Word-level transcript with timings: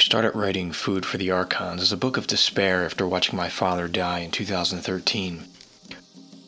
I 0.00 0.02
started 0.02 0.34
writing 0.34 0.72
Food 0.72 1.04
for 1.04 1.18
the 1.18 1.30
Archons 1.30 1.82
as 1.82 1.92
a 1.92 1.96
book 1.98 2.16
of 2.16 2.26
despair 2.26 2.86
after 2.86 3.06
watching 3.06 3.36
my 3.36 3.50
father 3.50 3.86
die 3.86 4.20
in 4.20 4.30
2013. 4.30 5.46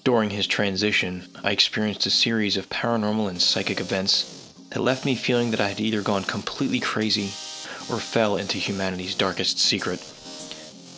During 0.04 0.30
his 0.30 0.46
transition, 0.46 1.25
I 1.45 1.51
experienced 1.51 2.07
a 2.07 2.11
series 2.11 2.57
of 2.57 2.71
paranormal 2.71 3.29
and 3.29 3.43
psychic 3.43 3.79
events 3.79 4.54
that 4.71 4.80
left 4.80 5.04
me 5.04 5.15
feeling 5.15 5.51
that 5.51 5.61
I 5.61 5.69
had 5.69 5.80
either 5.80 6.01
gone 6.01 6.25
completely 6.25 6.80
crazy 6.80 7.26
or 7.90 8.01
fell 8.01 8.38
into 8.38 8.56
humanity's 8.56 9.15
darkest 9.15 9.58
secret. 9.58 10.00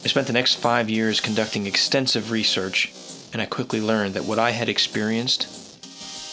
I 0.04 0.06
spent 0.06 0.28
the 0.28 0.32
next 0.32 0.54
five 0.54 0.88
years 0.88 1.18
conducting 1.18 1.66
extensive 1.66 2.30
research, 2.30 2.92
and 3.32 3.42
I 3.42 3.46
quickly 3.46 3.80
learned 3.80 4.14
that 4.14 4.26
what 4.26 4.38
I 4.38 4.52
had 4.52 4.68
experienced 4.68 5.48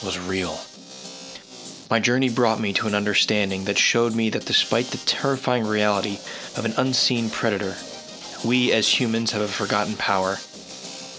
was 0.06 0.20
real. 0.20 0.60
My 1.92 2.00
journey 2.00 2.30
brought 2.30 2.62
me 2.62 2.72
to 2.74 2.88
an 2.88 2.96
understanding 2.96 3.66
that 3.66 3.78
showed 3.78 4.16
me 4.16 4.30
that 4.30 4.46
despite 4.46 4.86
the 4.86 4.98
terrifying 5.00 5.68
reality 5.68 6.20
of 6.56 6.64
an 6.64 6.74
unseen 6.78 7.30
predator, 7.30 7.76
we 8.46 8.72
as 8.72 8.88
humans 8.98 9.34
have 9.34 9.42
a 9.42 9.48
forgotten 9.50 9.98
power. 9.98 10.38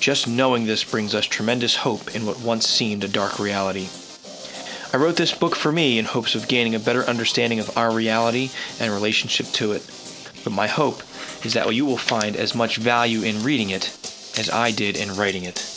Just 0.00 0.26
knowing 0.26 0.64
this 0.64 0.82
brings 0.82 1.14
us 1.14 1.26
tremendous 1.26 1.76
hope 1.76 2.16
in 2.16 2.24
what 2.24 2.40
once 2.40 2.66
seemed 2.66 3.04
a 3.04 3.08
dark 3.08 3.38
reality. 3.38 3.90
I 4.94 4.96
wrote 4.96 5.16
this 5.16 5.34
book 5.34 5.56
for 5.56 5.70
me 5.70 5.98
in 5.98 6.06
hopes 6.06 6.34
of 6.34 6.48
gaining 6.48 6.74
a 6.74 6.78
better 6.78 7.04
understanding 7.04 7.60
of 7.60 7.76
our 7.76 7.92
reality 7.92 8.48
and 8.80 8.90
relationship 8.94 9.48
to 9.48 9.72
it. 9.72 9.82
But 10.42 10.54
my 10.54 10.68
hope 10.68 11.02
is 11.44 11.52
that 11.52 11.74
you 11.74 11.84
will 11.84 11.98
find 11.98 12.34
as 12.34 12.54
much 12.54 12.78
value 12.78 13.20
in 13.20 13.44
reading 13.44 13.68
it 13.68 13.94
as 14.38 14.48
I 14.48 14.70
did 14.70 14.96
in 14.96 15.16
writing 15.16 15.44
it. 15.44 15.68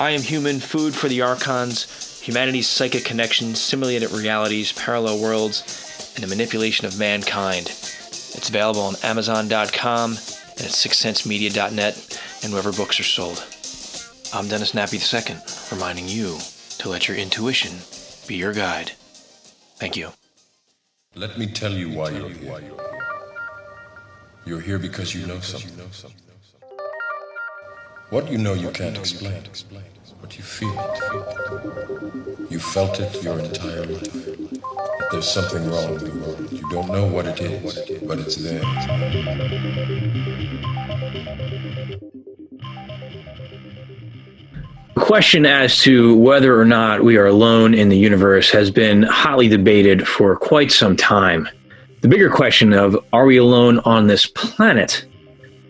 I 0.00 0.10
am 0.10 0.22
human 0.22 0.58
food 0.58 0.96
for 0.96 1.06
the 1.06 1.22
archons 1.22 2.09
humanity's 2.30 2.68
psychic 2.68 3.04
connections, 3.04 3.60
simulated 3.60 4.08
realities, 4.12 4.72
parallel 4.74 5.20
worlds, 5.20 6.12
and 6.14 6.22
the 6.22 6.28
manipulation 6.28 6.86
of 6.86 6.96
mankind. 6.96 7.66
It's 7.66 8.48
available 8.48 8.82
on 8.82 8.94
Amazon.com 9.02 10.10
and 10.12 10.60
at 10.60 10.70
SixCentsMedia.net 10.70 12.20
and 12.44 12.52
wherever 12.52 12.70
books 12.70 13.00
are 13.00 13.02
sold. 13.02 13.44
I'm 14.32 14.46
Dennis 14.46 14.70
Nappi 14.70 15.00
II, 15.02 15.38
reminding 15.76 16.06
you 16.06 16.38
to 16.78 16.88
let 16.88 17.08
your 17.08 17.16
intuition 17.16 17.72
be 18.28 18.36
your 18.36 18.52
guide. 18.52 18.92
Thank 19.80 19.96
you. 19.96 20.10
Let 21.16 21.36
me 21.36 21.48
tell 21.48 21.72
you 21.72 21.90
why 21.90 22.10
you're 22.10 22.28
here. 22.28 22.62
You're 24.46 24.60
here 24.60 24.78
because 24.78 25.16
you 25.16 25.26
know 25.26 25.40
something. 25.40 25.76
What 28.10 28.30
you 28.30 28.38
know 28.38 28.54
you 28.54 28.70
can't 28.70 28.96
explain 28.96 29.42
but 30.20 30.36
you 30.36 30.42
feel 30.42 30.72
it. 30.78 32.50
You 32.50 32.58
felt 32.58 33.00
it 33.00 33.22
your 33.22 33.38
entire 33.38 33.84
life. 33.84 34.12
That 34.12 35.08
there's 35.12 35.28
something 35.28 35.68
wrong 35.70 35.94
in 35.94 36.04
the 36.04 36.26
world. 36.26 36.52
You 36.52 36.68
don't 36.70 36.88
know 36.88 37.06
what 37.06 37.26
it 37.26 37.40
is, 37.40 38.00
but 38.02 38.18
it's 38.18 38.36
there. 38.36 38.60
The 44.94 45.00
question 45.06 45.46
as 45.46 45.78
to 45.80 46.16
whether 46.16 46.60
or 46.60 46.64
not 46.64 47.02
we 47.02 47.16
are 47.16 47.26
alone 47.26 47.74
in 47.74 47.88
the 47.88 47.98
universe 47.98 48.50
has 48.50 48.70
been 48.70 49.02
hotly 49.02 49.48
debated 49.48 50.06
for 50.06 50.36
quite 50.36 50.70
some 50.70 50.96
time. 50.96 51.48
The 52.02 52.08
bigger 52.08 52.30
question 52.30 52.72
of 52.72 52.96
are 53.12 53.26
we 53.26 53.36
alone 53.36 53.80
on 53.80 54.06
this 54.06 54.26
planet 54.26 55.04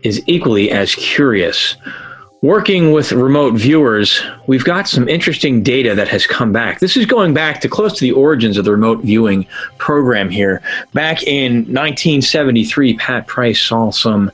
is 0.02 0.22
equally 0.26 0.70
as 0.70 0.94
curious. 0.94 1.76
Working 2.42 2.92
with 2.92 3.12
remote 3.12 3.52
viewers, 3.52 4.22
we've 4.46 4.64
got 4.64 4.88
some 4.88 5.06
interesting 5.10 5.62
data 5.62 5.94
that 5.94 6.08
has 6.08 6.26
come 6.26 6.52
back. 6.52 6.80
This 6.80 6.96
is 6.96 7.04
going 7.04 7.34
back 7.34 7.60
to 7.60 7.68
close 7.68 7.92
to 7.98 8.00
the 8.00 8.12
origins 8.12 8.56
of 8.56 8.64
the 8.64 8.72
remote 8.72 9.02
viewing 9.02 9.46
program 9.76 10.30
here. 10.30 10.62
Back 10.94 11.22
in 11.24 11.56
1973, 11.56 12.94
Pat 12.94 13.26
Price 13.26 13.60
saw 13.60 13.90
some 13.90 14.32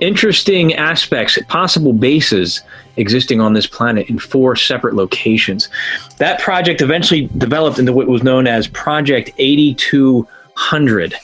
interesting 0.00 0.72
aspects, 0.72 1.38
possible 1.48 1.92
bases 1.92 2.62
existing 2.96 3.42
on 3.42 3.52
this 3.52 3.66
planet 3.66 4.08
in 4.08 4.18
four 4.18 4.56
separate 4.56 4.94
locations. 4.94 5.68
That 6.16 6.40
project 6.40 6.80
eventually 6.80 7.28
developed 7.36 7.78
into 7.78 7.92
what 7.92 8.06
was 8.06 8.22
known 8.22 8.46
as 8.46 8.68
Project 8.68 9.30
8200 9.36 11.14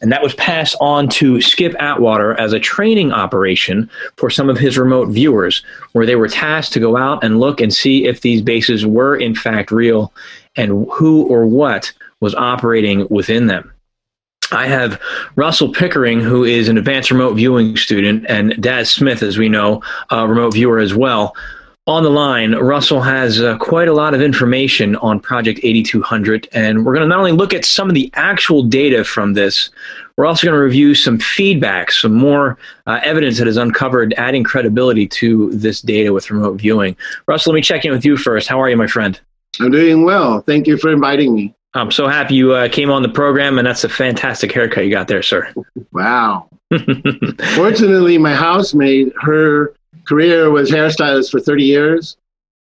and 0.00 0.12
that 0.12 0.22
was 0.22 0.34
passed 0.34 0.76
on 0.80 1.08
to 1.08 1.40
Skip 1.40 1.74
Atwater 1.80 2.38
as 2.38 2.52
a 2.52 2.60
training 2.60 3.12
operation 3.12 3.88
for 4.16 4.30
some 4.30 4.50
of 4.50 4.58
his 4.58 4.78
remote 4.78 5.08
viewers, 5.08 5.62
where 5.92 6.06
they 6.06 6.16
were 6.16 6.28
tasked 6.28 6.72
to 6.74 6.80
go 6.80 6.96
out 6.96 7.24
and 7.24 7.40
look 7.40 7.60
and 7.60 7.72
see 7.72 8.06
if 8.06 8.20
these 8.20 8.42
bases 8.42 8.84
were 8.84 9.16
in 9.16 9.34
fact 9.34 9.70
real 9.70 10.12
and 10.56 10.86
who 10.92 11.22
or 11.26 11.46
what 11.46 11.92
was 12.20 12.34
operating 12.34 13.06
within 13.10 13.46
them. 13.46 13.72
I 14.52 14.66
have 14.68 15.00
Russell 15.34 15.72
Pickering, 15.72 16.20
who 16.20 16.44
is 16.44 16.68
an 16.68 16.78
advanced 16.78 17.10
remote 17.10 17.34
viewing 17.34 17.76
student, 17.76 18.26
and 18.28 18.60
Daz 18.62 18.90
Smith, 18.90 19.22
as 19.22 19.38
we 19.38 19.48
know, 19.48 19.82
a 20.10 20.26
remote 20.26 20.54
viewer 20.54 20.78
as 20.78 20.94
well, 20.94 21.34
on 21.86 22.02
the 22.02 22.10
line, 22.10 22.52
Russell 22.52 23.00
has 23.00 23.40
uh, 23.40 23.56
quite 23.58 23.86
a 23.86 23.92
lot 23.92 24.12
of 24.12 24.20
information 24.20 24.96
on 24.96 25.20
Project 25.20 25.60
8200, 25.62 26.48
and 26.52 26.84
we're 26.84 26.92
going 26.92 27.04
to 27.04 27.08
not 27.08 27.18
only 27.18 27.30
look 27.30 27.54
at 27.54 27.64
some 27.64 27.88
of 27.88 27.94
the 27.94 28.10
actual 28.14 28.64
data 28.64 29.04
from 29.04 29.34
this, 29.34 29.70
we're 30.16 30.26
also 30.26 30.46
going 30.46 30.56
to 30.56 30.62
review 30.62 30.96
some 30.96 31.18
feedback, 31.18 31.92
some 31.92 32.12
more 32.12 32.58
uh, 32.86 32.98
evidence 33.04 33.38
that 33.38 33.46
is 33.46 33.56
uncovered, 33.56 34.14
adding 34.14 34.42
credibility 34.42 35.06
to 35.06 35.52
this 35.52 35.80
data 35.80 36.12
with 36.12 36.28
remote 36.28 36.60
viewing. 36.60 36.96
Russell, 37.28 37.52
let 37.52 37.56
me 37.56 37.62
check 37.62 37.84
in 37.84 37.92
with 37.92 38.04
you 38.04 38.16
first. 38.16 38.48
How 38.48 38.60
are 38.60 38.68
you, 38.68 38.76
my 38.76 38.88
friend? 38.88 39.20
I'm 39.60 39.70
doing 39.70 40.04
well. 40.04 40.40
Thank 40.40 40.66
you 40.66 40.76
for 40.78 40.90
inviting 40.90 41.34
me. 41.34 41.54
I'm 41.74 41.92
so 41.92 42.08
happy 42.08 42.34
you 42.34 42.52
uh, 42.52 42.68
came 42.68 42.90
on 42.90 43.02
the 43.02 43.08
program, 43.08 43.58
and 43.58 43.66
that's 43.66 43.84
a 43.84 43.88
fantastic 43.88 44.50
haircut 44.50 44.84
you 44.84 44.90
got 44.90 45.06
there, 45.06 45.22
sir. 45.22 45.52
Wow. 45.92 46.48
Fortunately, 47.54 48.18
my 48.18 48.34
housemate, 48.34 49.12
her 49.20 49.74
career 50.06 50.50
was 50.50 50.70
hairstylist 50.70 51.30
for 51.30 51.40
30 51.40 51.64
years. 51.64 52.16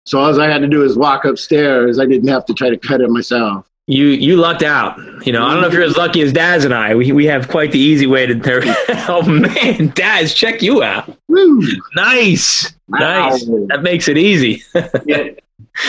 So 0.05 0.19
all 0.19 0.39
I 0.39 0.49
had 0.49 0.59
to 0.59 0.67
do 0.67 0.83
is 0.83 0.97
walk 0.97 1.25
upstairs. 1.25 1.99
I 1.99 2.05
didn't 2.05 2.27
have 2.27 2.45
to 2.45 2.53
try 2.53 2.69
to 2.69 2.77
cut 2.77 3.01
it 3.01 3.09
myself. 3.09 3.69
You 3.87 4.07
you 4.07 4.37
lucked 4.37 4.63
out. 4.63 4.97
You 5.27 5.31
know, 5.31 5.45
I 5.45 5.53
don't 5.53 5.61
know 5.61 5.67
if 5.67 5.73
you're 5.73 5.83
as 5.83 5.95
lucky 5.95 6.21
as 6.21 6.33
Daz 6.33 6.65
and 6.65 6.73
I. 6.73 6.95
We 6.95 7.11
we 7.11 7.25
have 7.25 7.47
quite 7.49 7.71
the 7.71 7.79
easy 7.79 8.07
way 8.07 8.25
to. 8.25 8.35
oh 9.07 9.21
man, 9.21 9.89
Daz, 9.89 10.33
check 10.33 10.63
you 10.63 10.81
out. 10.81 11.15
Woo. 11.27 11.61
Nice, 11.95 12.73
wow. 12.87 13.29
nice. 13.29 13.45
That 13.67 13.83
makes 13.83 14.07
it 14.07 14.17
easy. 14.17 14.63
yeah. 15.05 15.29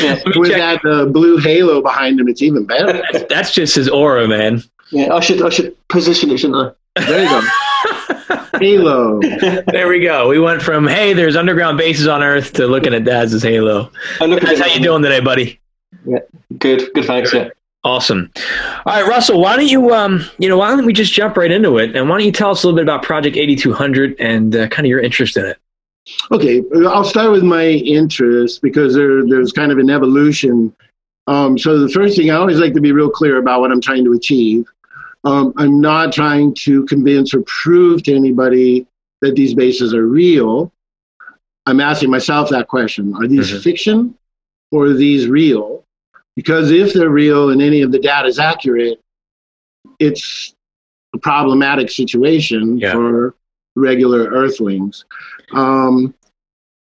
Yeah. 0.01 0.21
With 0.37 0.51
check. 0.51 0.83
that 0.83 0.91
uh, 0.91 1.07
blue 1.07 1.39
halo 1.39 1.81
behind 1.81 2.21
him, 2.21 2.29
it's 2.29 2.43
even 2.43 2.67
better. 2.67 3.03
That's 3.31 3.53
just 3.53 3.77
his 3.77 3.89
aura, 3.89 4.29
man. 4.29 4.63
Yeah, 4.91 5.15
I 5.15 5.21
should 5.21 5.43
I 5.43 5.49
should 5.49 5.75
position 5.89 6.31
it, 6.31 6.39
shouldn't 6.39 6.75
I? 6.97 7.01
There 7.07 7.23
you 7.23 7.29
go. 7.29 7.49
Halo. 8.61 9.21
there 9.67 9.89
we 9.89 10.01
go. 10.01 10.29
We 10.29 10.39
went 10.39 10.63
from 10.63 10.87
hey, 10.87 11.13
there's 11.13 11.37
underground 11.37 11.79
bases 11.79 12.09
on 12.09 12.23
Earth 12.23 12.53
to 12.55 12.67
looking 12.67 12.95
at 12.95 13.05
Daz's 13.05 13.43
Halo. 13.43 13.91
Look 14.21 14.41
Daz, 14.41 14.61
how 14.61 14.67
you 14.67 14.81
doing 14.81 15.03
today, 15.03 15.21
buddy? 15.21 15.61
Yeah, 16.05 16.19
good. 16.59 16.93
Good. 16.95 17.05
Thanks. 17.05 17.33
Yeah. 17.33 17.51
Awesome. 17.85 18.33
All 18.85 19.01
right, 19.01 19.07
Russell. 19.07 19.41
Why 19.41 19.55
don't 19.55 19.69
you, 19.69 19.95
um, 19.95 20.25
you 20.39 20.49
know, 20.49 20.59
why 20.59 20.71
don't 20.71 20.85
we 20.85 20.93
just 20.93 21.13
jump 21.13 21.37
right 21.37 21.53
into 21.53 21.79
it, 21.79 21.95
and 21.95 22.09
why 22.09 22.19
don't 22.19 22.27
you 22.27 22.33
tell 22.33 22.51
us 22.51 22.65
a 22.65 22.67
little 22.67 22.77
bit 22.77 22.83
about 22.83 23.05
Project 23.05 23.37
8200 23.37 24.17
and 24.19 24.57
uh, 24.57 24.69
kind 24.69 24.87
of 24.87 24.91
your 24.91 24.99
interest 24.99 25.37
in 25.37 25.47
it? 25.47 25.59
Okay, 26.33 26.65
I'll 26.87 27.05
start 27.05 27.31
with 27.31 27.43
my 27.43 27.67
interest 27.67 28.63
because 28.63 28.95
there, 28.95 29.25
there's 29.25 29.53
kind 29.53 29.71
of 29.71 29.79
an 29.79 29.91
evolution. 29.91 30.75
Um, 31.29 31.59
so 31.59 31.79
the 31.79 31.89
first 31.89 32.17
thing 32.17 32.31
I 32.31 32.35
always 32.35 32.59
like 32.59 32.75
to 32.75 32.81
be 32.81 32.93
real 32.93 33.11
clear 33.11 33.39
about 33.39 33.61
what 33.61 33.73
I'm 33.73 33.81
trying 33.81 34.05
to 34.05 34.13
achieve. 34.13 34.67
Um, 35.27 35.53
I'm 35.57 35.81
not 35.81 36.13
trying 36.13 36.55
to 36.55 36.87
convince 36.87 37.35
or 37.35 37.43
prove 37.43 38.05
to 38.05 38.15
anybody 38.15 38.87
that 39.23 39.35
these 39.35 39.55
bases 39.55 39.93
are 39.93 40.07
real. 40.07 40.73
I'm 41.67 41.81
asking 41.81 42.11
myself 42.11 42.49
that 42.51 42.69
question 42.69 43.13
Are 43.17 43.27
these 43.27 43.51
mm-hmm. 43.51 43.59
fiction 43.59 44.15
or 44.71 44.87
are 44.87 44.95
these 44.95 45.27
real? 45.27 45.85
Because 46.37 46.71
if 46.71 46.93
they're 46.93 47.11
real 47.11 47.51
and 47.51 47.61
any 47.61 47.83
of 47.83 47.91
the 47.91 47.99
data 47.99 48.29
is 48.29 48.39
accurate, 48.39 49.01
it's 49.99 50.55
a 51.13 51.19
problematic 51.19 51.91
situation 51.91 52.79
yeah. 52.79 52.93
for 52.93 53.35
regular 53.75 54.31
earthlings. 54.31 55.07
Um, 55.55 56.15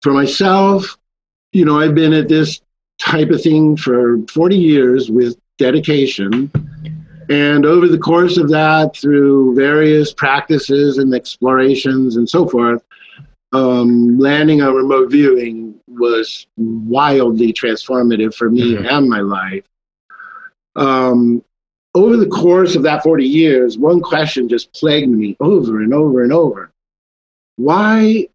for 0.03 0.13
myself, 0.13 0.97
you 1.53 1.65
know, 1.65 1.81
I've 1.81 1.97
been 1.97 2.13
at 2.13 2.29
this 2.29 2.61
type 3.01 3.31
of 3.31 3.43
thing 3.43 3.77
for 3.77 4.19
40 4.29 4.57
years 4.57 5.11
with 5.11 5.37
dedication. 5.59 6.53
And 7.29 7.67
over 7.67 7.89
the 7.89 7.99
course 7.99 8.37
of 8.37 8.49
that, 8.51 8.97
through 8.97 9.55
various 9.55 10.13
practices 10.13 10.99
and 10.99 11.15
explorations 11.15 12.17
and 12.17 12.29
so 12.29 12.49
forth, 12.49 12.83
um, 13.53 14.19
landing 14.19 14.63
on 14.63 14.75
remote 14.75 15.11
viewing 15.11 15.75
was 15.89 16.47
wildly 16.57 17.53
transformative 17.53 18.35
for 18.35 18.51
me 18.51 18.75
mm-hmm. 18.75 18.87
and 18.87 19.09
my 19.09 19.21
life. 19.21 19.65
Um, 20.77 21.43
over 21.95 22.17
the 22.17 22.27
course 22.27 22.77
of 22.77 22.83
that 22.83 23.03
40 23.03 23.25
years, 23.25 23.79
one 23.79 24.01
question 24.01 24.49
just 24.49 24.73
plagued 24.75 25.09
me 25.09 25.37
over 25.41 25.81
and 25.81 25.95
over 25.95 26.23
and 26.23 26.33
over. 26.33 26.71
Why 27.57 28.29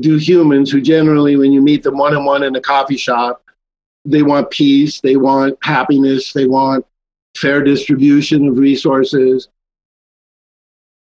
do 0.00 0.16
humans, 0.16 0.70
who 0.70 0.80
generally, 0.80 1.36
when 1.36 1.52
you 1.52 1.60
meet 1.60 1.82
them 1.82 1.98
one 1.98 2.14
on 2.14 2.24
one 2.24 2.44
in 2.44 2.54
a 2.54 2.60
coffee 2.60 2.96
shop, 2.96 3.42
they 4.04 4.22
want 4.22 4.50
peace, 4.50 5.00
they 5.00 5.16
want 5.16 5.58
happiness, 5.62 6.32
they 6.32 6.46
want 6.46 6.86
fair 7.40 7.62
distribution 7.62 8.48
of 8.48 8.58
resources. 8.58 9.48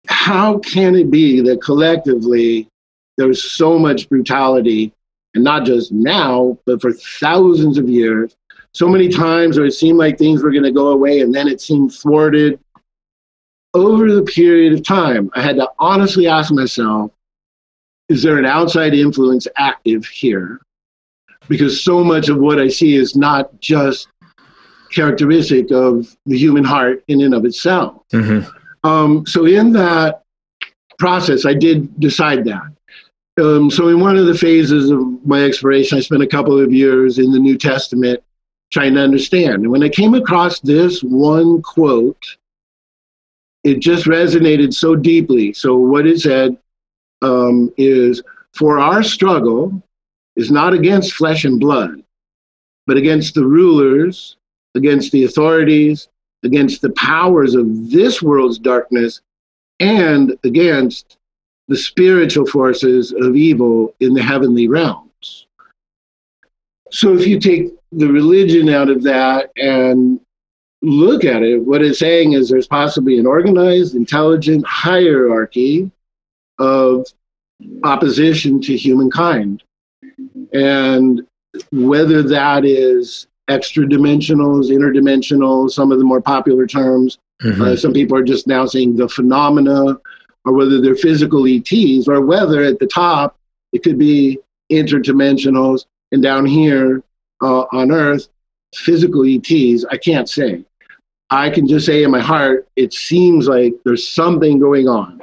how 0.07 0.57
can 0.59 0.95
it 0.95 1.11
be 1.11 1.41
that 1.41 1.61
collectively 1.61 2.67
there's 3.17 3.51
so 3.51 3.77
much 3.77 4.09
brutality, 4.09 4.91
and 5.35 5.43
not 5.43 5.65
just 5.65 5.91
now, 5.91 6.57
but 6.65 6.81
for 6.81 6.91
thousands 6.91 7.77
of 7.77 7.87
years? 7.87 8.35
So 8.73 8.87
many 8.87 9.09
times 9.09 9.57
where 9.57 9.67
it 9.67 9.73
seemed 9.73 9.99
like 9.99 10.17
things 10.17 10.41
were 10.41 10.51
going 10.51 10.63
to 10.63 10.71
go 10.71 10.89
away, 10.89 11.19
and 11.21 11.33
then 11.33 11.47
it 11.47 11.61
seemed 11.61 11.93
thwarted. 11.93 12.59
Over 13.73 14.11
the 14.11 14.23
period 14.23 14.73
of 14.73 14.83
time, 14.83 15.29
I 15.33 15.41
had 15.41 15.55
to 15.57 15.69
honestly 15.79 16.27
ask 16.27 16.51
myself 16.51 17.11
is 18.09 18.21
there 18.21 18.37
an 18.37 18.45
outside 18.45 18.93
influence 18.93 19.47
active 19.55 20.05
here? 20.05 20.59
Because 21.47 21.81
so 21.81 22.03
much 22.03 22.27
of 22.27 22.37
what 22.37 22.59
I 22.59 22.67
see 22.67 22.95
is 22.95 23.15
not 23.15 23.57
just 23.61 24.09
characteristic 24.91 25.71
of 25.71 26.15
the 26.25 26.37
human 26.37 26.63
heart 26.63 27.03
in 27.07 27.21
and 27.21 27.33
of 27.33 27.45
itself. 27.45 28.03
Mm-hmm. 28.13 28.87
Um, 28.87 29.25
so 29.25 29.45
in 29.45 29.71
that 29.73 30.23
process, 30.99 31.45
I 31.45 31.53
did 31.53 31.99
decide 31.99 32.45
that. 32.45 32.71
Um, 33.41 33.71
so 33.71 33.87
in 33.87 33.99
one 33.99 34.17
of 34.17 34.25
the 34.25 34.37
phases 34.37 34.89
of 34.89 35.25
my 35.25 35.43
exploration, 35.43 35.97
I 35.97 36.01
spent 36.01 36.21
a 36.21 36.27
couple 36.27 36.59
of 36.59 36.73
years 36.73 37.17
in 37.17 37.31
the 37.31 37.39
New 37.39 37.57
Testament 37.57 38.21
trying 38.71 38.93
to 38.95 39.01
understand. 39.01 39.63
And 39.63 39.71
when 39.71 39.83
I 39.83 39.89
came 39.89 40.13
across 40.13 40.59
this 40.59 41.01
one 41.01 41.61
quote, 41.61 42.37
it 43.63 43.79
just 43.79 44.05
resonated 44.05 44.73
so 44.73 44.95
deeply. 44.95 45.53
So 45.53 45.75
what 45.77 46.07
it 46.07 46.19
said 46.19 46.57
um, 47.21 47.71
is, 47.77 48.21
"For 48.53 48.79
our 48.79 49.03
struggle 49.03 49.81
is 50.35 50.51
not 50.51 50.73
against 50.73 51.13
flesh 51.13 51.45
and 51.45 51.59
blood, 51.59 52.03
but 52.87 52.97
against 52.97 53.35
the 53.35 53.45
rulers, 53.45 54.37
against 54.75 55.11
the 55.11 55.23
authorities, 55.23 56.07
against 56.43 56.81
the 56.81 56.91
powers 56.91 57.55
of 57.55 57.91
this 57.91 58.21
world's 58.21 58.59
darkness, 58.59 59.21
and 59.79 60.37
against 60.43 61.17
the 61.67 61.77
spiritual 61.77 62.45
forces 62.45 63.13
of 63.13 63.35
evil 63.35 63.95
in 63.99 64.13
the 64.13 64.21
heavenly 64.21 64.67
realms. 64.67 65.47
So 66.91 67.15
if 67.15 67.25
you 67.25 67.39
take 67.39 67.73
the 67.91 68.07
religion 68.07 68.69
out 68.69 68.89
of 68.89 69.03
that 69.03 69.51
and 69.55 70.19
look 70.81 71.23
at 71.23 71.43
it, 71.43 71.59
what 71.59 71.81
it's 71.81 71.99
saying 71.99 72.33
is 72.33 72.49
there's 72.49 72.67
possibly 72.67 73.17
an 73.17 73.25
organized, 73.25 73.95
intelligent 73.95 74.65
hierarchy 74.65 75.89
of 76.59 77.05
opposition 77.83 78.61
to 78.61 78.75
humankind. 78.75 79.63
And 80.53 81.25
whether 81.71 82.23
that 82.23 82.65
is 82.65 83.27
extra 83.51 83.85
dimensionals, 83.85 84.69
interdimensional, 84.69 85.69
some 85.69 85.91
of 85.91 85.99
the 85.99 86.03
more 86.03 86.21
popular 86.21 86.65
terms. 86.65 87.17
Mm-hmm. 87.43 87.61
Uh, 87.61 87.75
some 87.75 87.93
people 87.93 88.17
are 88.17 88.23
just 88.23 88.47
now 88.47 88.65
saying 88.65 88.95
the 88.95 89.09
phenomena, 89.09 89.99
or 90.45 90.53
whether 90.53 90.81
they're 90.81 90.95
physical 90.95 91.45
ETs, 91.47 92.07
or 92.07 92.21
whether 92.21 92.63
at 92.63 92.79
the 92.79 92.87
top 92.87 93.37
it 93.73 93.83
could 93.83 93.97
be 93.97 94.39
interdimensionals, 94.71 95.85
and 96.11 96.23
down 96.23 96.45
here 96.45 97.03
uh, 97.41 97.65
on 97.71 97.91
Earth, 97.91 98.27
physical 98.75 99.25
ETs. 99.25 99.85
I 99.85 99.97
can't 99.97 100.29
say. 100.29 100.63
I 101.29 101.49
can 101.49 101.67
just 101.67 101.85
say 101.85 102.03
in 102.03 102.11
my 102.11 102.19
heart, 102.19 102.67
it 102.75 102.93
seems 102.93 103.47
like 103.47 103.73
there's 103.85 104.07
something 104.07 104.59
going 104.59 104.87
on. 104.87 105.21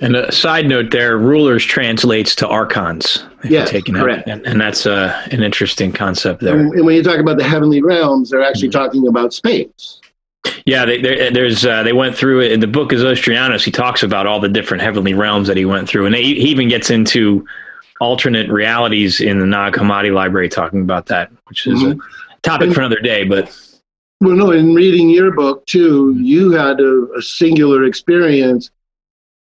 And 0.00 0.14
a 0.14 0.30
side 0.30 0.66
note 0.68 0.90
there, 0.92 1.18
rulers 1.18 1.64
translates 1.64 2.34
to 2.36 2.48
archons. 2.48 3.24
Yes, 3.44 3.70
correct. 3.70 4.28
And, 4.28 4.46
and, 4.46 4.60
that's 4.60 4.86
uh, 4.86 5.26
an 5.32 5.42
interesting 5.42 5.92
concept 5.92 6.40
there. 6.40 6.58
And, 6.58 6.72
and, 6.72 6.86
when 6.86 6.94
you 6.94 7.02
talk 7.02 7.18
about 7.18 7.36
the 7.36 7.44
heavenly 7.44 7.82
realms, 7.82 8.30
they're 8.30 8.42
actually 8.42 8.68
mm-hmm. 8.68 8.78
talking 8.78 9.08
about 9.08 9.32
space. 9.32 10.00
Yeah, 10.66 10.84
they, 10.84 11.00
there's 11.00 11.64
uh, 11.66 11.82
they 11.82 11.92
went 11.92 12.16
through 12.16 12.40
it 12.42 12.52
in 12.52 12.60
the 12.60 12.66
book 12.66 12.92
of 12.92 13.00
Zostrianos. 13.00 13.64
He 13.64 13.70
talks 13.70 14.02
about 14.02 14.26
all 14.26 14.40
the 14.40 14.48
different 14.48 14.82
heavenly 14.82 15.14
realms 15.14 15.48
that 15.48 15.56
he 15.56 15.64
went 15.64 15.88
through, 15.88 16.06
and 16.06 16.14
he, 16.14 16.34
he 16.34 16.48
even 16.48 16.68
gets 16.68 16.90
into 16.90 17.44
alternate 18.00 18.48
realities 18.48 19.20
in 19.20 19.40
the 19.40 19.46
Nag 19.46 19.74
Hammadi 19.74 20.12
library, 20.12 20.48
talking 20.48 20.80
about 20.80 21.06
that, 21.06 21.30
which 21.48 21.66
is 21.66 21.82
mm-hmm. 21.82 22.00
a 22.00 22.40
topic 22.42 22.66
and, 22.66 22.74
for 22.74 22.80
another 22.80 23.00
day. 23.00 23.24
But 23.24 23.56
well, 24.20 24.36
no, 24.36 24.50
in 24.52 24.74
reading 24.74 25.10
your 25.10 25.32
book 25.32 25.66
too, 25.66 26.14
you 26.18 26.52
had 26.52 26.80
a, 26.80 27.08
a 27.16 27.22
singular 27.22 27.84
experience 27.84 28.70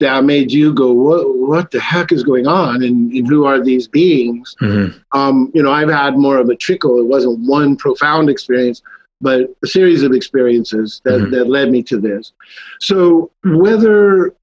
that 0.00 0.24
made 0.24 0.50
you 0.50 0.74
go, 0.74 0.92
what, 0.92 1.38
what 1.38 1.70
the 1.70 1.80
heck 1.80 2.12
is 2.12 2.24
going 2.24 2.46
on? 2.46 2.82
And, 2.82 3.12
and 3.12 3.26
who 3.26 3.44
are 3.44 3.62
these 3.62 3.86
beings? 3.86 4.54
Mm-hmm. 4.60 4.98
Um, 5.12 5.50
you 5.54 5.62
know, 5.62 5.72
I've 5.72 5.88
had 5.88 6.18
more 6.18 6.38
of 6.38 6.48
a 6.48 6.56
trickle. 6.56 6.98
It 6.98 7.06
wasn't 7.06 7.48
one 7.48 7.76
profound 7.76 8.28
experience, 8.28 8.82
but 9.20 9.54
a 9.62 9.66
series 9.66 10.02
of 10.02 10.12
experiences 10.12 11.00
that, 11.04 11.20
mm-hmm. 11.20 11.30
that 11.30 11.48
led 11.48 11.70
me 11.70 11.82
to 11.84 12.00
this. 12.00 12.32
So 12.80 13.30
whether 13.44 14.34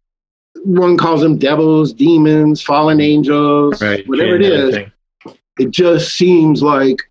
one 0.63 0.97
calls 0.97 1.21
them 1.21 1.37
devils, 1.37 1.91
demons, 1.91 2.61
fallen 2.61 3.01
angels, 3.01 3.81
right. 3.81 4.07
whatever 4.07 4.35
it 4.35 4.41
is, 4.43 4.77
it 5.59 5.71
just 5.71 6.15
seems 6.15 6.63
like 6.63 7.01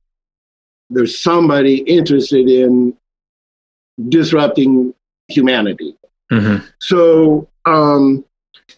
there's 0.88 1.20
somebody 1.20 1.78
interested 1.82 2.48
in 2.48 2.96
disrupting 4.08 4.94
humanity. 5.28 5.94
Mm-hmm. 6.32 6.64
So 6.80 7.48
um, 7.66 8.24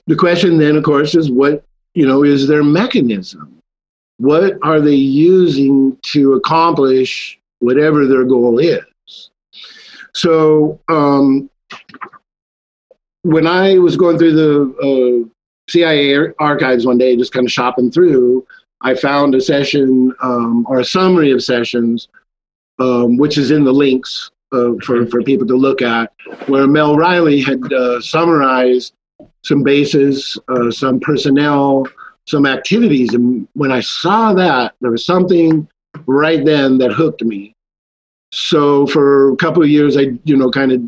the 0.06 0.16
question 0.16 0.58
then, 0.58 0.76
of 0.76 0.84
course, 0.84 1.14
is 1.14 1.30
what, 1.30 1.64
you 1.94 2.06
know, 2.06 2.24
is 2.24 2.48
their 2.48 2.64
mechanism? 2.64 3.58
What 4.18 4.58
are 4.62 4.80
they 4.80 4.94
using 4.94 5.96
to 6.12 6.34
accomplish 6.34 7.38
whatever 7.60 8.06
their 8.06 8.24
goal 8.24 8.58
is? 8.58 9.30
So 10.14 10.80
um, 10.88 11.48
when 13.22 13.46
I 13.46 13.78
was 13.78 13.96
going 13.96 14.18
through 14.18 14.34
the 14.34 15.26
uh, 15.26 15.28
CIA 15.70 16.32
archives 16.38 16.86
one 16.86 16.98
day, 16.98 17.16
just 17.16 17.32
kind 17.32 17.46
of 17.46 17.52
shopping 17.52 17.90
through, 17.90 18.46
I 18.82 18.94
found 18.94 19.34
a 19.34 19.40
session 19.40 20.12
um, 20.22 20.66
or 20.68 20.80
a 20.80 20.84
summary 20.84 21.30
of 21.30 21.42
sessions, 21.42 22.08
um, 22.78 23.16
which 23.16 23.38
is 23.38 23.50
in 23.50 23.64
the 23.64 23.72
links 23.72 24.30
uh, 24.52 24.72
for, 24.84 25.06
for 25.06 25.22
people 25.22 25.46
to 25.46 25.54
look 25.54 25.82
at, 25.82 26.12
where 26.46 26.66
Mel 26.66 26.96
Riley 26.96 27.40
had 27.40 27.72
uh, 27.72 28.00
summarized 28.00 28.92
some 29.44 29.62
bases, 29.62 30.38
uh, 30.48 30.70
some 30.70 31.00
personnel, 31.00 31.86
some 32.26 32.46
activities. 32.46 33.14
And 33.14 33.48
when 33.54 33.72
I 33.72 33.80
saw 33.80 34.32
that, 34.34 34.74
there 34.80 34.90
was 34.90 35.04
something 35.04 35.68
right 36.06 36.44
then 36.44 36.78
that 36.78 36.92
hooked 36.92 37.22
me. 37.22 37.54
So 38.32 38.86
for 38.86 39.32
a 39.32 39.36
couple 39.36 39.62
of 39.62 39.68
years, 39.68 39.96
I, 39.96 40.18
you 40.24 40.36
know, 40.36 40.50
kind 40.50 40.72
of 40.72 40.80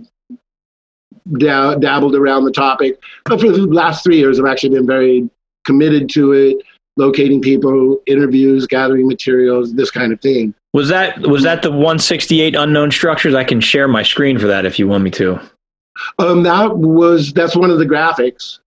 da- 1.38 1.74
dabbled 1.74 2.14
around 2.14 2.44
the 2.44 2.52
topic. 2.52 3.02
But 3.24 3.40
for 3.40 3.50
the 3.50 3.66
last 3.66 4.04
three 4.04 4.16
years, 4.16 4.38
I've 4.38 4.46
actually 4.46 4.70
been 4.70 4.86
very 4.86 5.28
committed 5.66 6.08
to 6.10 6.32
it, 6.32 6.58
locating 6.96 7.40
people, 7.40 8.00
interviews, 8.06 8.66
gathering 8.66 9.08
materials, 9.08 9.74
this 9.74 9.90
kind 9.90 10.12
of 10.12 10.20
thing. 10.20 10.54
Was 10.72 10.88
that 10.88 11.20
was 11.20 11.42
that 11.44 11.62
the 11.62 11.70
168 11.70 12.56
unknown 12.56 12.90
structures? 12.90 13.34
I 13.34 13.44
can 13.44 13.60
share 13.60 13.86
my 13.88 14.02
screen 14.02 14.38
for 14.38 14.46
that 14.46 14.64
if 14.66 14.78
you 14.78 14.88
want 14.88 15.04
me 15.04 15.10
to. 15.12 15.40
Um, 16.18 16.42
that 16.42 16.76
was 16.76 17.32
that's 17.32 17.56
one 17.56 17.70
of 17.70 17.78
the 17.78 17.86
graphics. 17.86 18.58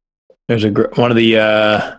There's 0.47 0.63
a 0.63 0.69
one 0.69 1.11
of 1.11 1.17
the. 1.17 1.37
Uh, 1.37 1.95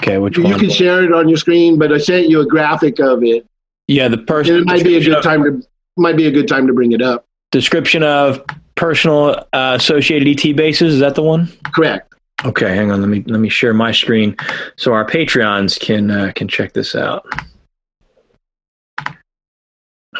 okay, 0.00 0.18
which 0.18 0.38
one? 0.38 0.46
you 0.46 0.52
one? 0.52 0.60
can 0.60 0.70
share 0.70 1.02
it 1.04 1.12
on 1.12 1.28
your 1.28 1.38
screen, 1.38 1.78
but 1.78 1.92
I 1.92 1.98
sent 1.98 2.28
you 2.28 2.40
a 2.40 2.46
graphic 2.46 3.00
of 3.00 3.22
it. 3.22 3.46
Yeah, 3.88 4.08
the 4.08 4.18
person. 4.18 4.56
It 4.56 4.66
might 4.66 4.84
be 4.84 4.96
a 4.96 5.00
good 5.00 5.16
of, 5.16 5.24
time 5.24 5.42
to 5.44 5.66
might 5.96 6.16
be 6.16 6.26
a 6.26 6.30
good 6.30 6.48
time 6.48 6.66
to 6.66 6.72
bring 6.72 6.92
it 6.92 7.02
up. 7.02 7.26
Description 7.50 8.02
of 8.02 8.42
personal 8.74 9.46
uh, 9.52 9.76
associated 9.78 10.28
ET 10.28 10.56
bases. 10.56 10.94
Is 10.94 11.00
that 11.00 11.14
the 11.14 11.22
one? 11.22 11.48
Correct. 11.74 12.12
Okay, 12.44 12.74
hang 12.74 12.90
on. 12.90 13.00
Let 13.00 13.08
me 13.08 13.22
let 13.26 13.40
me 13.40 13.48
share 13.48 13.74
my 13.74 13.92
screen 13.92 14.36
so 14.76 14.92
our 14.92 15.04
Patreons 15.04 15.78
can 15.78 16.10
uh, 16.10 16.32
can 16.34 16.48
check 16.48 16.72
this 16.72 16.94
out. 16.94 17.26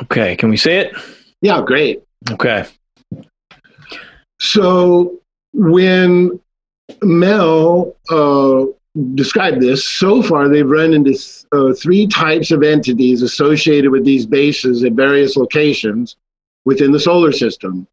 Okay, 0.02 0.37
can 0.37 0.49
we 0.49 0.56
see 0.56 0.72
it? 0.72 0.96
Yeah, 1.40 1.62
great. 1.62 2.02
Okay. 2.30 2.66
So 4.42 5.20
when 5.52 6.40
Mel 7.00 7.96
uh, 8.11 8.64
described 9.14 9.61
this, 9.61 9.88
so 9.88 10.20
far 10.20 10.49
they've 10.49 10.68
run 10.68 10.94
into 10.94 11.16
uh, 11.52 11.72
three 11.75 12.08
types 12.08 12.50
of 12.50 12.64
entities 12.64 13.22
associated 13.22 13.92
with 13.92 14.04
these 14.04 14.26
bases 14.26 14.82
at 14.82 14.94
various 14.94 15.37
locations 15.37 16.16
within 16.64 16.90
the 16.90 16.99
solar 16.99 17.30
system. 17.30 17.87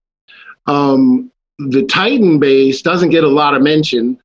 Um, 0.66 1.32
the 1.60 1.84
Titan 1.84 2.40
base 2.40 2.82
doesn't 2.82 3.12
get 3.12 3.24
a 3.24 3.30
lot 3.30 3.54
of 3.54 3.62
mention. 3.62 4.20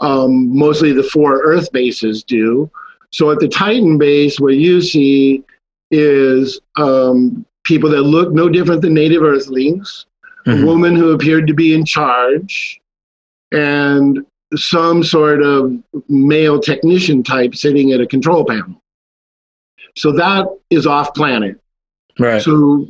Um, 0.00 0.56
mostly 0.56 0.92
the 0.92 1.04
four 1.04 1.40
Earth 1.42 1.70
bases 1.70 2.24
do. 2.24 2.68
So 3.10 3.30
at 3.30 3.38
the 3.38 3.48
Titan 3.48 3.98
base, 3.98 4.40
what 4.40 4.54
you 4.54 4.82
see 4.82 5.44
is 5.92 6.60
um, 6.76 7.46
people 7.62 7.90
that 7.90 8.02
look 8.02 8.32
no 8.32 8.48
different 8.48 8.82
than 8.82 8.94
native 8.94 9.22
Earthlings 9.22 10.06
mm-hmm. 10.48 10.62
a 10.62 10.66
woman 10.66 10.96
who 10.96 11.12
appeared 11.12 11.46
to 11.46 11.54
be 11.54 11.74
in 11.74 11.84
charge, 11.84 12.80
and 13.52 14.24
some 14.54 15.04
sort 15.04 15.42
of 15.42 15.76
male 16.08 16.58
technician 16.58 17.22
type 17.22 17.54
sitting 17.54 17.92
at 17.92 18.00
a 18.00 18.06
control 18.06 18.44
panel. 18.44 18.82
So 19.96 20.12
that 20.12 20.46
is 20.70 20.86
off 20.86 21.12
planet. 21.14 21.60
Right. 22.18 22.42
So 22.42 22.86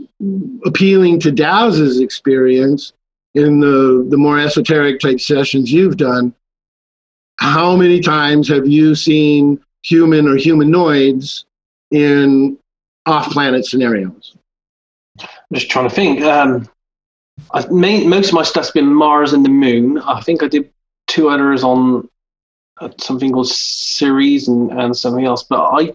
appealing 0.65 1.21
to 1.21 1.31
Daz's 1.31 2.00
experience 2.00 2.93
in 3.35 3.61
the, 3.61 4.07
the 4.09 4.17
more 4.17 4.38
esoteric 4.38 5.00
type 5.00 5.21
sessions 5.21 5.73
you've 5.73 5.97
done, 5.97 6.35
how 7.38 7.77
many 7.77 8.00
times 8.00 8.49
have 8.49 8.67
you 8.67 8.95
seen 8.95 9.61
human 9.83 10.27
or 10.29 10.37
humanoids 10.37 11.45
in 11.91 12.59
off-planet 13.07 13.65
scenarios? 13.65 14.35
I'm 15.21 15.29
just 15.55 15.71
trying 15.71 15.88
to 15.88 15.95
think. 15.95 16.21
Um, 16.23 16.69
I, 17.52 17.66
main, 17.68 18.09
most 18.09 18.28
of 18.28 18.35
my 18.35 18.42
stuff's 18.42 18.71
been 18.71 18.92
Mars 18.92 19.33
and 19.33 19.45
the 19.45 19.50
Moon. 19.50 19.99
I 19.99 20.21
think 20.21 20.42
I 20.42 20.49
did 20.49 20.71
two 21.07 21.28
others 21.28 21.64
on 21.64 22.09
uh, 22.80 22.90
something 22.99 23.33
called 23.33 23.49
Ceres 23.49 24.49
and, 24.49 24.71
and 24.73 24.97
something 24.97 25.25
else. 25.25 25.42
But 25.42 25.61
I 25.61 25.92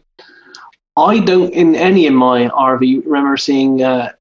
I 0.96 1.20
don't 1.20 1.52
in 1.54 1.76
any 1.76 2.08
of 2.08 2.14
my 2.14 2.48
RV 2.50 3.06
remember 3.06 3.38
seeing 3.38 3.82
uh, 3.82 4.12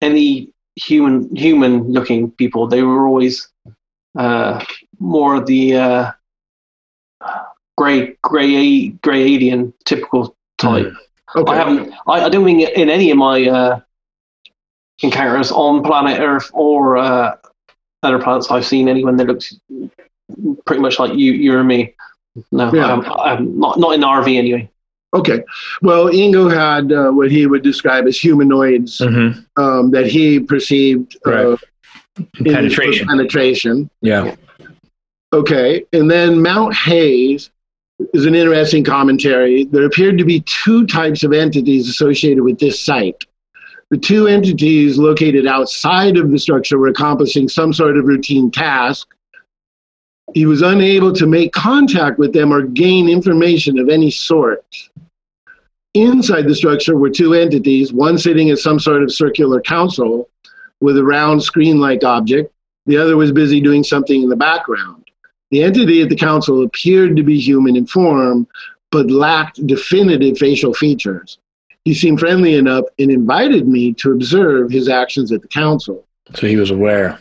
any 0.00 0.52
human 0.76 1.34
human 1.34 1.92
looking 1.92 2.30
people. 2.32 2.66
They 2.66 2.82
were 2.82 3.06
always 3.06 3.48
uh, 4.16 4.64
more 4.98 5.44
the 5.44 5.76
uh, 5.76 6.12
gray 7.76 8.16
gray 8.22 8.88
gray 8.88 9.22
alien 9.34 9.72
typical 9.84 10.36
type. 10.58 10.86
Mm. 10.86 10.96
Okay. 11.36 11.52
I 11.52 11.56
haven't. 11.56 11.92
I, 12.06 12.24
I 12.24 12.28
don't 12.28 12.44
think 12.44 12.68
in 12.70 12.88
any 12.88 13.10
of 13.10 13.18
my 13.18 13.46
uh, 13.46 13.80
encounters 15.02 15.50
on 15.52 15.82
planet 15.82 16.20
Earth 16.20 16.50
or 16.52 16.96
uh, 16.96 17.36
other 18.02 18.18
planets 18.18 18.50
I've 18.50 18.66
seen 18.66 18.88
anyone 18.88 19.16
that 19.16 19.26
looks 19.26 19.56
pretty 20.66 20.82
much 20.82 20.98
like 20.98 21.14
you, 21.14 21.32
you 21.32 21.54
or 21.54 21.64
me. 21.64 21.94
No, 22.52 22.72
Yeah. 22.72 22.92
I'm, 22.92 23.04
I'm 23.12 23.58
not 23.58 23.78
not 23.78 23.94
in 23.94 24.00
RV 24.02 24.36
anyway. 24.36 24.70
Okay. 25.14 25.42
Well, 25.82 26.06
Ingo 26.06 26.52
had 26.52 26.92
uh, 26.92 27.10
what 27.10 27.30
he 27.30 27.46
would 27.46 27.62
describe 27.62 28.06
as 28.06 28.18
humanoids 28.18 28.98
hmm 28.98 29.30
um, 29.56 29.90
that 29.92 30.06
he 30.06 30.38
perceived 30.38 31.16
uh, 31.26 31.30
Right. 31.30 31.58
in- 32.40 32.52
Penetration. 32.54 33.06
penetration. 33.08 33.90
Yeah. 34.02 34.34
Okay. 35.32 35.84
And 35.92 36.10
then 36.10 36.40
Mount 36.42 36.74
Hayes 36.74 37.50
is 38.12 38.26
an 38.26 38.34
interesting 38.34 38.84
commentary. 38.84 39.64
There 39.64 39.84
appeared 39.84 40.18
to 40.18 40.24
be 40.24 40.40
two 40.42 40.86
types 40.86 41.22
of 41.24 41.32
entities 41.32 41.88
associated 41.88 42.42
with 42.44 42.58
this 42.58 42.80
site. 42.84 43.24
The 43.90 43.98
two 43.98 44.26
entities 44.26 44.98
located 44.98 45.46
outside 45.46 46.18
of 46.18 46.30
the 46.30 46.38
structure 46.38 46.78
were 46.78 46.88
accomplishing 46.88 47.48
some 47.48 47.72
sort 47.72 47.96
of 47.96 48.04
routine 48.04 48.50
task. 48.50 49.08
He 50.34 50.44
was 50.44 50.60
unable 50.60 51.12
to 51.14 51.26
make 51.26 51.52
contact 51.52 52.18
with 52.18 52.34
them 52.34 52.52
or 52.52 52.62
gain 52.62 53.08
information 53.08 53.78
of 53.78 53.88
any 53.88 54.10
sort. 54.10 54.64
Inside 55.94 56.42
the 56.42 56.54
structure 56.54 56.96
were 56.96 57.08
two 57.08 57.32
entities, 57.32 57.92
one 57.92 58.18
sitting 58.18 58.50
at 58.50 58.58
some 58.58 58.78
sort 58.78 59.02
of 59.02 59.12
circular 59.12 59.60
council 59.60 60.28
with 60.80 60.98
a 60.98 61.04
round 61.04 61.42
screen 61.42 61.80
like 61.80 62.04
object, 62.04 62.52
the 62.86 62.96
other 62.96 63.16
was 63.16 63.32
busy 63.32 63.60
doing 63.60 63.82
something 63.82 64.22
in 64.22 64.28
the 64.28 64.36
background. 64.36 65.04
The 65.50 65.62
entity 65.62 66.02
at 66.02 66.08
the 66.08 66.16
council 66.16 66.62
appeared 66.62 67.16
to 67.16 67.22
be 67.22 67.38
human 67.38 67.76
in 67.76 67.86
form, 67.86 68.46
but 68.90 69.10
lacked 69.10 69.66
definitive 69.66 70.38
facial 70.38 70.74
features. 70.74 71.38
He 71.88 71.94
seemed 71.94 72.20
friendly 72.20 72.54
enough 72.54 72.84
and 72.98 73.10
invited 73.10 73.66
me 73.66 73.94
to 73.94 74.12
observe 74.12 74.70
his 74.70 74.90
actions 74.90 75.32
at 75.32 75.40
the 75.40 75.48
council. 75.48 76.06
So 76.34 76.46
he 76.46 76.56
was 76.56 76.70
aware. 76.70 77.18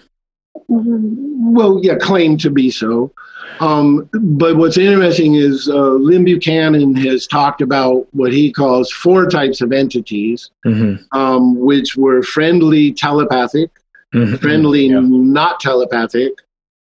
Well, 0.67 1.79
yeah, 1.81 1.95
claimed 1.95 2.41
to 2.41 2.50
be 2.50 2.69
so. 2.69 3.13
Um, 3.62 4.09
but 4.12 4.57
what's 4.57 4.77
interesting 4.77 5.36
is 5.36 5.69
uh, 5.69 5.91
Lynn 5.91 6.25
Buchanan 6.25 6.95
has 6.95 7.27
talked 7.27 7.62
about 7.62 8.13
what 8.13 8.33
he 8.33 8.51
calls 8.51 8.91
four 8.91 9.29
types 9.29 9.62
of 9.62 9.71
entities, 9.71 10.51
hmm 10.65 10.95
um, 11.13 11.57
which 11.57 11.95
were 11.95 12.21
friendly 12.21 12.91
telepathic, 12.91 13.71
friendly 14.12 14.88
Yeah. 14.88 15.00
not 15.01 15.62
telepathic, 15.62 16.33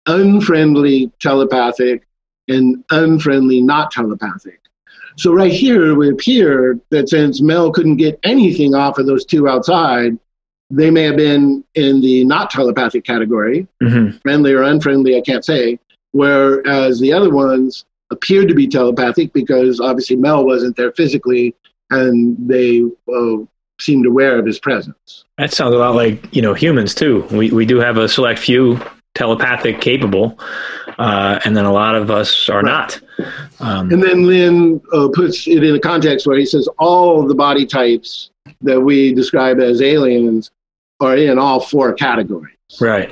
unfriendly 0.07 1.13
telepathic, 1.21 2.07
and 2.49 2.83
unfriendly 2.91 3.61
not 3.61 3.91
telepathic. 3.91 4.61
So 5.17 5.33
right 5.33 5.53
here 5.53 5.87
it 5.91 5.95
would 5.95 6.13
appear 6.13 6.79
that 6.91 7.09
since 7.09 7.41
Mel 7.41 7.71
couldn't 7.71 7.97
get 7.97 8.19
anything 8.25 8.75
off 8.75 8.99
of 8.99 9.07
those 9.07 9.25
two 9.25 9.49
outside, 9.49 10.19
they 10.71 10.91
may 10.91 11.03
have 11.05 11.17
been 11.17 11.65
in 11.75 12.01
the 12.01 12.25
not 12.25 12.51
telepathic 12.51 13.05
category, 13.05 13.67
hmm 13.81 14.11
friendly 14.23 14.53
or 14.53 14.63
unfriendly, 14.63 15.17
I 15.17 15.21
can't 15.21 15.45
say. 15.45 15.79
Whereas 16.13 17.01
the 17.01 17.13
other 17.13 17.31
ones 17.31 17.85
appeared 18.11 18.49
to 18.49 18.55
be 18.55 18.67
telepathic 18.69 19.33
because 19.33 19.81
obviously 19.81 20.17
Mel 20.17 20.45
wasn't 20.45 20.77
there 20.77 20.93
physically 20.93 21.55
and 21.91 22.37
they 22.49 22.83
uh, 23.13 23.37
seemed 23.81 24.07
aware 24.07 24.39
of 24.39 24.47
his 24.47 24.59
presence. 24.59 25.25
That 25.39 25.53
sounds 25.53 25.75
a 25.75 25.79
lot 25.79 25.95
like 25.95 26.35
you 26.35 26.43
know 26.43 26.55
humans 26.55 26.95
too. 26.95 27.27
We 27.31 27.51
we 27.51 27.67
do 27.67 27.79
have 27.79 27.97
a 27.97 28.09
select 28.09 28.39
few 28.39 28.81
telepathic 29.15 29.81
capable, 29.81 30.39
uh, 30.99 31.39
and 31.45 31.57
then 31.57 31.65
a 31.65 31.73
lot 31.73 31.95
of 31.95 32.11
us 32.11 32.49
are 32.49 32.63
Right. 32.63 32.65
not. 32.65 33.01
Um, 33.61 33.91
And 33.93 34.03
then 34.03 34.27
Lynn 34.27 34.81
uh, 34.93 35.09
puts 35.13 35.47
it 35.47 35.63
in 35.63 35.75
a 35.75 35.79
context 35.81 36.27
where 36.27 36.37
he 36.39 36.45
says 36.47 36.69
all 36.79 37.23
the 37.27 37.35
body 37.35 37.65
types 37.65 38.31
that 38.63 38.81
we 38.81 39.15
describe 39.15 39.61
as 39.61 39.81
aliens 39.81 40.51
are 41.01 41.17
in 41.17 41.39
all 41.39 41.61
four 41.61 41.93
categories. 41.93 42.51
right 42.81 43.11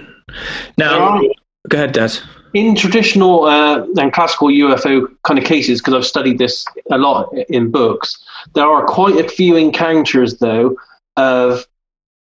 now, 0.79 0.91
There 0.93 1.01
are- 1.03 1.23
go 1.69 1.77
ahead, 1.79 1.93
Daz. 1.93 2.21
In 2.55 2.75
traditional 2.75 3.45
uh, 3.45 3.85
and 3.97 4.13
classical 4.13 4.49
UFO 4.51 5.07
kind 5.25 5.39
of 5.39 5.45
cases, 5.45 5.81
because 5.81 5.95
I've 5.95 6.05
studied 6.07 6.39
this 6.39 6.65
a 6.91 6.99
lot 6.99 7.33
in 7.49 7.71
books, 7.71 8.19
there 8.55 8.67
are 8.67 8.85
quite 8.85 9.17
a 9.25 9.29
few 9.29 9.57
encounters 9.57 10.39
though 10.39 10.75
of 11.17 11.67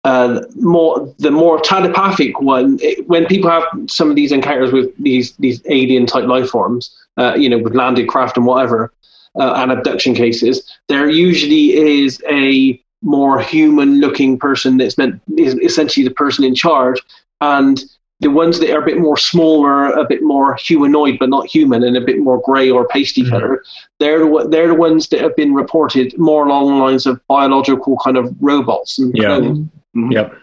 uh, 0.05 0.41
more 0.57 1.13
the 1.19 1.31
more 1.31 1.61
telepathic 1.61 2.41
one. 2.41 2.79
It- 2.81 3.07
when 3.09 3.27
people 3.27 3.51
have 3.51 3.65
some 3.89 4.09
of 4.11 4.17
these 4.17 4.33
encounters 4.33 4.73
with 4.73 4.89
these 4.99 5.33
these 5.37 5.61
alien 5.69 6.07
type 6.07 6.25
life 6.25 6.49
forms, 6.51 6.91
uh, 7.19 7.35
you 7.37 7.49
know, 7.49 7.59
with 7.59 7.75
landed 7.75 8.09
craft 8.09 8.37
and 8.37 8.47
whatever, 8.47 8.93
uh, 9.39 9.55
and 9.57 9.71
abduction 9.73 10.15
cases, 10.15 10.63
there 10.89 11.09
usually 11.09 11.75
is 11.77 12.23
a 12.31 12.81
more 13.03 13.41
human 13.41 13.99
looking 14.01 14.39
person 14.39 14.77
that's 14.77 14.99
meant 14.99 15.21
is 15.37 15.55
essentially 15.61 16.05
the 16.07 16.15
person 16.15 16.45
in 16.45 16.55
charge 16.55 17.01
and 17.41 17.85
the 18.21 18.29
ones 18.29 18.59
that 18.61 18.69
are 18.71 18.83
a 18.83 18.85
bit 18.85 18.99
more 18.99 19.17
smaller, 19.17 19.87
a 19.93 20.05
bit 20.05 20.23
more 20.23 20.55
humanoid 20.57 21.17
but 21.19 21.31
not 21.31 21.47
human, 21.47 21.83
and 21.83 21.97
a 21.97 22.03
bit 22.03 22.19
more 22.19 22.39
grey 22.45 22.71
or 22.71 22.87
pasty 22.89 23.23
Mhm. 23.23 23.31
color, 23.31 23.63
they're 23.99 24.19
the, 24.19 24.49
they're 24.51 24.69
the 24.69 24.75
ones 24.75 25.09
that 25.09 25.23
have 25.23 25.35
been 25.37 25.55
reported 25.55 26.13
more 26.19 26.45
along 26.47 26.67
the 26.69 26.85
lines 26.85 27.07
of 27.07 27.19
biological 27.29 27.97
kind 28.05 28.19
of 28.19 28.35
robots 28.41 28.99
and 28.99 29.17
Yeah. 29.17 29.39
clones. 29.39 29.69
Yep. 29.95 30.35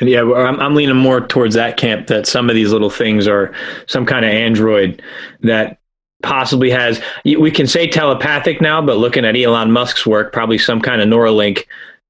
And 0.00 0.08
yeah, 0.08 0.22
I'm, 0.22 0.60
I'm 0.60 0.74
leaning 0.74 0.96
more 0.96 1.26
towards 1.26 1.54
that 1.56 1.76
camp 1.76 2.06
that 2.06 2.26
some 2.26 2.48
of 2.48 2.54
these 2.54 2.72
little 2.72 2.90
things 2.90 3.26
are 3.26 3.52
some 3.86 4.06
kind 4.06 4.24
of 4.24 4.30
android 4.30 5.02
that 5.40 5.78
possibly 6.22 6.70
has, 6.70 7.00
we 7.24 7.50
can 7.50 7.66
say 7.66 7.86
telepathic 7.88 8.60
now, 8.60 8.80
but 8.80 8.98
looking 8.98 9.24
at 9.24 9.36
Elon 9.36 9.72
Musk's 9.72 10.06
work, 10.06 10.32
probably 10.32 10.58
some 10.58 10.80
kind 10.80 11.00
of 11.00 11.08
Neuralink 11.08 11.64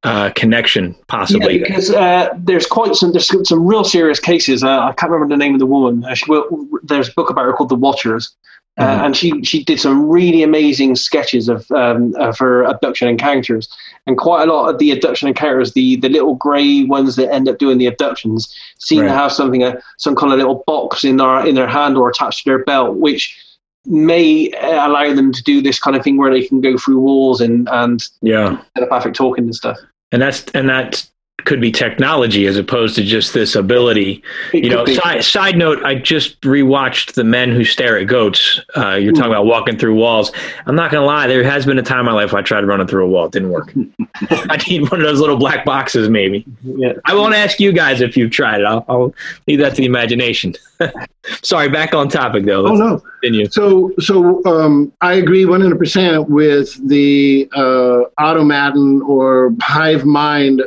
uh, 0.05 0.31
connection, 0.35 0.95
possibly. 1.09 1.59
Yeah, 1.61 1.65
because 1.67 1.91
uh, 1.91 2.29
there's 2.37 2.67
quite 2.67 2.95
some 2.95 3.13
there's 3.13 3.29
some 3.49 3.67
real 3.67 3.85
serious 3.85 4.21
cases. 4.21 4.63
Uh, 4.63 4.81
I 4.81 4.93
can't 4.93 5.11
remember 5.11 5.35
the 5.35 5.39
name 5.39 5.55
of 5.55 5.59
the 5.59 5.67
woman. 5.67 6.05
Uh, 6.05 6.15
she, 6.15 6.25
well, 6.29 6.47
there's 6.83 7.09
a 7.09 7.13
book 7.13 7.31
about 7.31 7.45
her 7.47 7.53
called 7.53 7.71
The 7.71 7.75
Watchers, 7.75 8.37
uh, 8.79 8.85
Mhm. 8.85 9.05
and 9.07 9.17
she 9.17 9.43
she 9.43 9.65
did 9.65 9.81
some 9.81 10.09
really 10.09 10.43
amazing 10.45 10.95
sketches 10.95 11.49
of 11.49 11.69
um, 11.73 12.15
of 12.17 12.39
her 12.39 12.63
abduction 12.63 13.09
encounters. 13.09 13.69
And 14.09 14.17
quite 14.17 14.49
a 14.49 14.53
lot 14.53 14.71
of 14.71 14.79
the 14.79 14.91
abduction 14.91 15.29
encounters, 15.29 15.75
the 15.75 15.97
the 15.97 16.09
little 16.09 16.35
grey 16.35 16.83
ones 16.85 17.15
that 17.17 17.31
end 17.33 17.49
up 17.49 17.59
doing 17.59 17.79
the 17.79 17.87
abductions, 17.87 18.53
seem 18.79 19.03
Right. 19.03 19.09
to 19.09 19.13
have 19.13 19.31
something 19.31 19.63
uh, 19.63 19.79
some 19.99 20.17
kind 20.17 20.33
of 20.33 20.39
little 20.39 20.65
box 20.67 21.05
in 21.05 21.19
their 21.19 21.47
in 21.47 21.55
their 21.55 21.69
hand 21.69 21.97
or 21.97 22.09
attached 22.09 22.45
to 22.45 22.51
their 22.51 22.65
belt, 22.65 22.97
which 22.97 23.37
may 23.85 24.51
uh, 24.53 24.89
allow 24.89 25.15
them 25.15 25.31
to 25.33 25.43
do 25.43 25.63
this 25.63 25.79
kind 25.79 25.95
of 25.97 26.03
thing 26.03 26.17
where 26.17 26.33
they 26.33 26.43
can 26.43 26.61
go 26.61 26.77
through 26.77 26.99
walls 26.99 27.41
and 27.41 27.69
and 27.71 28.09
yeah. 28.23 28.61
telepathic 28.75 29.15
talking 29.15 29.45
and 29.45 29.55
stuff. 29.55 29.79
And 30.11 30.23
that's, 30.23 30.45
and 30.55 30.69
that 30.71 31.07
could 31.45 31.61
be 31.61 31.71
technology 31.71 32.47
as 32.47 32.57
opposed 32.57 32.95
to 32.97 33.03
just 33.03 33.33
this 33.33 33.55
ability 33.55 34.23
It 34.53 34.65
you 34.65 34.71
know, 34.71 34.85
side, 34.85 35.25
side 35.25 35.57
note, 35.57 35.83
I 35.85 35.95
just 35.95 36.41
rewatched 36.43 37.13
The 37.15 37.25
Men 37.25 37.53
Who 37.53 37.65
Stare 37.65 37.99
at 37.99 38.07
Goats. 38.07 38.61
Uh, 38.77 38.95
you're 38.95 39.13
talking 39.13 39.31
about 39.31 39.47
walking 39.47 39.79
through 39.79 39.95
walls. 39.95 40.33
I'm 40.67 40.75
not 40.75 40.91
going 40.91 41.01
to 41.01 41.07
lie, 41.07 41.27
there 41.27 41.45
has 41.45 41.65
been 41.65 41.79
a 41.79 41.83
time 41.83 42.01
in 42.01 42.07
my 42.07 42.13
life 42.13 42.33
where 42.33 42.41
I 42.41 42.43
tried 42.43 42.65
running 42.67 42.87
through 42.87 43.05
a 43.05 43.09
wall. 43.09 43.27
It 43.27 43.33
didn't 43.33 43.51
work. 43.51 43.73
I 44.31 44.57
need 44.69 44.91
one 44.91 45.01
of 45.01 45.07
those 45.07 45.21
little 45.21 45.37
black 45.37 45.65
boxes, 45.65 46.09
maybe. 46.09 46.45
yeah. 46.63 46.95
I 47.05 47.15
won't 47.15 47.35
ask 47.35 47.61
you 47.61 47.73
guys 47.73 48.01
if 48.01 48.17
you've 48.17 48.31
tried 48.31 48.61
it. 48.61 48.67
I'll, 48.67 48.85
I'll 48.89 49.15
leave 49.47 49.61
that 49.61 49.71
to 49.71 49.77
the 49.77 49.87
imagination. 49.87 50.55
Sorry, 51.43 51.69
back 51.69 51.95
on 51.95 52.09
topic, 52.09 52.45
though. 52.45 52.67
Oh 52.67 52.73
Let's 52.73 52.79
no! 52.79 53.03
continue. 53.21 53.49
So, 53.51 53.93
so 54.01 54.45
um, 54.45 54.93
I 55.01 55.15
agree 55.15 55.45
100% 55.45 56.29
with 56.29 56.89
the 56.89 57.49
uh, 57.55 58.05
automaton 58.21 59.03
or 59.03 59.55
hive 59.61 60.05
mind, 60.05 60.63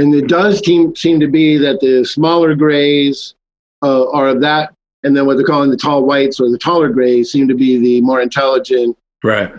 and 0.00 0.14
it 0.14 0.26
does 0.28 0.64
seem 0.64 0.94
seem 0.96 1.20
to 1.20 1.28
be 1.28 1.56
that 1.58 1.80
the 1.80 2.04
smaller 2.04 2.54
grays 2.54 3.34
uh, 3.82 4.10
are 4.10 4.28
of 4.28 4.40
that, 4.40 4.72
and 5.04 5.16
then 5.16 5.26
what 5.26 5.36
they're 5.36 5.46
calling 5.46 5.70
the 5.70 5.76
tall 5.76 6.04
whites 6.04 6.40
or 6.40 6.50
the 6.50 6.58
taller 6.58 6.88
grays 6.88 7.30
seem 7.30 7.46
to 7.48 7.54
be 7.54 7.78
the 7.78 8.00
more 8.02 8.20
intelligent 8.20 8.96
Right. 9.22 9.52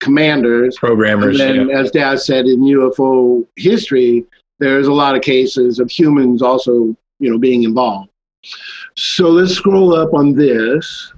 commanders. 0.00 0.76
Programmers. 0.78 1.40
And 1.40 1.58
then, 1.58 1.68
yeah. 1.68 1.78
as 1.78 1.90
Dad 1.90 2.20
said, 2.20 2.46
in 2.46 2.60
UFO 2.60 3.46
history, 3.56 4.24
there's 4.58 4.86
a 4.86 4.92
lot 4.92 5.16
of 5.16 5.22
cases 5.22 5.78
of 5.78 5.90
humans 5.90 6.42
also, 6.42 6.96
you 7.18 7.30
know, 7.30 7.38
being 7.38 7.64
involved. 7.64 8.10
So 8.96 9.28
let's 9.28 9.52
scroll 9.54 9.94
up 9.94 10.14
on 10.14 10.32
this. 10.34 11.12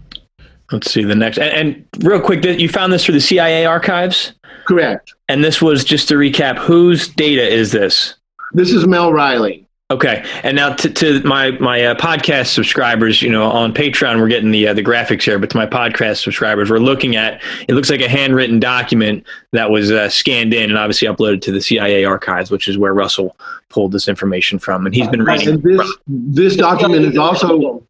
Let's 0.70 0.90
see 0.90 1.04
the 1.04 1.14
next. 1.14 1.38
And, 1.38 1.52
and 1.94 2.04
real 2.04 2.20
quick, 2.20 2.44
you 2.44 2.68
found 2.68 2.92
this 2.92 3.04
through 3.04 3.14
the 3.14 3.20
CIA 3.20 3.66
archives, 3.66 4.32
Correct. 4.66 5.12
and 5.28 5.44
this 5.44 5.60
was 5.60 5.84
just 5.84 6.08
to 6.08 6.14
recap. 6.14 6.58
Whose 6.58 7.08
data 7.08 7.46
is 7.46 7.72
this? 7.72 8.14
This 8.54 8.72
is 8.72 8.86
Mel 8.86 9.12
Riley. 9.12 9.66
Okay, 9.90 10.24
and 10.42 10.56
now 10.56 10.72
to, 10.74 10.88
to 10.90 11.22
my 11.22 11.50
my 11.52 11.84
uh, 11.84 11.94
podcast 11.94 12.46
subscribers, 12.54 13.20
you 13.20 13.28
know, 13.28 13.44
on 13.50 13.74
Patreon, 13.74 14.20
we're 14.20 14.28
getting 14.28 14.50
the 14.50 14.68
uh, 14.68 14.74
the 14.74 14.82
graphics 14.82 15.22
here, 15.22 15.38
but 15.38 15.50
to 15.50 15.56
my 15.58 15.66
podcast 15.66 16.22
subscribers, 16.22 16.70
we're 16.70 16.78
looking 16.78 17.14
at 17.14 17.42
it 17.68 17.74
looks 17.74 17.90
like 17.90 18.00
a 18.00 18.08
handwritten 18.08 18.58
document 18.58 19.26
that 19.52 19.70
was 19.70 19.90
uh, 19.90 20.08
scanned 20.08 20.54
in 20.54 20.70
and 20.70 20.78
obviously 20.78 21.08
uploaded 21.08 21.42
to 21.42 21.52
the 21.52 21.60
CIA 21.60 22.06
archives, 22.06 22.50
which 22.50 22.68
is 22.68 22.78
where 22.78 22.94
Russell 22.94 23.36
pulled 23.68 23.92
this 23.92 24.08
information 24.08 24.58
from, 24.58 24.86
and 24.86 24.94
he's 24.94 25.08
been 25.08 25.24
reading. 25.24 25.48
And 25.48 25.62
this 25.62 25.96
this 26.06 26.56
document 26.56 27.04
is 27.04 27.18
also. 27.18 27.84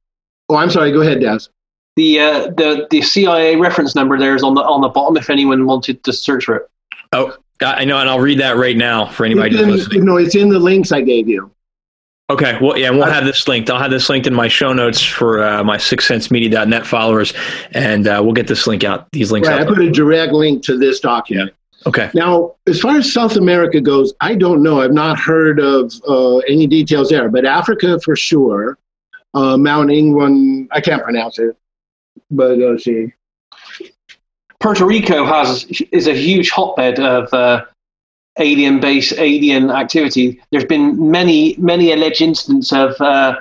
Oh, 0.48 0.56
I'm 0.56 0.70
sorry. 0.70 0.90
Go 0.90 1.02
ahead, 1.02 1.20
Daz. 1.20 1.50
The 1.94 2.18
uh, 2.18 2.46
the 2.56 2.88
the 2.90 3.02
CIA 3.02 3.54
reference 3.54 3.94
number 3.94 4.18
there 4.18 4.34
is 4.34 4.42
on 4.42 4.54
the 4.54 4.62
on 4.62 4.80
the 4.80 4.88
bottom 4.88 5.16
if 5.16 5.30
anyone 5.30 5.66
wanted 5.66 6.02
to 6.02 6.12
search 6.12 6.46
for 6.46 6.56
it. 6.56 6.68
Oh, 7.12 7.36
I 7.62 7.84
know, 7.84 7.98
and 7.98 8.08
I'll 8.08 8.20
read 8.20 8.40
that 8.40 8.56
right 8.56 8.76
now 8.76 9.06
for 9.06 9.24
anybody 9.24 9.58
in- 9.58 9.70
listening. 9.70 10.04
no, 10.04 10.16
it's 10.16 10.34
in 10.34 10.48
the 10.48 10.58
links 10.58 10.92
I 10.92 11.00
gave 11.00 11.28
you. 11.28 11.50
Okay, 12.30 12.58
well, 12.62 12.78
yeah, 12.78 12.88
we'll 12.90 13.04
have 13.04 13.24
this 13.24 13.46
linked. 13.46 13.68
I'll 13.68 13.78
have 13.78 13.90
this 13.90 14.08
linked 14.08 14.26
in 14.26 14.32
my 14.32 14.48
show 14.48 14.72
notes 14.72 15.02
for 15.02 15.42
uh, 15.42 15.62
my 15.62 15.76
sixcentsmedia.net 15.76 16.86
followers, 16.86 17.34
and 17.72 18.06
uh, 18.06 18.20
we'll 18.22 18.32
get 18.32 18.46
this 18.46 18.66
link 18.66 18.84
out. 18.84 19.10
These 19.12 19.32
links 19.32 19.48
Right, 19.48 19.60
I 19.60 19.66
put 19.66 19.80
a 19.80 19.90
direct 19.90 20.32
link 20.32 20.62
to 20.64 20.78
this 20.78 21.00
document. 21.00 21.52
Okay. 21.84 22.10
Now, 22.14 22.54
as 22.66 22.80
far 22.80 22.96
as 22.96 23.12
South 23.12 23.36
America 23.36 23.80
goes, 23.80 24.14
I 24.20 24.34
don't 24.34 24.62
know. 24.62 24.80
I've 24.80 24.92
not 24.92 25.18
heard 25.18 25.60
of 25.60 25.92
uh, 26.08 26.38
any 26.38 26.66
details 26.66 27.10
there, 27.10 27.28
but 27.28 27.44
Africa 27.44 27.98
for 28.00 28.16
sure. 28.16 28.78
Uh, 29.34 29.56
Mount 29.56 29.90
Ingwan, 29.90 30.68
I 30.70 30.80
can't 30.80 31.02
pronounce 31.02 31.38
it, 31.38 31.56
but 32.30 32.52
uh, 32.52 32.70
let's 32.72 32.84
see. 32.84 33.12
Puerto 34.62 34.84
Rico 34.86 35.24
has 35.26 35.64
is 35.90 36.06
a 36.06 36.14
huge 36.14 36.50
hotbed 36.50 37.00
of 37.00 37.32
uh, 37.34 37.64
alien 38.38 38.80
base 38.80 39.12
alien 39.18 39.70
activity. 39.70 40.40
There's 40.50 40.64
been 40.64 41.10
many 41.10 41.56
many 41.58 41.92
alleged 41.92 42.22
incidents 42.22 42.72
of 42.72 42.94
uh, 43.00 43.36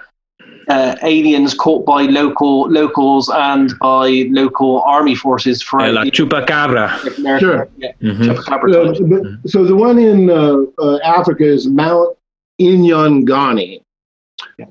uh, 0.67 0.95
aliens 1.03 1.53
caught 1.53 1.85
by 1.85 2.03
local 2.03 2.69
locals 2.69 3.29
and 3.33 3.71
by 3.79 4.25
local 4.31 4.81
army 4.81 5.15
forces 5.15 5.61
for 5.61 5.79
Uh, 5.81 5.91
La 5.91 6.03
chupacabra. 6.05 7.17
America. 7.19 7.39
Sure. 7.45 7.69
Yeah. 7.77 7.91
Mhm. 8.01 8.23
Chupacabra 8.27 8.69
Uh, 8.73 9.03
but, 9.41 9.49
so 9.51 9.63
the 9.63 9.75
one 9.75 9.99
in 9.99 10.29
uh, 10.29 10.57
uh, 10.79 10.97
Africa 11.03 11.43
is 11.45 11.67
Mount 11.67 12.17
Inyangani. 12.59 13.81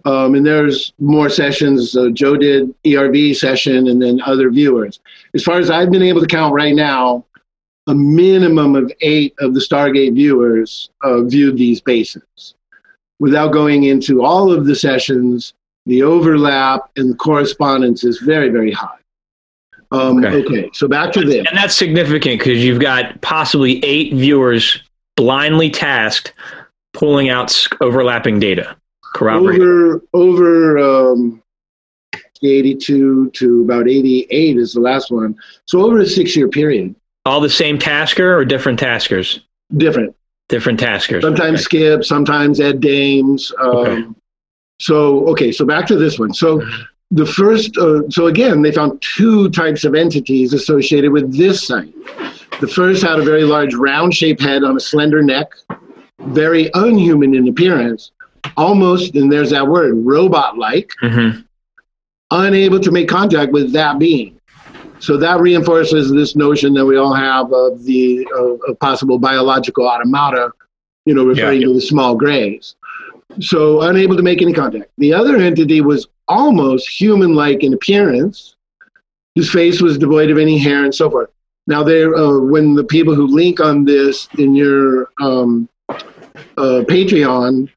Um, 0.04 0.34
and 0.34 0.44
there's 0.44 0.92
more 0.98 1.28
sessions. 1.28 1.96
Uh, 1.96 2.08
Joe 2.12 2.36
did 2.36 2.74
ERV 2.84 3.34
session 3.36 3.86
and 3.88 4.00
then 4.02 4.20
other 4.26 4.50
viewers. 4.50 4.98
As 5.34 5.42
far 5.42 5.58
as 5.58 5.70
I've 5.70 5.90
been 5.90 6.02
able 6.02 6.20
to 6.20 6.26
count 6.26 6.52
right 6.54 6.74
now, 6.74 7.24
a 7.86 7.94
minimum 7.94 8.76
of 8.76 8.92
eight 9.00 9.34
of 9.40 9.54
the 9.54 9.60
Stargate 9.60 10.14
viewers 10.14 10.90
uh, 11.02 11.22
viewed 11.22 11.56
these 11.56 11.80
bases. 11.80 12.54
Without 13.18 13.52
going 13.52 13.84
into 13.84 14.24
all 14.24 14.50
of 14.52 14.66
the 14.66 14.74
sessions, 14.74 15.54
the 15.86 16.02
overlap 16.02 16.90
and 16.96 17.10
the 17.10 17.16
correspondence 17.16 18.04
is 18.04 18.18
very, 18.18 18.48
very 18.48 18.72
high. 18.72 18.96
Um, 19.92 20.24
Okay. 20.24 20.44
okay. 20.44 20.70
so 20.72 20.86
back 20.86 21.12
to 21.12 21.22
this. 21.22 21.44
And 21.48 21.56
that's 21.58 21.74
significant 21.74 22.38
because 22.38 22.64
you've 22.64 22.80
got 22.80 23.20
possibly 23.22 23.84
eight 23.84 24.14
viewers 24.14 24.80
blindly 25.16 25.68
tasked 25.68 26.32
pulling 26.92 27.28
out 27.28 27.66
overlapping 27.80 28.38
data. 28.38 28.76
Corroborate. 29.14 29.60
over 29.60 30.02
over 30.14 30.78
um, 30.78 31.42
82 32.50 33.30
to 33.34 33.62
about 33.62 33.88
88 33.88 34.56
is 34.56 34.72
the 34.74 34.80
last 34.80 35.10
one 35.10 35.34
so 35.66 35.80
over 35.82 35.98
a 36.00 36.06
six 36.06 36.34
year 36.36 36.48
period 36.48 36.94
All 37.26 37.40
the 37.40 37.50
same 37.50 37.78
tasker 37.78 38.36
or 38.36 38.44
different 38.44 38.78
taskers? 38.78 39.40
different 39.76 40.14
Different 40.48 40.80
taskers. 40.80 41.22
sometimes 41.22 41.60
Okay. 41.60 41.62
skip 41.62 42.04
sometimes 42.04 42.60
ed 42.60 42.80
dames 42.80 43.52
um, 43.60 43.76
Okay. 43.76 44.04
so 44.80 45.26
okay 45.28 45.52
so 45.52 45.64
back 45.64 45.86
to 45.86 45.96
this 45.96 46.18
one 46.18 46.32
so 46.34 46.60
the 47.12 47.26
first 47.26 47.76
uh, 47.78 48.02
so 48.08 48.26
again 48.26 48.62
they 48.62 48.72
found 48.72 49.00
two 49.02 49.48
types 49.50 49.84
of 49.84 49.94
entities 49.94 50.52
associated 50.52 51.12
with 51.12 51.36
this 51.36 51.66
site 51.66 51.92
the 52.60 52.66
first 52.68 53.02
had 53.02 53.18
a 53.18 53.22
very 53.22 53.44
large 53.44 53.74
round 53.74 54.12
shaped 54.14 54.40
head 54.42 54.64
on 54.64 54.76
a 54.76 54.80
slender 54.80 55.22
neck 55.22 55.52
very 56.26 56.70
unhuman 56.74 57.34
in 57.34 57.46
appearance 57.48 58.10
almost 58.56 59.14
and 59.14 59.30
there's 59.30 59.50
that 59.50 59.66
word 59.66 59.94
robot 60.04 60.58
like 60.58 60.90
Mhm. 61.02 61.44
Unable 62.30 62.80
to 62.80 62.90
make 62.90 63.08
contact 63.08 63.52
with 63.52 63.72
that 63.72 63.98
being. 63.98 64.38
So 64.98 65.16
that 65.16 65.40
reinforces 65.40 66.12
this 66.12 66.36
notion 66.36 66.74
that 66.74 66.84
we 66.84 66.96
all 66.96 67.14
have 67.14 67.52
of 67.52 67.84
the 67.84 68.26
of, 68.36 68.60
of 68.68 68.78
possible 68.80 69.18
biological 69.18 69.88
automata, 69.88 70.52
you 71.06 71.14
know, 71.14 71.24
referring 71.24 71.62
Yeah. 71.62 71.68
to 71.68 71.74
the 71.74 71.80
small 71.80 72.14
grays. 72.14 72.76
So 73.40 73.80
unable 73.82 74.16
to 74.16 74.22
make 74.22 74.42
any 74.42 74.52
contact. 74.52 74.90
The 74.98 75.14
other 75.14 75.36
entity 75.36 75.80
was 75.80 76.06
almost 76.28 76.88
human-like 76.88 77.64
in 77.64 77.72
appearance. 77.72 78.56
His 79.34 79.50
face 79.50 79.80
was 79.80 79.96
devoid 79.96 80.30
of 80.30 80.38
any 80.38 80.58
hair 80.58 80.84
and 80.84 80.94
so 80.94 81.08
forth. 81.08 81.30
Now, 81.66 81.82
there, 81.82 82.14
uh, 82.14 82.40
when 82.40 82.74
the 82.74 82.84
people 82.84 83.14
who 83.14 83.26
link 83.26 83.60
on 83.60 83.84
this 83.84 84.28
in 84.38 84.54
your 84.54 85.08
um, 85.20 85.68
uh, 85.88 86.82
Patreon, 86.88 87.70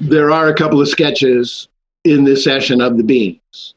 there 0.00 0.30
are 0.30 0.48
a 0.48 0.54
couple 0.54 0.80
of 0.80 0.88
sketches 0.88 1.68
in 2.04 2.24
this 2.24 2.44
session 2.44 2.80
of 2.80 2.96
the 2.96 3.02
beings. 3.02 3.74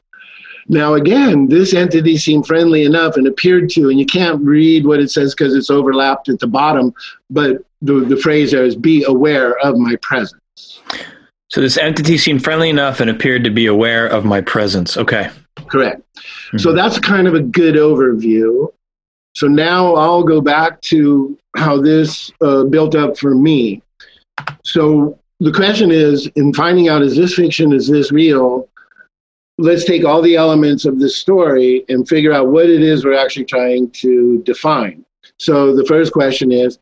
Now, 0.68 0.94
again, 0.94 1.48
this 1.48 1.74
entity 1.74 2.16
seemed 2.16 2.46
friendly 2.46 2.84
enough 2.84 3.16
and 3.16 3.26
appeared 3.26 3.70
to, 3.70 3.88
and 3.88 4.00
you 4.00 4.06
can't 4.06 4.42
read 4.42 4.84
what 4.84 5.00
it 5.00 5.10
says 5.10 5.34
because 5.34 5.54
it's 5.54 5.70
overlapped 5.70 6.28
at 6.28 6.40
the 6.40 6.46
bottom, 6.46 6.92
but 7.30 7.58
the, 7.82 8.00
the 8.00 8.16
phrase 8.16 8.50
there 8.50 8.64
is 8.64 8.74
be 8.74 9.04
aware 9.04 9.56
of 9.58 9.76
my 9.76 9.96
presence. 10.02 10.80
So 11.48 11.60
this 11.60 11.78
entity 11.78 12.18
seemed 12.18 12.42
friendly 12.42 12.68
enough 12.68 13.00
and 13.00 13.08
appeared 13.08 13.44
to 13.44 13.50
be 13.50 13.66
aware 13.66 14.06
of 14.06 14.24
my 14.24 14.40
presence. 14.40 14.96
Okay. 14.96 15.30
Correct. 15.68 16.02
So 16.58 16.72
that's 16.72 16.98
kind 16.98 17.26
of 17.28 17.34
a 17.34 17.40
good 17.40 17.76
overview. 17.76 18.72
So 19.34 19.46
now 19.46 19.94
I'll 19.94 20.22
go 20.22 20.40
back 20.40 20.80
to 20.82 21.38
how 21.56 21.80
this 21.80 22.32
uh, 22.40 22.64
built 22.64 22.94
up 22.94 23.18
for 23.18 23.34
me. 23.34 23.82
So 24.64 25.18
the 25.40 25.52
question 25.52 25.90
is 25.90 26.26
in 26.36 26.52
finding 26.54 26.88
out 26.88 27.02
is 27.02 27.16
this 27.16 27.34
fiction, 27.34 27.72
is 27.72 27.88
this 27.88 28.10
real? 28.10 28.68
Let's 29.58 29.84
take 29.84 30.04
all 30.04 30.20
the 30.20 30.36
elements 30.36 30.84
of 30.84 30.98
this 30.98 31.16
story 31.16 31.84
and 31.88 32.06
figure 32.06 32.32
out 32.32 32.48
what 32.48 32.68
it 32.68 32.82
is 32.82 33.04
we're 33.04 33.16
actually 33.16 33.46
trying 33.46 33.90
to 33.92 34.42
define. 34.44 35.04
So 35.38 35.74
the 35.74 35.84
first 35.86 36.12
question 36.12 36.52
is 36.52 36.78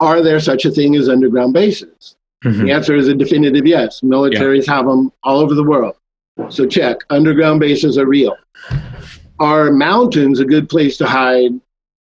Are 0.00 0.20
there 0.22 0.40
such 0.40 0.66
a 0.66 0.70
thing 0.70 0.94
as 0.96 1.08
underground 1.08 1.54
bases? 1.54 2.16
Mhm. 2.44 2.66
The 2.66 2.72
answer 2.72 2.94
is 2.94 3.08
a 3.08 3.14
definitive 3.14 3.66
yes. 3.66 4.02
Militaries 4.02 4.66
have 4.66 4.84
them 4.86 5.10
all 5.22 5.38
over 5.40 5.54
the 5.54 5.64
world. 5.64 5.94
So 6.50 6.66
check. 6.66 6.98
Underground 7.08 7.60
bases 7.60 7.96
are 7.96 8.04
real. 8.06 8.36
Are 9.38 9.72
mountains 9.72 10.38
a 10.38 10.44
good 10.44 10.68
place 10.68 10.98
to 10.98 11.06
hide 11.06 11.58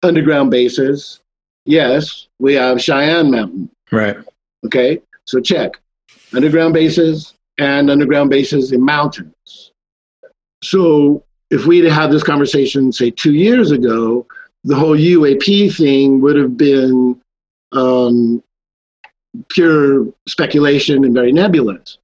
underground 0.04 0.50
bases? 0.52 1.20
Yes, 1.64 2.28
we 2.38 2.54
have 2.54 2.80
Cheyenne 2.80 3.30
Mountain. 3.32 3.70
Right. 3.90 4.16
Okay, 4.64 5.02
so 5.24 5.40
check. 5.40 5.80
Underground 6.32 6.74
bases 6.74 7.34
and 7.58 7.90
underground 7.90 8.30
bases 8.30 8.70
in 8.72 8.84
mountains. 8.84 9.69
So 10.62 11.24
if 11.50 11.66
we'd 11.66 11.84
had 11.84 12.10
this 12.10 12.22
conversation, 12.22 12.92
say, 12.92 13.10
two 13.10 13.34
years 13.34 13.70
ago, 13.70 14.26
the 14.64 14.76
whole 14.76 14.96
UAP 14.96 15.74
thing 15.74 16.20
would 16.20 16.36
have 16.36 16.56
been 16.56 17.20
um, 17.72 18.42
pure 19.48 20.06
speculation 20.28 21.04
and 21.04 21.14
very 21.14 21.32
nebulous. 21.32 21.98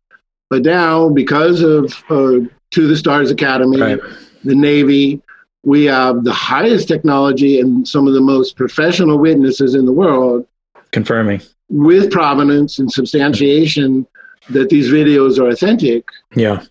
But 0.49 0.63
now, 0.63 1.09
because 1.09 1.61
of 1.61 1.93
uh, 2.09 2.47
To 2.71 2.87
the 2.89 2.97
Stars 2.97 3.31
Academy, 3.31 3.81
Right. 3.81 4.01
the 4.45 4.55
Navy, 4.55 5.21
we 5.65 5.85
have 5.85 6.23
the 6.25 6.33
highest 6.33 6.87
technology 6.89 7.61
and 7.61 7.87
some 7.87 8.07
of 8.07 8.15
the 8.15 8.21
most 8.21 8.57
professional 8.57 9.19
witnesses 9.19 9.75
in 9.75 9.85
the 9.85 9.93
world 9.93 10.47
Confirming. 10.93 11.43
with 11.69 12.11
provenance 12.13 12.79
and 12.79 12.91
substantiation 12.91 14.07
that 14.51 14.69
these 14.69 14.89
videos 14.89 15.39
are 15.41 15.49
authentic. 15.49 16.09
Yeah. 16.37 16.63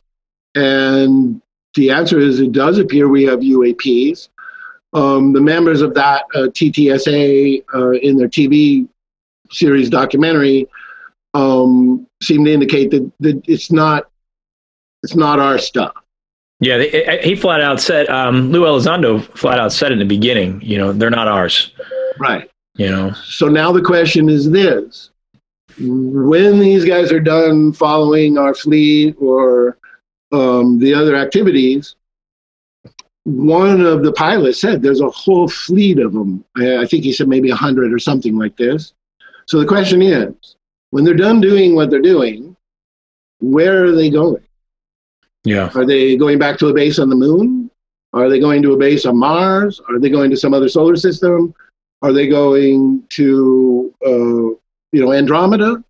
And 0.55 1.41
the 1.75 1.91
answer 1.91 2.19
is 2.19 2.39
it 2.39 2.51
does 2.51 2.77
appear 2.77 3.07
we 3.07 3.23
have 3.23 3.39
UAPs. 3.39 4.29
Um, 4.93 5.33
the 5.33 5.41
members 5.41 5.81
of 5.81 5.93
that 5.95 6.23
uh, 6.33 6.47
TTSA 6.47 7.63
uh, 7.73 7.91
in 7.91 8.17
their 8.17 8.29
TV 8.29 8.88
series 9.51 9.89
documentary 9.89 10.67
um, 11.33 12.07
seem 12.23 12.45
to 12.45 12.53
indicate 12.53 12.91
that, 12.91 13.11
that 13.19 13.41
it's 13.45 13.71
not 13.71 14.09
it's 15.03 15.15
not 15.15 15.39
our 15.39 15.57
stuff. 15.57 15.93
Yeah. 16.59 16.77
They, 16.77 17.19
he 17.21 17.35
flat 17.35 17.61
out 17.61 17.79
said, 17.79 18.07
um, 18.09 18.51
Lou 18.51 18.61
Elizondo 18.61 19.21
flat 19.38 19.59
out 19.59 19.71
said 19.71 19.91
in 19.91 19.99
the 19.99 20.05
beginning, 20.05 20.61
you 20.61 20.77
know, 20.77 20.93
they're 20.93 21.11
not 21.11 21.27
ours. 21.27 21.71
Right. 22.17 22.49
You 22.75 22.89
know. 22.89 23.11
So 23.11 23.47
now 23.47 23.71
the 23.71 23.81
question 23.81 24.29
is 24.29 24.49
this 24.49 25.11
when 25.77 26.59
these 26.59 26.85
guys 26.85 27.11
are 27.11 27.19
done 27.19 27.73
following 27.73 28.38
our 28.38 28.53
fleet 28.53 29.15
or 29.19 29.77
um, 30.31 30.79
the 30.79 30.93
other 30.93 31.15
activities, 31.15 31.95
one 33.23 33.81
of 33.81 34.03
the 34.03 34.13
pilots 34.13 34.61
said 34.61 34.81
there's 34.81 35.01
a 35.01 35.09
whole 35.09 35.47
fleet 35.47 35.99
of 35.99 36.13
them. 36.13 36.45
I 36.57 36.85
think 36.85 37.03
he 37.03 37.11
said 37.11 37.27
maybe 37.27 37.49
a 37.49 37.55
hundred 37.55 37.91
or 37.93 37.99
something 37.99 38.38
like 38.38 38.55
this. 38.55 38.93
So 39.47 39.59
the 39.59 39.65
question 39.65 40.01
is, 40.01 40.55
when 40.91 41.03
they're 41.03 41.15
done 41.15 41.41
doing 41.41 41.75
what 41.75 41.89
they're 41.89 42.01
doing, 42.01 42.55
where 43.39 43.85
are 43.85 43.91
they 43.91 44.09
going? 44.09 44.43
Yeah. 45.43 45.69
Are 45.75 45.85
they 45.85 46.15
going 46.17 46.39
back 46.39 46.57
to 46.59 46.67
a 46.67 46.73
base 46.73 46.99
on 46.99 47.09
the 47.09 47.15
moon? 47.15 47.69
Are 48.13 48.29
they 48.29 48.39
going 48.39 48.61
to 48.63 48.73
a 48.73 48.77
base 48.77 49.05
on 49.05 49.17
Mars? 49.17 49.81
Are 49.89 49.99
they 49.99 50.09
going 50.09 50.29
to 50.31 50.38
some 50.38 50.53
other 50.53 50.69
solar 50.69 50.95
system? 50.95 51.53
Are 52.01 52.13
they 52.13 52.27
going 52.27 53.03
to, 53.09 53.93
uh, 54.05 54.55
you 54.91 55.01
know, 55.01 55.11
Andromeda? 55.11 55.83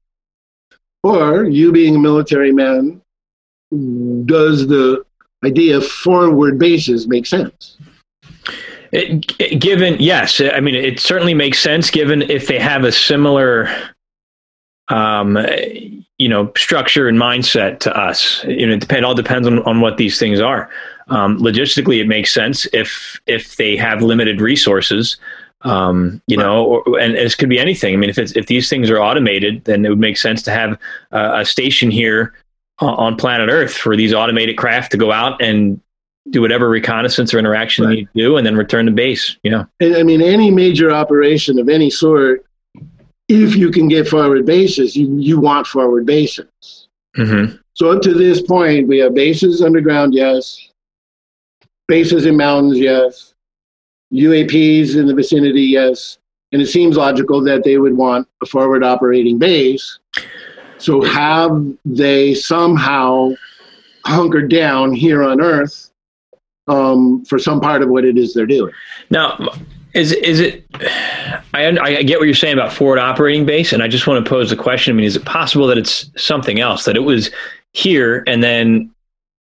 Or 1.04 1.46
you 1.46 1.72
being 1.72 1.96
a 1.98 2.00
military 2.00 2.52
man, 2.52 3.02
does 4.26 4.68
the 4.68 5.04
idea 5.44 5.78
of 5.78 5.86
forward 5.86 6.58
bases 6.60 7.08
make 7.08 7.26
sense? 7.26 7.78
It, 8.92 9.60
given, 9.60 9.98
yes, 10.00 10.42
I 10.42 10.60
mean, 10.60 10.76
it 10.76 11.00
certainly 11.00 11.34
makes 11.34 11.60
sense 11.60 11.90
given 11.92 12.22
if 12.24 12.48
they 12.48 12.60
have 12.60 12.84
a 12.84 12.92
similar, 12.92 13.70
um, 14.88 15.38
you 16.18 16.30
know, 16.30 16.52
structure 16.56 17.08
and 17.08 17.18
mindset 17.18 17.80
to 17.80 17.98
us. 17.98 18.44
You 18.46 18.68
know, 18.68 18.74
it 18.74 18.80
depend, 18.80 19.06
all 19.06 19.16
depends 19.16 19.48
on, 19.48 19.60
on 19.64 19.82
what 19.82 19.98
these 19.98 20.18
things 20.18 20.40
are. 20.40 20.70
Um, 21.08 21.38
logistically, 21.40 22.00
it 22.00 22.08
makes 22.08 22.34
sense 22.34 22.68
if 22.74 23.20
if 23.28 23.58
they 23.58 23.76
have 23.78 24.02
limited 24.02 24.42
resources. 24.42 25.18
Um, 25.62 26.22
you 26.28 26.38
right. 26.38 26.46
know, 26.46 26.66
or, 26.66 27.00
and 27.00 27.16
this 27.16 27.36
could 27.36 27.50
be 27.50 27.60
anything. 27.60 27.94
I 27.94 27.98
mean, 27.98 28.10
if 28.10 28.18
if 28.18 28.48
these 28.48 28.70
things 28.70 28.90
are 28.90 29.00
automated, 29.00 29.66
then 29.66 29.86
it 29.86 29.90
would 29.90 30.00
make 30.00 30.18
sense 30.18 30.42
to 30.44 30.52
have 30.52 30.80
uh, 31.12 31.34
a 31.36 31.46
station 31.46 31.92
here 31.92 32.34
on 32.80 33.16
planet 33.16 33.50
Earth 33.50 33.74
for 33.74 33.96
these 33.96 34.14
automated 34.14 34.58
craft 34.58 34.92
to 34.92 34.98
go 34.98 35.12
out 35.12 35.42
and 35.42 35.80
do 36.32 36.42
whatever 36.42 36.70
reconnaissance 36.70 37.34
or 37.34 37.40
interaction 37.40 37.86
right. 37.86 37.90
they 37.90 37.96
need 37.98 38.06
to 38.06 38.20
do 38.20 38.38
and 38.38 38.46
then 38.46 38.56
return 38.56 38.86
to 38.86 38.92
base. 38.92 39.38
Yeah. 39.44 39.66
I 39.82 40.04
mean, 40.04 40.22
any 40.22 40.52
major 40.52 40.92
operation 40.92 41.60
of 41.60 41.70
any 41.70 41.90
sort, 41.90 42.46
if 43.28 43.56
you 43.56 43.72
can 43.72 43.88
get 43.88 44.08
forward 44.08 44.46
bases, 44.46 44.96
you, 44.96 45.16
you 45.18 45.40
want 45.40 45.68
forward 45.68 46.06
bases. 46.06 46.88
Mm-hmm. 47.16 47.58
So 47.74 47.92
up 47.92 48.02
to 48.04 48.14
this 48.14 48.42
point, 48.42 48.88
we 48.88 48.98
have 49.00 49.14
bases 49.14 49.62
underground, 49.62 50.14
yes. 50.14 50.70
Bases 51.88 52.26
in 52.26 52.36
mountains, 52.36 52.80
yes. 52.80 53.34
UAPs 54.14 54.96
in 54.96 55.08
the 55.08 55.14
vicinity, 55.14 55.64
yes. 55.64 56.18
And 56.52 56.62
it 56.62 56.68
seems 56.68 56.98
logical 56.98 57.44
that 57.44 57.64
they 57.64 57.78
would 57.78 57.96
want 57.96 58.28
a 58.42 58.46
forward 58.46 58.84
operating 58.84 59.38
base. 59.38 60.00
So 60.78 61.02
have 61.04 61.66
they 61.86 62.34
somehow 62.34 63.32
hunkered 64.06 64.50
down 64.50 64.94
here 64.94 65.24
on 65.24 65.42
Earth 65.42 65.90
um, 66.68 67.24
for 67.26 67.40
some 67.40 67.62
part 67.62 67.82
of 67.82 67.90
what 67.90 68.06
it 68.06 68.18
is 68.18 68.34
they're 68.34 68.46
doing? 68.46 68.74
Now, 69.10 69.50
is 69.94 70.12
is 70.12 70.40
it? 70.40 70.66
I 71.54 71.78
I 71.82 72.04
get 72.04 72.20
what 72.20 72.26
you're 72.26 72.36
saying 72.36 72.54
about 72.54 72.74
forward 72.74 73.00
operating 73.00 73.46
base, 73.46 73.72
and 73.72 73.82
I 73.82 73.88
just 73.88 74.08
want 74.08 74.24
to 74.24 74.30
pose 74.30 74.50
the 74.50 74.56
question. 74.56 74.94
I 74.94 74.96
mean, 74.96 75.06
is 75.06 75.16
it 75.16 75.26
possible 75.26 75.68
that 75.68 75.78
it's 75.78 76.12
something 76.18 76.60
else 76.60 76.86
that 76.86 76.96
it 76.96 77.04
was 77.04 77.32
here 77.74 78.24
and 78.26 78.42
then 78.44 78.90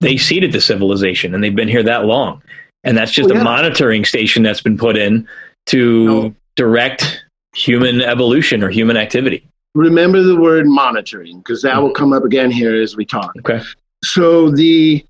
they 0.01 0.17
seeded 0.17 0.51
the 0.51 0.61
civilization 0.61 1.35
and 1.35 1.43
they've 1.43 1.55
been 1.55 1.69
here 1.69 1.83
that 1.83 2.05
long, 2.05 2.43
and 2.85 2.97
that's 2.97 3.11
just 3.11 3.29
well, 3.29 3.37
yeah. 3.37 3.43
a 3.43 3.45
monitoring 3.45 4.05
station 4.05 4.43
that's 4.43 4.61
been 4.61 4.79
put 4.79 4.97
in 4.97 5.27
to 5.67 6.05
no. 6.05 6.35
direct 6.57 7.25
human 7.55 8.01
evolution 8.01 8.63
or 8.63 8.71
human 8.71 8.97
activity 8.97 9.47
remember 9.75 10.23
the 10.23 10.37
word 10.37 10.67
monitoring 10.67 11.39
because 11.39 11.63
that 11.63 11.81
will 11.83 11.91
come 11.91 12.13
up 12.13 12.25
again 12.25 12.51
here 12.51 12.75
as 12.75 12.97
we 12.97 13.05
talk. 13.05 13.33
Okay. 13.39 13.61
So 14.03 14.51
the 14.51 15.05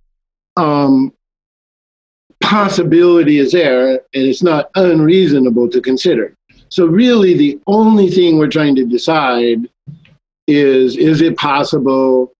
um, 0.56 1.12
possibility 2.40 3.38
is 3.38 3.52
there, 3.52 3.90
and 3.90 4.00
it's 4.12 4.42
not 4.42 4.70
unreasonable 4.74 5.68
to 5.70 5.80
consider. 5.80 6.34
So 6.68 6.86
really, 6.86 7.36
the 7.36 7.60
only 7.66 8.10
thing 8.10 8.38
we're 8.38 8.48
trying 8.48 8.74
to 8.76 8.84
decide 8.84 9.68
is: 10.46 10.96
is 10.96 11.20
it 11.20 11.36
possible 11.36 12.32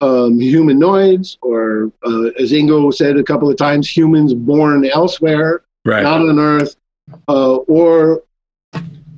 um, 0.00 0.38
humanoids, 0.38 1.38
or 1.42 1.90
uh, 2.04 2.30
as 2.38 2.52
Ingo 2.52 2.92
said 2.92 3.16
a 3.16 3.24
couple 3.24 3.50
of 3.50 3.56
times, 3.56 3.88
humans 3.94 4.34
born 4.34 4.84
elsewhere, 4.86 5.62
right. 5.84 6.02
not 6.02 6.20
on 6.20 6.38
Earth, 6.38 6.76
uh, 7.28 7.56
or 7.56 8.22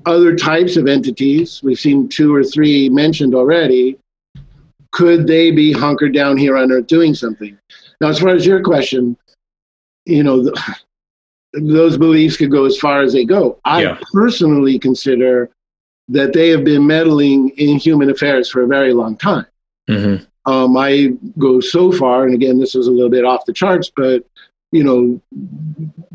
other 0.09 0.35
types 0.35 0.77
of 0.77 0.89
entities, 0.89 1.63
we've 1.63 1.79
seen 1.79 2.09
two 2.09 2.35
or 2.35 2.43
three 2.43 2.89
mentioned 2.89 3.35
already, 3.35 3.99
could 4.91 5.27
they 5.27 5.51
be 5.51 5.73
hunkered 5.73 6.15
down 6.15 6.37
here 6.37 6.57
on 6.57 6.73
Earth 6.73 6.87
doing 6.87 7.15
something? 7.15 7.57
Now, 8.01 8.09
as 8.09 8.19
far 8.19 8.31
as 8.31 8.47
your 8.47 8.63
question, 8.63 9.17
you 10.07 10.23
know, 10.23 10.43
the, 10.43 10.77
those 11.53 11.99
beliefs 11.99 12.37
could 12.37 12.51
go 12.51 12.65
as 12.65 12.79
far 12.79 13.03
as 13.03 13.13
they 13.13 13.25
go. 13.25 13.59
I 13.65 13.83
yeah. 13.83 13.99
personally 14.13 14.79
consider 14.79 15.51
that 16.09 16.33
they 16.33 16.49
have 16.49 16.65
been 16.65 16.87
meddling 16.87 17.51
in 17.51 17.77
human 17.77 18.09
affairs 18.09 18.49
for 18.49 18.63
a 18.63 18.67
very 18.67 18.95
long 18.95 19.17
time. 19.17 19.47
Mm-hmm. 19.91 20.25
Um, 20.51 20.77
I 20.79 21.09
go 21.37 21.61
so 21.61 21.93
far, 21.93 22.25
and 22.25 22.35
again, 22.35 22.59
this 22.59 22.75
is 22.75 22.87
a 22.87 22.91
little 22.91 23.11
bit 23.11 23.27
off 23.27 23.45
the 23.45 23.53
charts, 23.53 23.93
but 23.95 24.25
you 24.73 24.85
know, 24.85 25.21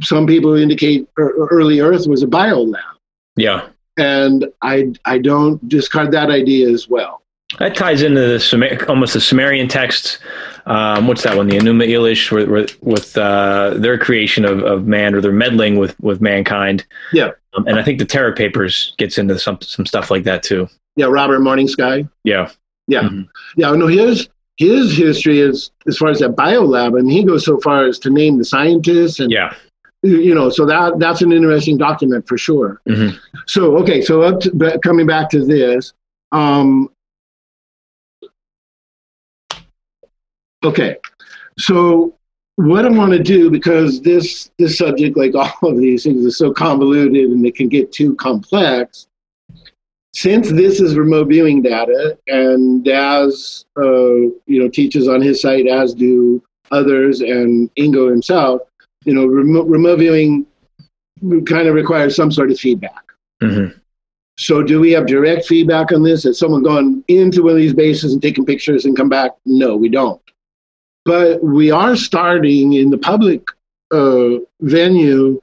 some 0.02 0.26
people 0.26 0.56
indicate 0.56 1.08
early 1.18 1.80
Earth 1.80 2.08
was 2.08 2.24
a 2.24 2.28
bio 2.28 2.62
lab. 2.62 2.84
Yeah 3.36 3.68
and 3.98 4.48
I 4.62 4.94
I 5.06 5.18
don't 5.18 5.68
discard 5.68 6.12
that 6.12 6.30
idea 6.30 6.70
as 6.70 6.88
well. 6.90 7.22
That 7.60 7.76
ties 7.76 8.02
into 8.02 8.20
the 8.20 8.86
almost 8.90 9.14
the 9.14 9.22
Sumerian 9.22 9.68
texts. 9.68 10.18
Um, 10.66 11.08
what's 11.08 11.24
that 11.24 11.38
one? 11.38 11.48
The 11.48 11.58
Enuma 11.58 11.88
Elish, 11.88 12.32
with, 12.32 12.82
with 12.82 13.18
uh, 13.18 13.76
their 13.76 13.98
creation 13.98 14.46
of, 14.46 14.64
of 14.64 14.88
man 14.88 15.14
or 15.14 15.22
their 15.22 15.34
meddling 15.34 15.78
with, 15.78 16.00
with 16.00 16.22
mankind. 16.22 16.86
Yeah, 17.12 17.32
um, 17.54 17.68
and 17.68 17.78
I 17.78 17.84
think 17.84 18.00
the 18.00 18.06
Terra 18.06 18.34
Papers 18.34 18.96
gets 18.98 19.18
into 19.18 19.38
some 19.38 19.60
some 19.62 19.86
stuff 19.86 20.10
like 20.10 20.24
that 20.24 20.42
too. 20.42 20.68
Yeah, 20.96 21.08
Robert 21.08 21.42
Morning 21.42 21.68
Sky. 21.68 22.08
Yeah, 22.24 22.50
yeah, 22.88 23.04
mm-hmm. 23.04 23.22
yeah. 23.58 23.72
No, 23.72 23.88
his 23.88 24.30
his 24.58 24.98
history 24.98 25.40
is 25.40 25.72
as 25.88 25.98
far 25.98 26.10
as 26.10 26.20
that 26.20 26.32
biolab, 26.32 26.98
and 26.98 27.12
he 27.12 27.24
goes 27.24 27.46
so 27.46 27.60
far 27.60 27.86
as 27.86 28.00
to 28.00 28.10
name 28.10 28.38
the 28.38 28.46
scientists 28.46 29.20
and 29.20 29.32
yeah 29.32 29.54
you 30.04 30.36
know 30.36 30.50
so 30.50 30.66
that 30.66 31.00
that's 31.00 31.22
an 31.22 31.32
interesting 31.32 31.78
document 31.78 32.28
for 32.28 32.38
sure 32.38 32.82
mm-hmm. 32.88 33.16
so 33.48 33.78
okay 33.78 34.02
so 34.02 34.22
up 34.22 34.40
to, 34.40 34.80
coming 34.84 35.08
back 35.08 35.30
to 35.30 35.44
this 35.46 35.94
um, 36.32 36.90
okay 40.64 40.98
so 41.58 42.14
what 42.58 42.86
i 42.86 42.90
want 42.90 43.12
to 43.12 43.20
do 43.20 43.50
because 43.50 44.02
this 44.02 44.52
this 44.60 44.78
subject 44.78 45.18
like 45.18 45.34
all 45.36 45.70
of 45.70 45.78
these 45.78 46.04
things 46.04 46.26
is 46.26 46.38
so 46.38 46.52
convoluted 46.52 47.30
and 47.30 47.46
it 47.46 47.56
can 47.56 47.70
get 47.70 47.92
too 47.92 48.16
complex 48.16 49.08
since 50.14 50.52
this 50.52 50.80
is 50.80 50.96
remote 50.96 51.28
viewing 51.28 51.62
data 51.62 52.18
and 52.28 52.88
as 52.88 53.66
uh, 53.78 54.14
you 54.46 54.60
know 54.60 54.68
teaches 54.68 55.08
on 55.08 55.22
his 55.22 55.42
site 55.42 55.68
as 55.68 55.94
do 55.94 56.44
others 56.72 57.22
and 57.22 57.74
ingo 57.76 58.10
himself 58.10 58.62
you 59.06 59.14
know, 59.14 59.26
remote, 59.26 59.68
remote 59.68 60.00
viewing 60.00 60.46
kind 61.46 61.68
of 61.68 61.76
requires 61.76 62.16
some 62.16 62.32
sort 62.32 62.52
of 62.52 62.60
feedback. 62.60 63.04
Mm-hmm. 63.42 63.78
So, 64.38 64.64
do 64.64 64.80
we 64.80 64.92
have 64.92 65.06
direct 65.06 65.46
feedback 65.46 65.92
on 65.92 66.04
this? 66.04 66.24
Has 66.24 66.40
someone 66.40 66.64
gone 66.64 67.04
into 67.08 67.44
one 67.44 67.52
of 67.52 67.58
these 67.58 67.74
bases 67.74 68.14
and 68.14 68.22
taken 68.22 68.46
pictures 68.46 68.86
and 68.86 68.98
come 68.98 69.10
back? 69.10 69.32
No, 69.46 69.76
we 69.76 69.90
don't. 69.90 70.22
But 71.06 71.44
we 71.44 71.70
are 71.70 71.96
starting 71.96 72.74
in 72.74 72.90
the 72.90 72.98
public 72.98 73.44
uh, 73.92 74.40
venue 74.62 75.42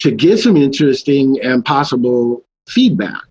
to 0.00 0.10
get 0.10 0.38
some 0.38 0.56
interesting 0.56 1.40
and 1.40 1.64
possible 1.64 2.44
feedback. 2.68 3.24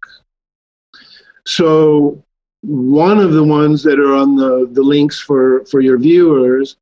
So, 1.45 2.23
one 2.61 3.19
of 3.19 3.33
the 3.33 3.43
ones 3.43 3.83
that 3.83 3.99
are 3.99 4.15
on 4.15 4.35
the, 4.35 4.67
the 4.71 4.81
links 4.81 5.19
for, 5.19 5.65
for 5.65 5.81
your 5.81 5.97
viewers 5.97 6.77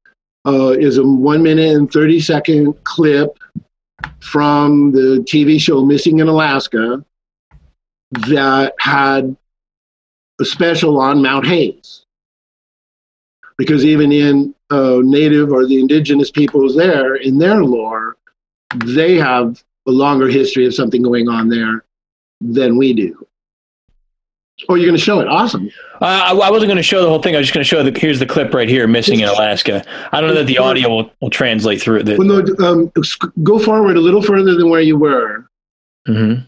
uh, 0.48 0.70
is 0.70 0.98
a 0.98 1.04
one 1.04 1.44
minute 1.44 1.76
and 1.76 1.92
30 1.92 2.20
second 2.22 2.84
clip 2.86 3.38
from 4.22 4.92
the 4.92 5.26
TV 5.30 5.60
show 5.60 5.84
Missing 5.84 6.20
in 6.20 6.28
Alaska 6.28 7.04
that 8.12 8.74
had 8.80 9.36
a 10.40 10.46
special 10.46 11.00
on 11.00 11.22
Mount 11.22 11.46
Hayes. 11.46 12.06
Because 13.58 13.84
even 13.84 14.12
in 14.12 14.56
uh, 14.70 15.00
native 15.04 15.52
or 15.52 15.66
the 15.66 15.80
indigenous 15.80 16.32
peoples 16.32 16.76
there, 16.76 17.16
in 17.16 17.40
their 17.40 17.64
lore, 17.64 18.16
they 18.86 19.16
have 19.16 19.62
a 19.88 19.92
longer 19.92 20.28
history 20.28 20.66
of 20.66 20.76
something 20.76 21.02
going 21.02 21.28
on 21.28 21.50
there 21.50 21.84
than 22.40 22.78
we 22.78 22.94
do. 22.94 23.27
Oh, 24.70 24.76
you're 24.76 24.88
going 24.88 24.98
to 24.98 25.04
show 25.04 25.20
it? 25.20 25.28
Awesome. 25.28 25.70
Uh, 26.02 26.06
I, 26.06 26.32
I, 26.32 26.50
wasn't 26.50 26.67
going 26.67 26.78
to 26.78 26.84
show 26.84 27.04
the 27.04 27.10
whole 27.10 27.22
thing. 27.22 27.36
I 27.36 27.38
was 27.38 27.48
just 27.48 27.54
going 27.54 27.63
to 27.63 27.67
show 27.67 27.84
the 27.84 27.98
here's 27.98 28.20
the 28.20 28.26
clip 28.26 28.54
right 28.54 28.67
here, 28.67 28.88
missing 28.88 29.20
in 29.20 29.30
Alaska. 29.30 29.84
I 30.12 30.20
don't 30.20 30.30
know 30.30 30.36
that 30.36 30.48
the 30.48 30.58
audio 30.58 30.89
will, 30.89 31.12
will 31.22 31.30
translate 31.30 31.80
through 31.80 32.00
it. 32.00 32.17
Well, 32.17 32.28
no, 32.28 32.65
um, 32.65 32.91
go 33.43 33.60
forward 33.60 33.98
a 33.98 34.02
little 34.02 34.22
further 34.22 34.56
than 34.56 34.70
where 34.70 34.82
you 34.82 34.98
were. 34.98 35.48
Mm-hmm. 36.08 36.41
A 36.41 36.48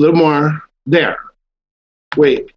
little 0.00 0.16
more. 0.16 0.62
There. 0.86 1.18
Wait. 2.16 2.52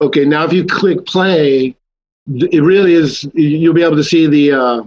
Okay, 0.00 0.24
now 0.24 0.44
if 0.44 0.52
you 0.52 0.64
click 0.64 1.06
play, 1.06 1.74
it 2.26 2.62
really 2.62 2.92
is. 2.92 3.26
You'll 3.34 3.74
be 3.74 3.82
able 3.82 3.96
to 3.96 4.04
see 4.04 4.26
the 4.26 4.52
uh, 4.52 4.82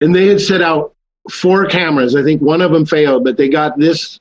and 0.00 0.14
they 0.14 0.26
had 0.26 0.40
set 0.40 0.60
out 0.60 0.94
four 1.30 1.66
cameras. 1.66 2.16
I 2.16 2.22
think 2.22 2.42
one 2.42 2.60
of 2.60 2.72
them 2.72 2.84
failed, 2.84 3.24
but 3.24 3.36
they 3.36 3.48
got 3.48 3.78
this 3.78 4.18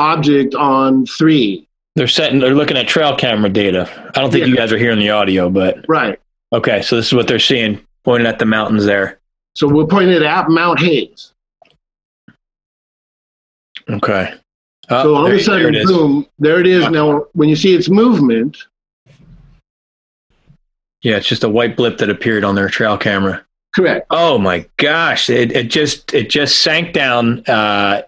object 0.00 0.54
on 0.54 1.04
three. 1.06 1.66
They're 1.96 2.08
setting. 2.08 2.38
They're 2.38 2.54
looking 2.54 2.76
at 2.76 2.88
trail 2.88 3.14
camera 3.16 3.50
data. 3.50 3.88
I 4.14 4.20
don't 4.20 4.30
think 4.30 4.42
Yeah. 4.42 4.50
you 4.50 4.56
guys 4.56 4.72
are 4.72 4.78
hearing 4.78 4.98
the 4.98 5.10
audio, 5.10 5.50
but 5.50 5.84
Right. 5.88 6.18
okay. 6.52 6.82
So 6.82 6.96
this 6.96 7.06
is 7.08 7.12
what 7.14 7.28
they're 7.28 7.38
seeing, 7.38 7.80
pointing 8.04 8.26
at 8.26 8.38
the 8.38 8.46
mountains 8.46 8.84
there. 8.86 9.18
So 9.56 9.66
we're 9.68 9.86
pointing 9.86 10.22
at 10.22 10.48
Mount 10.48 10.80
Hayes. 10.80 11.32
Okay. 13.88 14.32
Oh, 14.88 15.02
So 15.02 15.14
all 15.14 15.24
there- 15.24 15.34
of 15.34 15.40
a 15.40 15.42
sudden, 15.44 15.74
is. 15.74 15.90
boom, 15.90 16.26
there 16.38 16.60
it 16.60 16.66
is. 16.66 16.88
Now, 16.90 17.26
when 17.32 17.48
you 17.48 17.56
see 17.56 17.74
its 17.74 17.88
movement, 17.88 18.56
Yeah, 21.02 21.16
it's 21.16 21.26
just 21.26 21.44
a 21.44 21.48
white 21.48 21.76
blip 21.76 21.96
that 21.98 22.10
appeared 22.10 22.44
on 22.44 22.54
their 22.54 22.68
trail 22.68 22.96
camera. 22.98 23.44
correct. 23.74 24.06
Oh 24.10 24.36
my 24.38 24.66
gosh! 24.76 25.30
It 25.30 25.52
it 25.52 25.70
just 25.70 26.12
it 26.12 26.28
just 26.28 26.60
sank 26.60 26.92
down 26.92 27.42
uh, 27.46 28.02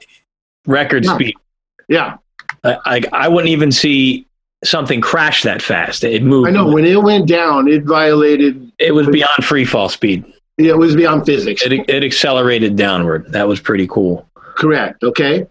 record 0.66 1.05
Yeah. 1.05 1.14
speed. 1.14 1.35
Yeah, 1.92 2.16
I, 2.64 2.76
I 2.87 3.00
I 3.12 3.28
wouldn't 3.28 3.50
even 3.50 3.70
see 3.70 4.26
something 4.64 5.02
crash 5.02 5.42
that 5.42 5.61
fast. 5.61 6.05
It 6.05 6.22
moved. 6.22 6.48
I 6.48 6.52
know. 6.52 6.72
When 6.72 6.87
it 6.87 7.02
went 7.02 7.28
down, 7.28 7.68
it 7.68 7.85
violated. 7.85 8.72
it 8.78 8.92
was 8.92 9.07
beyond 9.09 9.44
free 9.44 9.66
fall 9.66 9.90
speed. 9.90 10.24
It 10.57 10.78
was 10.78 10.96
beyond 10.96 11.26
physics. 11.26 11.62
It 11.62 11.72
it 11.90 12.02
accelerated 12.02 12.76
downward. 12.76 13.31
That 13.33 13.46
was 13.46 13.61
pretty 13.61 13.87
cool. 13.88 14.26
Correct. 14.35 15.02
Okay. 15.05 15.46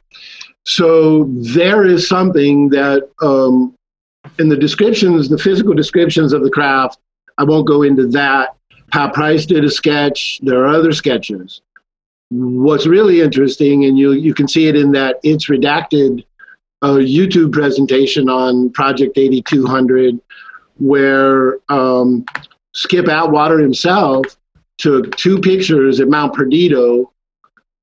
So 0.65 1.25
there 1.55 1.85
is 1.85 2.07
something 2.07 2.69
that 2.69 3.07
um, 3.21 3.75
in 4.39 4.49
the 4.49 4.57
descriptions, 4.57 5.29
the 5.29 5.37
physical 5.37 5.75
descriptions 5.75 6.33
of 6.33 6.43
the 6.43 6.49
craft, 6.49 6.97
I 7.37 7.43
won't 7.43 7.67
go 7.67 7.83
into 7.83 8.07
that. 8.09 8.55
Pat 8.91 9.13
Price 9.13 9.45
did 9.45 9.63
a 9.63 9.69
sketch. 9.69 10.39
There 10.41 10.63
are 10.63 10.67
other 10.67 10.91
sketches. 10.91 11.61
What's 12.29 12.87
really 12.87 13.21
interesting, 13.21 13.85
and 13.85 13.97
you 13.97 14.13
you 14.13 14.33
can 14.33 14.47
see 14.47 14.67
it 14.67 14.75
in 14.75 14.91
that 14.93 15.19
it's 15.23 15.49
redacted 15.49 16.23
uh, 16.81 16.95
YouTube 16.95 17.51
presentation 17.51 18.29
on 18.29 18.69
Project 18.71 19.17
8200, 19.17 20.19
where 20.77 21.59
um, 21.69 22.25
Skip 22.73 23.07
Atwater 23.07 23.59
himself 23.59 24.25
took 24.77 25.15
two 25.15 25.39
pictures 25.39 25.99
at 25.99 26.07
Mount 26.07 26.33
Perdido 26.33 27.11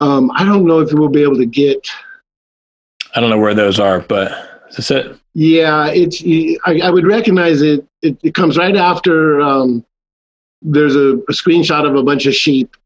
um, 0.01 0.31
I 0.35 0.45
don't 0.45 0.65
know 0.65 0.81
if 0.81 0.93
we'll 0.93 1.09
be 1.09 1.23
able 1.23 1.37
to 1.37 1.47
get. 1.47 1.87
I 3.15 3.21
don't 3.21 3.31
know 3.31 3.39
where 3.39 3.55
those 3.55 3.81
are, 3.81 4.01
but 4.01 4.67
is 4.71 4.91
it? 4.91 5.17
Yeah, 5.35 5.89
it's. 5.89 6.23
I, 6.67 6.87
I 6.87 6.91
would 6.91 7.07
recognize 7.07 7.63
it. 7.63 7.85
It, 8.03 8.19
it 8.23 8.35
comes 8.35 8.57
right 8.57 8.77
after. 8.77 9.41
Um, 9.41 9.85
there's 10.63 10.97
a, 10.97 11.15
a 11.17 11.33
screenshot 11.33 11.89
of 11.89 11.95
a 11.95 12.03
bunch 12.03 12.27
of 12.27 12.35
sheep 12.35 12.77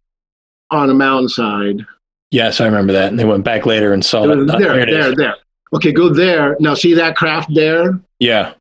on 0.71 0.91
a 0.91 0.95
mountainside. 0.95 1.85
Yes, 2.31 2.61
I 2.61 2.67
remember 2.67 2.95
that. 2.95 3.09
And 3.09 3.19
they 3.19 3.27
went 3.27 3.45
back 3.45 3.67
later 3.67 3.93
and 3.93 4.03
saw 4.03 4.27
there, 4.27 4.45
that. 4.45 4.59
there, 4.59 4.79
it 4.79 4.89
is. 4.89 5.05
there, 5.05 5.17
there. 5.17 5.37
Okay, 5.75 5.93
go 5.93 6.09
there. 6.09 6.57
Now 6.61 6.75
see 6.75 6.95
that 6.95 7.17
craft 7.17 7.53
there. 7.55 7.99
Yeah. 8.19 8.55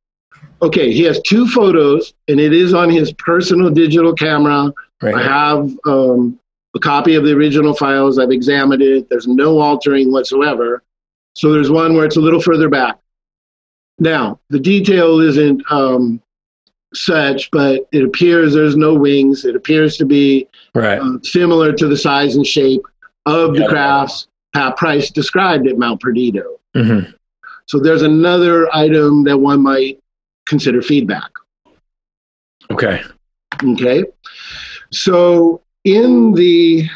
Okay, 0.61 0.91
he 0.91 1.03
has 1.03 1.19
two 1.21 1.47
photos, 1.47 2.13
and 2.27 2.39
it 2.39 2.53
is 2.53 2.73
on 2.73 2.89
his 2.89 3.11
personal 3.13 3.69
digital 3.69 4.13
camera. 4.13 4.71
Right. 5.01 5.15
I 5.15 5.23
have 5.23 5.71
um, 5.85 6.39
a 6.75 6.79
copy 6.79 7.15
of 7.15 7.23
the 7.25 7.33
original 7.33 7.73
files. 7.73 8.19
I've 8.19 8.31
examined 8.31 8.81
it. 8.81 9.09
There's 9.09 9.27
no 9.27 9.59
altering 9.59 10.11
whatsoever. 10.11 10.83
So 11.35 11.51
there's 11.51 11.71
one 11.71 11.95
where 11.95 12.05
it's 12.05 12.17
a 12.17 12.21
little 12.21 12.41
further 12.41 12.69
back. 12.69 12.97
Now, 13.99 14.39
the 14.49 14.59
detail 14.59 15.19
isn't 15.19 15.63
um, 15.71 16.21
such, 16.93 17.49
but 17.51 17.81
it 17.91 18.03
appears 18.03 18.53
there's 18.53 18.75
no 18.77 18.93
wings. 18.93 19.45
It 19.45 19.55
appears 19.55 19.97
to 19.97 20.05
be 20.05 20.47
Right. 20.75 20.99
uh, 20.99 21.17
similar 21.23 21.73
to 21.73 21.87
the 21.87 21.97
size 21.97 22.35
and 22.35 22.45
shape 22.45 22.81
of 23.25 23.53
the 23.53 23.61
Yeah. 23.61 23.67
crafts 23.67 24.27
Pat 24.53 24.77
Price 24.77 25.09
described 25.11 25.67
at 25.67 25.77
Mount 25.77 26.01
Perdido. 26.01 26.59
Hmm 26.75 27.01
So 27.65 27.79
there's 27.79 28.01
another 28.01 28.73
item 28.75 29.23
that 29.25 29.37
one 29.37 29.61
might 29.61 29.99
consider 30.45 30.81
feedback. 30.81 31.29
Okay. 32.71 33.01
Okay. 33.63 34.03
So, 34.91 35.61
in 35.83 36.33
the 36.33 36.87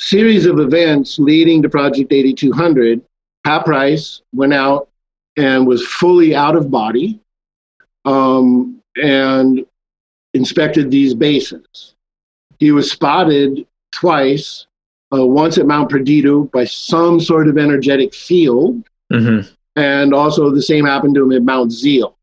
series 0.00 0.46
of 0.46 0.58
events 0.58 1.18
leading 1.18 1.62
to 1.62 1.68
Project 1.68 2.12
8200, 2.12 3.00
Pat 3.44 3.64
Price 3.64 4.22
went 4.32 4.54
out 4.54 4.88
and 5.36 5.66
was 5.66 5.86
fully 5.86 6.34
out 6.34 6.56
of 6.56 6.70
body 6.70 7.20
um, 8.04 8.80
and 8.96 9.64
inspected 10.34 10.90
these 10.90 11.14
bases. 11.14 11.94
He 12.58 12.72
was 12.72 12.90
spotted 12.90 13.66
twice, 13.92 14.66
uh, 15.12 15.24
once 15.26 15.58
at 15.58 15.66
Mount 15.66 15.90
Perdido 15.90 16.44
by 16.44 16.64
some 16.64 17.20
sort 17.20 17.48
of 17.48 17.56
energetic 17.56 18.14
field, 18.14 18.84
hmm 19.10 19.40
and 19.78 20.12
also 20.12 20.50
the 20.50 20.62
same 20.62 20.84
happened 20.84 21.14
to 21.14 21.22
him 21.22 21.32
at 21.32 21.42
Mount 21.42 21.70
Zeil. 21.70 22.16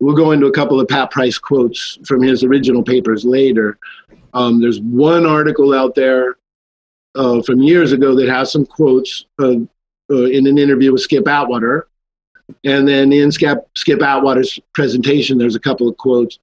We'll 0.00 0.14
go 0.14 0.32
into 0.32 0.46
a 0.46 0.52
couple 0.52 0.78
of 0.78 0.86
Pat 0.86 1.10
Price 1.10 1.38
quotes 1.38 1.98
from 2.04 2.22
his 2.22 2.44
original 2.44 2.82
papers 2.82 3.24
later. 3.24 3.78
Um, 4.34 4.60
there's 4.60 4.80
one 4.80 5.26
article 5.26 5.72
out 5.72 5.94
there 5.94 6.36
uh, 7.14 7.42
from 7.42 7.60
years 7.60 7.92
ago 7.92 8.14
that 8.14 8.28
has 8.28 8.52
some 8.52 8.66
quotes 8.66 9.24
uh, 9.40 9.54
uh, 10.10 10.24
in 10.24 10.46
an 10.46 10.58
interview 10.58 10.92
with 10.92 11.00
Skip 11.00 11.26
Atwater. 11.26 11.88
And 12.64 12.86
then 12.86 13.12
in 13.12 13.32
Skip, 13.32 13.66
Skip 13.74 14.02
Atwater's 14.02 14.60
presentation, 14.74 15.38
there's 15.38 15.56
a 15.56 15.60
couple 15.60 15.88
of 15.88 15.96
quotes. 15.96 16.38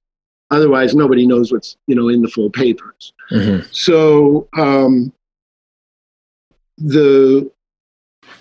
Otherwise, 0.50 0.96
nobody 0.96 1.24
knows 1.24 1.52
what's 1.52 1.76
you 1.86 1.94
know 1.94 2.08
in 2.08 2.20
the 2.20 2.28
full 2.28 2.50
papers. 2.50 3.12
hmm 3.28 3.58
So 3.70 4.48
um, 4.54 5.12
the 6.78 7.48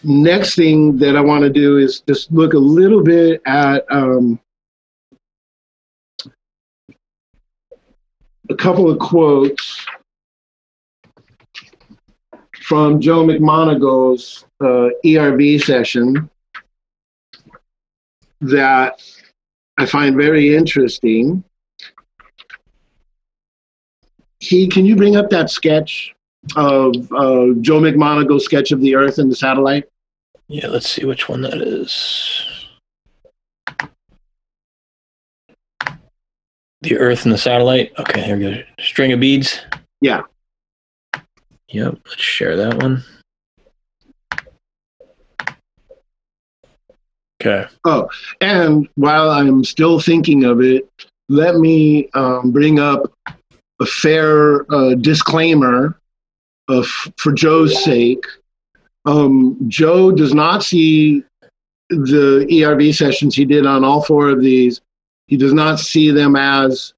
next 0.04 0.56
thing 0.56 0.98
that 0.98 1.16
I 1.16 1.22
want 1.22 1.44
to 1.44 1.50
do 1.50 1.78
is 1.78 2.02
just 2.02 2.32
look 2.32 2.54
a 2.54 2.60
little 2.60 3.04
bit 3.04 3.42
at 3.46 3.86
um, 3.92 4.40
a 8.50 8.56
couple 8.56 8.90
of 8.90 9.00
quotes 9.00 9.86
from 12.62 13.00
Joe 13.02 13.26
McMoneagle's 13.26 14.46
uh, 14.62 14.90
ERV 15.06 15.62
session 15.64 16.30
that 18.42 19.02
I 19.78 19.86
find 19.86 20.16
very 20.16 20.56
interesting. 20.56 21.44
He, 24.40 24.68
can 24.68 24.86
you 24.86 24.96
bring 24.96 25.16
up 25.16 25.30
that 25.32 25.50
sketch 25.50 26.16
of 26.56 26.95
uh, 27.12 27.54
Joe 27.62 27.80
McMoneagle's 27.80 28.45
sketch 28.45 28.71
of 28.71 28.82
the 28.82 28.95
Earth 28.95 29.17
and 29.17 29.32
the 29.32 29.36
satellite? 29.36 29.86
Yeah. 30.47 30.67
Let's 30.67 30.89
see 30.89 31.06
which 31.06 31.30
one 31.30 31.41
that 31.41 31.62
is. 31.62 32.45
The 36.82 36.97
Earth 36.97 37.25
and 37.25 37.34
the 37.34 37.38
satellite. 37.38 37.91
Okay, 37.99 38.21
here 38.21 38.38
we 38.38 38.43
go. 38.43 38.63
String 38.80 39.12
of 39.12 39.19
beads. 39.19 39.60
Yeah. 40.02 40.21
Yep. 41.69 41.99
Let's 42.06 42.21
share 42.21 42.56
that 42.56 42.82
one. 42.82 43.04
Okay. 47.41 47.65
Oh, 47.86 48.10
and 48.41 48.88
while 48.95 49.30
I'm 49.30 49.63
still 49.63 49.99
thinking 49.99 50.43
of 50.43 50.62
it, 50.62 50.89
let 51.30 51.56
me 51.56 52.10
um, 52.13 52.52
bring 52.52 52.80
up 52.80 53.12
a 53.80 53.86
fair 53.86 54.65
uh, 54.73 54.95
disclaimer 54.95 55.99
of, 56.69 56.86
for 57.17 57.34
Joe's 57.34 57.84
sake. 57.84 58.25
Um, 59.05 59.58
Joe 59.67 60.12
does 60.12 60.34
not 60.34 60.63
see 60.63 61.23
the 61.89 62.47
ERV 62.49 62.95
sessions 62.95 63.36
he 63.36 63.45
did 63.45 63.65
on 63.65 63.84
all 63.84 64.03
four 64.03 64.29
of 64.29 64.41
these. 64.41 64.82
He 65.27 65.38
does 65.38 65.53
not 65.53 65.79
see 65.79 66.12
them 66.12 66.36
as 66.36 66.93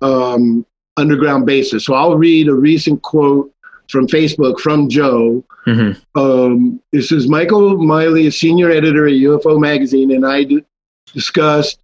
um, 0.00 0.66
underground 0.96 1.46
bases. 1.46 1.84
So 1.84 1.94
I'll 1.94 2.16
read 2.16 2.48
a 2.48 2.54
recent 2.54 3.02
quote 3.02 3.52
from 3.88 4.06
Facebook 4.06 4.60
from 4.60 4.88
Joe 4.88 5.44
hmm 5.64 5.92
um, 6.14 6.80
this 6.90 7.12
is 7.12 7.28
Michael 7.28 7.78
Miley, 7.78 8.26
a 8.26 8.32
senior 8.32 8.70
editor 8.70 9.06
at 9.06 9.12
UFO 9.12 9.60
Magazine, 9.60 10.10
and 10.10 10.26
I 10.26 10.44
d- 10.44 10.64
discussed 11.12 11.78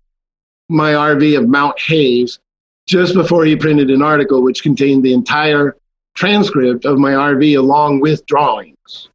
my 0.69 0.93
RV 0.93 1.39
of 1.39 1.49
Mount 1.49 1.81
Hayes 1.83 2.41
just 2.87 3.15
before 3.15 3.45
he 3.45 3.57
printed 3.57 3.91
an 3.91 4.03
article 4.03 4.43
which 4.43 4.63
contained 4.63 5.05
the 5.05 5.13
entire 5.13 5.77
transcript 6.19 6.85
of 6.85 6.99
my 6.99 7.13
RV 7.13 7.57
along 7.57 8.01
with 8.01 8.27
drawings. 8.27 9.09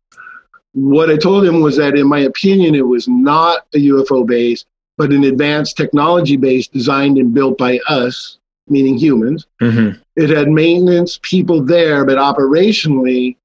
What 0.72 1.10
I 1.10 1.18
told 1.18 1.44
him 1.46 1.60
was 1.60 1.76
that, 1.76 1.96
in 1.96 2.08
my 2.08 2.20
opinion, 2.20 2.76
it 2.76 2.88
was 2.88 3.08
not 3.10 3.66
a 3.76 3.78
UFO 3.78 4.26
base, 4.26 4.66
but 4.98 5.12
an 5.12 5.26
advanced 5.26 5.76
technology 5.76 6.38
base 6.38 6.68
designed 6.68 7.18
and 7.18 7.34
built 7.34 7.58
by 7.58 7.80
us, 7.90 8.40
meaning 8.70 8.98
humans. 8.98 9.46
hmm 9.60 9.90
It 10.16 10.30
had 10.30 10.48
maintenance 10.48 11.20
people 11.22 11.62
there, 11.62 12.06
but 12.06 12.18
operationally, 12.18 13.36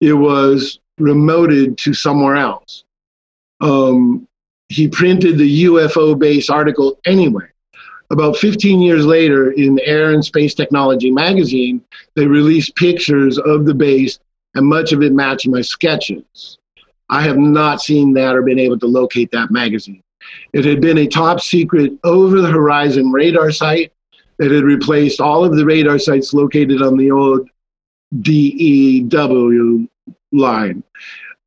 it 0.00 0.14
was 0.14 0.80
remoted 1.00 1.76
to 1.78 1.94
somewhere 1.94 2.36
else. 2.36 2.84
Um, 3.60 4.26
he 4.68 4.88
printed 4.88 5.38
the 5.38 5.64
UFO 5.64 6.18
base 6.18 6.50
article 6.50 6.98
anyway. 7.06 7.46
About 8.10 8.36
15 8.36 8.80
years 8.80 9.04
later, 9.04 9.50
in 9.52 9.80
Air 9.80 10.12
and 10.12 10.24
Space 10.24 10.54
Technology 10.54 11.10
magazine, 11.10 11.82
they 12.14 12.26
released 12.26 12.76
pictures 12.76 13.38
of 13.38 13.66
the 13.66 13.74
base, 13.74 14.18
and 14.54 14.66
much 14.66 14.92
of 14.92 15.02
it 15.02 15.12
matched 15.12 15.48
my 15.48 15.60
sketches. 15.60 16.58
I 17.08 17.22
have 17.22 17.36
not 17.36 17.80
seen 17.80 18.12
that 18.14 18.36
or 18.36 18.42
been 18.42 18.58
able 18.58 18.78
to 18.78 18.86
locate 18.86 19.30
that 19.32 19.50
magazine. 19.50 20.02
It 20.52 20.64
had 20.64 20.80
been 20.80 20.98
a 20.98 21.06
top 21.06 21.40
secret 21.40 21.92
over 22.04 22.40
the 22.40 22.50
horizon 22.50 23.10
radar 23.10 23.50
site 23.50 23.92
that 24.38 24.50
had 24.50 24.64
replaced 24.64 25.20
all 25.20 25.44
of 25.44 25.56
the 25.56 25.64
radar 25.64 25.98
sites 25.98 26.32
located 26.32 26.82
on 26.82 26.96
the 26.96 27.10
old 27.10 27.48
DEW 28.20 29.88
line. 30.32 30.82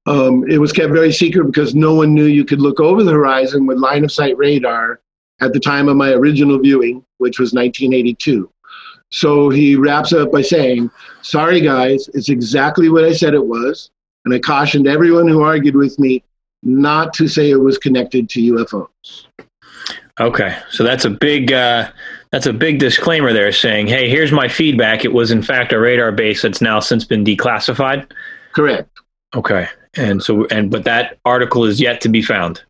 Um, 0.06 0.50
it 0.50 0.58
was 0.58 0.72
kept 0.72 0.92
very 0.92 1.12
secret 1.12 1.46
because 1.46 1.76
no 1.76 1.94
one 1.94 2.14
knew 2.14 2.26
you 2.26 2.46
could 2.46 2.62
look 2.62 2.80
over 2.80 3.04
the 3.04 3.12
horizon 3.12 3.66
with 3.66 3.78
line 3.78 4.04
of 4.04 4.12
sight 4.12 4.38
radar 4.38 5.02
at 5.42 5.54
the 5.54 5.60
time 5.60 5.88
of 5.88 5.98
my 5.98 6.12
original 6.12 6.60
viewing, 6.60 7.04
which 7.18 7.40
was 7.40 7.54
1982. 7.54 8.50
So 9.12 9.50
he 9.50 9.76
wraps 9.76 10.14
up 10.14 10.32
by 10.32 10.42
saying, 10.42 10.92
Sorry, 11.22 11.62
guys, 11.62 12.10
it's 12.14 12.30
exactly 12.30 12.90
what 12.90 13.04
I 13.04 13.14
said 13.14 13.34
it 13.34 13.46
was. 13.46 13.90
And 14.26 14.34
I 14.34 14.40
cautioned 14.40 14.88
everyone 14.88 15.28
who 15.28 15.42
argued 15.42 15.76
with 15.76 15.98
me 15.98 16.24
not 16.62 17.14
to 17.14 17.28
say 17.28 17.50
it 17.50 17.56
was 17.56 17.78
connected 17.78 18.30
to 18.30 18.54
UFOs. 18.54 19.26
Okay, 20.20 20.58
so 20.70 20.84
that's 20.84 21.06
a 21.06 21.10
big 21.10 21.54
uh, 21.54 21.90
that's 22.32 22.46
a 22.46 22.52
big 22.52 22.80
disclaimer 22.80 23.32
there, 23.32 23.54
saying, 23.54 23.88
"Hey, 23.88 24.10
here's 24.10 24.34
my 24.34 24.50
feedback. 24.50 25.06
It 25.06 25.14
was 25.14 25.32
in 25.32 25.42
fact 25.42 25.72
a 25.72 25.80
radar 25.80 26.12
base 26.12 26.42
that's 26.42 26.62
now 26.62 26.82
since 26.82 27.06
been 27.06 27.24
declassified." 27.24 28.12
Correct. 28.52 28.90
Okay, 29.34 29.70
and 29.96 30.22
so 30.22 30.46
and 30.48 30.70
but 30.70 30.84
that 30.84 31.20
article 31.24 31.64
is 31.64 31.80
yet 31.80 32.02
to 32.02 32.10
be 32.10 32.22
found. 32.22 32.62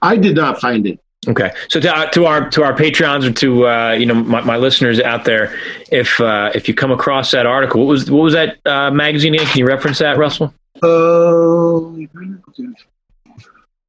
I 0.00 0.16
did 0.16 0.36
not 0.36 0.60
find 0.60 0.86
it. 0.86 1.00
Okay, 1.28 1.50
so 1.68 1.80
to, 1.80 1.92
uh, 1.94 2.06
to 2.10 2.26
our 2.26 2.48
to 2.50 2.62
our 2.62 2.76
patrons 2.76 3.24
or 3.24 3.32
to 3.32 3.66
uh, 3.66 3.92
you 3.92 4.06
know 4.06 4.14
my, 4.14 4.40
my, 4.42 4.56
listeners 4.56 5.00
out 5.00 5.24
there, 5.24 5.58
if 5.90 6.20
uh, 6.20 6.52
if 6.54 6.68
you 6.68 6.74
come 6.74 6.92
across 6.92 7.32
that 7.32 7.46
article, 7.46 7.80
what 7.80 7.88
was 7.88 8.10
what 8.10 8.22
was 8.22 8.34
that 8.34 8.58
uh, 8.64 8.90
magazine? 8.92 9.34
Again? 9.34 9.46
Can 9.46 9.58
you 9.58 9.66
reference 9.66 9.98
that, 9.98 10.18
Russell? 10.18 10.54
Uh, 10.82 11.96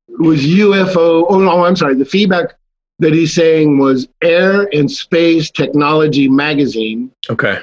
it 0.07 0.19
was 0.19 0.41
UFO. 0.41 1.25
Oh 1.29 1.39
no, 1.39 1.63
I'm 1.63 1.75
sorry. 1.75 1.95
The 1.95 2.05
feedback 2.05 2.55
that 2.99 3.13
he's 3.13 3.33
saying 3.33 3.77
was 3.77 4.07
Air 4.23 4.67
and 4.73 4.89
Space 4.89 5.51
Technology 5.51 6.27
magazine. 6.27 7.11
Okay. 7.29 7.61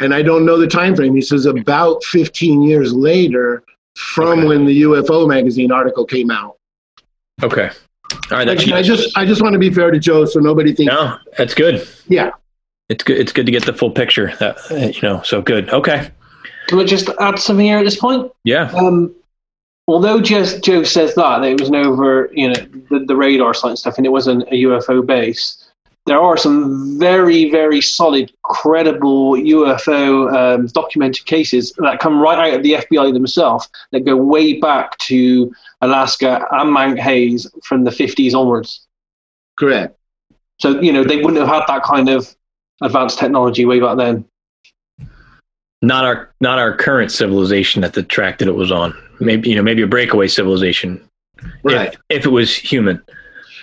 And 0.00 0.14
I 0.14 0.22
don't 0.22 0.44
know 0.44 0.58
the 0.58 0.66
time 0.66 0.96
frame. 0.96 1.14
He 1.14 1.20
says 1.20 1.46
about 1.46 2.02
15 2.04 2.62
years 2.62 2.92
later 2.92 3.62
from 3.96 4.40
okay. 4.40 4.48
when 4.48 4.64
the 4.64 4.82
UFO 4.82 5.28
magazine 5.28 5.72
article 5.72 6.04
came 6.04 6.30
out. 6.30 6.56
Okay. 7.42 7.70
All 8.12 8.38
right. 8.38 8.46
That's 8.46 8.70
I 8.70 8.82
just 8.82 9.16
I 9.16 9.24
just 9.24 9.42
want 9.42 9.52
to 9.52 9.58
be 9.58 9.70
fair 9.70 9.90
to 9.90 9.98
Joe, 9.98 10.24
so 10.24 10.40
nobody 10.40 10.74
thinks. 10.74 10.92
No, 10.92 11.18
that's 11.36 11.54
good. 11.54 11.86
Yeah. 12.08 12.30
It's 12.88 13.04
good. 13.04 13.18
It's 13.18 13.32
good 13.32 13.46
to 13.46 13.52
get 13.52 13.66
the 13.66 13.72
full 13.72 13.90
picture. 13.90 14.34
That 14.38 14.58
you 14.70 15.02
know. 15.02 15.22
So 15.22 15.42
good. 15.42 15.68
Okay. 15.70 16.10
Can 16.68 16.78
I 16.78 16.84
just 16.84 17.08
add 17.18 17.38
something 17.38 17.64
here 17.64 17.78
at 17.78 17.84
this 17.84 17.96
point? 17.96 18.30
Yeah. 18.44 18.70
Um, 18.72 19.14
although 19.88 20.20
just 20.20 20.62
Joe 20.62 20.84
says 20.84 21.14
that, 21.14 21.40
that 21.40 21.48
it 21.48 21.60
was 21.60 21.70
an 21.70 21.76
over, 21.76 22.30
you 22.32 22.48
know, 22.48 22.54
the, 22.90 23.04
the 23.06 23.16
radar 23.16 23.54
site 23.54 23.70
and 23.70 23.78
stuff, 23.78 23.96
and 23.96 24.06
it 24.06 24.10
wasn't 24.10 24.42
a 24.48 24.62
UFO 24.64 25.04
base. 25.04 25.64
There 26.04 26.20
are 26.20 26.36
some 26.36 26.98
very, 26.98 27.50
very 27.50 27.80
solid, 27.80 28.32
credible 28.42 29.32
UFO 29.32 30.32
um, 30.32 30.66
documented 30.68 31.26
cases 31.26 31.72
that 31.78 32.00
come 32.00 32.20
right 32.20 32.38
out 32.38 32.56
of 32.58 32.62
the 32.62 32.74
FBI 32.74 33.12
themselves 33.12 33.68
that 33.92 34.04
go 34.04 34.16
way 34.16 34.58
back 34.58 34.96
to 34.98 35.52
Alaska 35.80 36.46
and 36.52 36.72
Mount 36.72 36.98
Hayes 36.98 37.46
from 37.64 37.84
the 37.84 37.90
50s 37.90 38.34
onwards. 38.34 38.86
Correct. 39.56 39.96
So, 40.60 40.80
you 40.80 40.92
know, 40.92 41.04
they 41.04 41.16
wouldn't 41.16 41.36
have 41.36 41.48
had 41.48 41.64
that 41.68 41.82
kind 41.82 42.08
of 42.08 42.34
advanced 42.82 43.18
technology 43.18 43.64
way 43.64 43.80
back 43.80 43.96
then. 43.96 44.24
Not 45.80 46.04
our 46.04 46.34
not 46.40 46.58
our 46.58 46.76
current 46.76 47.12
civilization 47.12 47.84
at 47.84 47.92
the 47.92 48.02
track 48.02 48.38
that 48.38 48.48
it 48.48 48.56
was 48.56 48.72
on 48.72 48.92
maybe 49.20 49.50
you 49.50 49.56
know 49.56 49.62
maybe 49.62 49.82
a 49.82 49.86
breakaway 49.86 50.28
civilization 50.28 51.00
right 51.62 51.94
if, 51.94 52.00
if, 52.20 52.26
it 52.26 52.30
was 52.30 52.54
human 52.54 53.02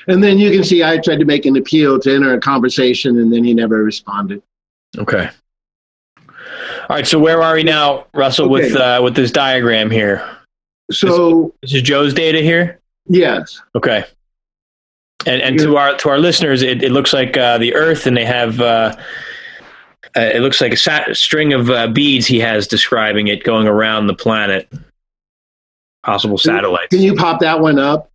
and 0.08 0.23
then 0.23 0.38
you 0.38 0.51
can 0.51 0.63
see 0.63 0.84
i 0.84 0.97
tried 0.97 1.19
to 1.19 1.25
make 1.25 1.45
an 1.45 1.56
appeal 1.58 1.99
to 1.99 2.13
enter 2.13 2.34
a 2.34 2.39
conversation 2.39 3.19
and 3.19 3.32
then 3.32 3.43
he 3.43 3.54
never 3.54 3.84
responded 3.84 4.41
okay 4.97 5.30
all 6.17 6.95
right 6.95 7.08
so 7.08 7.19
where 7.19 7.41
are 7.41 7.56
we 7.56 7.63
now 7.63 8.06
russell 8.13 8.45
okay. 8.45 8.51
with 8.51 8.75
uh, 8.75 8.99
with 9.04 9.15
this 9.15 9.32
diagram 9.32 9.89
here 9.89 10.35
so 10.91 11.54
this, 11.62 11.71
this, 11.71 11.74
is 11.76 11.82
joe's 11.82 12.13
data 12.13 12.39
here 12.39 12.80
yes 13.08 13.62
okay 13.76 14.04
and 15.26 15.41
and 15.41 15.60
to 15.60 15.78
our 15.78 15.95
to 15.98 16.10
our 16.10 16.19
listeners 16.19 16.62
it, 16.62 16.84
it 16.84 16.91
looks 16.91 17.13
like 17.13 17.36
uh, 17.38 17.58
the 17.58 17.74
earth 17.74 18.06
and 18.06 18.15
they 18.15 18.26
have 18.26 18.60
uh, 18.62 18.95
uh 20.15 20.19
it 20.19 20.41
looks 20.41 20.62
like 20.62 20.74
a 20.74 20.78
sat- 20.78 21.15
string 21.15 21.54
of 21.54 21.69
uh, 21.69 21.88
beads 21.88 22.28
he 22.28 22.39
has 22.39 22.67
describing 22.67 23.28
it 23.28 23.43
going 23.43 23.67
around 23.67 24.08
the 24.08 24.13
planet 24.13 24.71
possible 26.06 26.38
satellites. 26.38 26.89
Can 26.91 27.02
you 27.02 27.15
pop 27.15 27.41
that 27.41 27.60
one 27.60 27.80
up? 27.80 28.12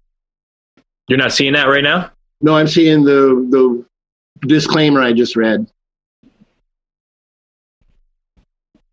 You're 1.09 1.19
not 1.19 1.33
seeing 1.33 1.53
that 1.55 1.65
right 1.65 1.83
now? 1.83 2.11
No, 2.41 2.57
I'm 2.57 2.69
seeing 2.69 3.05
the 3.05 3.47
the 3.51 4.47
disclaimer 4.47 5.03
I 5.03 5.13
just 5.13 5.37
read. 5.37 5.67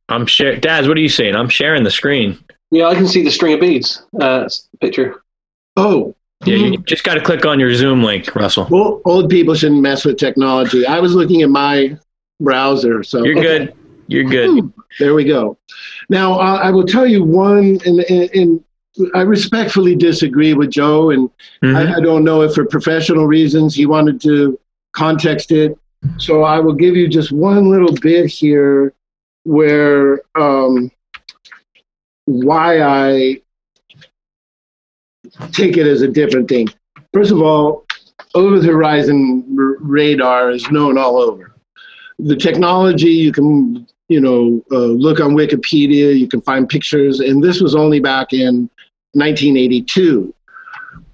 I'm 0.09 0.25
sharing. 0.25 0.59
Daz, 0.59 0.87
what 0.87 0.97
are 0.97 1.01
you 1.01 1.09
saying? 1.09 1.35
I'm 1.35 1.49
sharing 1.49 1.83
the 1.83 1.91
screen. 1.91 2.43
Yeah, 2.71 2.87
I 2.87 2.95
can 2.95 3.07
see 3.07 3.23
the 3.23 3.31
string 3.31 3.53
of 3.53 3.61
beads 3.61 4.03
uh, 4.19 4.49
picture. 4.81 5.21
Oh. 5.75 6.15
Yeah, 6.45 6.57
you 6.57 6.77
just 6.83 7.03
got 7.03 7.15
to 7.15 7.21
click 7.21 7.45
on 7.45 7.59
your 7.59 7.73
Zoom 7.73 8.03
link, 8.03 8.35
Russell. 8.35 8.67
Well, 8.69 9.01
old 9.05 9.29
people 9.29 9.55
shouldn't 9.55 9.81
mess 9.81 10.05
with 10.05 10.17
technology. 10.17 10.85
I 10.85 10.99
was 10.99 11.15
looking 11.15 11.41
at 11.41 11.49
my 11.49 11.97
browser, 12.39 13.01
so 13.01 13.23
you're 13.23 13.41
good. 13.41 13.73
You're 14.07 14.23
good. 14.29 14.71
There 14.99 15.15
we 15.15 15.23
go. 15.23 15.57
Now, 16.09 16.39
uh, 16.39 16.59
I 16.61 16.69
will 16.69 16.85
tell 16.85 17.07
you 17.07 17.23
one, 17.23 17.79
and, 17.85 18.01
in, 18.01 18.29
in 18.33 18.63
I 19.13 19.21
respectfully 19.21 19.95
disagree 19.95 20.53
with 20.53 20.69
Joe, 20.69 21.11
and 21.11 21.29
mm-hmm. 21.63 21.75
I, 21.75 21.95
I, 21.95 21.99
don't 22.01 22.23
know 22.23 22.41
if 22.41 22.53
for 22.53 22.65
professional 22.65 23.27
reasons 23.27 23.75
he 23.75 23.85
wanted 23.85 24.21
to 24.21 24.59
context 24.93 25.51
it. 25.51 25.77
So 26.17 26.43
I 26.43 26.59
will 26.59 26.73
give 26.73 26.95
you 26.95 27.07
just 27.07 27.31
one 27.31 27.69
little 27.69 27.93
bit 27.93 28.27
here 28.27 28.93
where 29.43 30.21
um, 30.35 30.91
why 32.27 32.81
I 32.81 33.41
take 35.53 35.77
it 35.77 35.87
as 35.87 36.01
a 36.01 36.07
different 36.07 36.49
thing. 36.49 36.67
First 37.13 37.31
of 37.31 37.41
all, 37.41 37.85
over 38.35 38.59
the 38.59 38.67
horizon 38.67 39.55
r- 39.57 39.77
radar 39.79 40.51
is 40.51 40.69
known 40.69 40.97
all 40.97 41.17
over. 41.17 41.55
The 42.19 42.35
technology 42.35 43.09
you 43.09 43.31
can 43.31 43.87
you 44.09 44.19
know 44.19 44.63
uh, 44.71 44.87
look 44.87 45.19
on 45.21 45.31
Wikipedia, 45.31 46.17
you 46.17 46.27
can 46.27 46.41
find 46.41 46.67
pictures, 46.67 47.21
and 47.21 47.41
this 47.41 47.61
was 47.61 47.75
only 47.75 47.99
back 47.99 48.33
in 48.33 48.69
1982. 49.13 50.33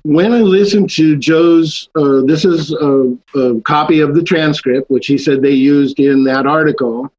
When 0.01 0.33
I 0.33 0.41
listened 0.41 0.89
to 0.91 1.15
Joe's, 1.15 1.89
uh, 1.95 2.21
this 2.25 2.43
is 2.43 2.73
a, 2.73 3.17
a, 3.35 3.61
copy 3.61 4.01
of 4.01 4.15
the 4.15 4.23
transcript, 4.23 4.89
which 4.89 5.07
he 5.07 5.17
said 5.17 5.41
they 5.41 5.51
used 5.51 5.99
in 5.99 6.25
that 6.25 6.45
article. 6.45 7.09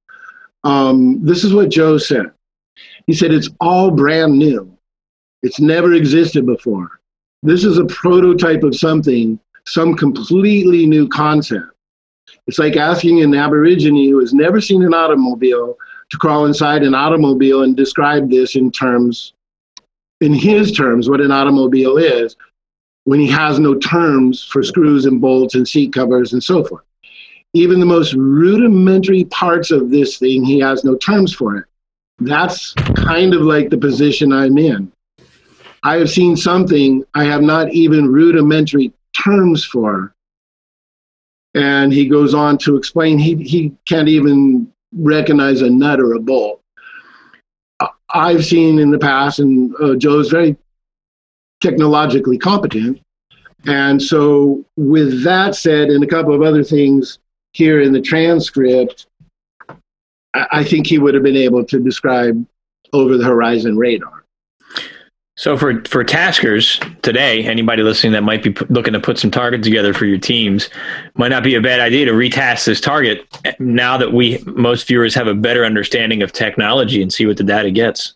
Um, 0.64 1.24
this 1.24 1.44
is 1.44 1.54
what 1.54 1.70
Joe 1.70 1.96
said. 1.96 2.30
He 3.06 3.12
said, 3.12 3.32
It's 3.32 3.50
all 3.60 3.90
brand 3.90 4.38
new, 4.38 4.76
it's 5.42 5.60
never 5.60 5.92
existed 5.92 6.46
before. 6.46 7.00
This 7.42 7.64
is 7.64 7.78
a 7.78 7.84
prototype 7.86 8.62
of 8.62 8.74
something, 8.74 9.38
some 9.66 9.94
completely 9.94 10.86
new 10.86 11.08
concept. 11.08 11.66
It's 12.46 12.58
like 12.58 12.76
asking 12.76 13.22
an 13.22 13.34
Aborigine 13.34 14.10
who 14.10 14.20
has 14.20 14.32
never 14.32 14.60
seen 14.60 14.82
an 14.82 14.94
automobile 14.94 15.76
to 16.10 16.18
crawl 16.18 16.46
inside 16.46 16.82
an 16.82 16.94
automobile 16.94 17.62
and 17.62 17.76
describe 17.76 18.30
this 18.30 18.56
in 18.56 18.70
terms 18.70 19.34
in 20.20 20.32
his 20.32 20.72
terms 20.72 21.08
what 21.08 21.20
an 21.20 21.30
automobile 21.30 21.96
is 21.96 22.36
when 23.04 23.20
he 23.20 23.26
has 23.26 23.58
no 23.58 23.74
terms 23.74 24.42
for 24.44 24.62
screws 24.62 25.04
and 25.04 25.20
bolts 25.20 25.54
and 25.54 25.68
seat 25.68 25.92
covers 25.92 26.32
and 26.32 26.42
so 26.42 26.64
forth. 26.64 26.84
Even 27.52 27.78
the 27.78 27.86
most 27.86 28.14
rudimentary 28.14 29.24
parts 29.26 29.70
of 29.70 29.90
this 29.90 30.18
thing, 30.18 30.44
he 30.44 30.58
has 30.58 30.84
no 30.84 30.96
terms 30.96 31.32
for 31.32 31.56
it. 31.58 31.64
That's 32.18 32.72
kind 32.72 33.34
of 33.34 33.42
like 33.42 33.70
the 33.70 33.78
position 33.78 34.32
I'm 34.32 34.56
in. 34.58 34.92
I 35.82 35.96
have 35.96 36.10
seen 36.10 36.36
something 36.36 37.04
I 37.14 37.24
have 37.24 37.42
not 37.42 37.72
even 37.72 38.06
rudimentary 38.06 38.92
terms 39.12 39.64
for. 39.64 40.14
And 41.54 41.92
he 41.92 42.08
goes 42.08 42.34
on 42.34 42.58
to 42.58 42.76
explain 42.76 43.18
he, 43.18 43.36
he 43.36 43.72
can't 43.86 44.08
even 44.08 44.72
recognize 44.92 45.60
a 45.60 45.70
nut 45.70 46.00
or 46.00 46.14
a 46.14 46.20
bolt. 46.20 46.60
I've 48.10 48.44
seen 48.44 48.78
in 48.78 48.90
the 48.90 48.98
past, 48.98 49.40
and 49.40 49.74
uh, 49.80 49.96
Joe's 49.96 50.30
very 50.30 50.56
technologically 51.60 52.38
competent. 52.38 53.00
And 53.66 54.00
so, 54.00 54.64
with 54.76 55.24
that 55.24 55.56
said, 55.56 55.88
and 55.88 56.04
a 56.04 56.06
couple 56.06 56.34
of 56.34 56.42
other 56.42 56.62
things 56.62 57.18
here 57.52 57.80
in 57.80 57.92
the 57.92 58.00
transcript, 58.00 59.06
I, 60.34 60.64
think 60.64 60.86
he 60.86 60.98
would 60.98 61.14
have 61.14 61.22
been 61.22 61.36
able 61.36 61.64
to 61.64 61.80
describe 61.80 62.44
over 62.92 63.16
the 63.16 63.24
horizon 63.24 63.76
radar. 63.76 64.24
So 65.36 65.56
for 65.56 65.82
for 65.84 66.04
taskers 66.04 66.78
today, 67.02 67.44
anybody 67.44 67.82
listening 67.82 68.12
that 68.12 68.22
might 68.22 68.42
be 68.42 68.50
p- 68.50 68.66
looking 68.68 68.92
to 68.92 69.00
put 69.00 69.18
some 69.18 69.32
targets 69.32 69.64
together 69.64 69.92
for 69.92 70.04
your 70.04 70.18
teams, 70.18 70.70
might 71.16 71.28
not 71.28 71.42
be 71.42 71.56
a 71.56 71.60
bad 71.60 71.80
idea 71.80 72.04
to 72.06 72.12
retask 72.12 72.64
this 72.66 72.80
target 72.80 73.26
now 73.58 73.96
that 73.96 74.12
we 74.12 74.38
most 74.46 74.86
viewers 74.86 75.12
have 75.14 75.26
a 75.26 75.34
better 75.34 75.64
understanding 75.64 76.22
of 76.22 76.32
technology 76.32 77.02
and 77.02 77.12
see 77.12 77.26
what 77.26 77.36
the 77.36 77.42
data 77.42 77.72
gets. 77.72 78.14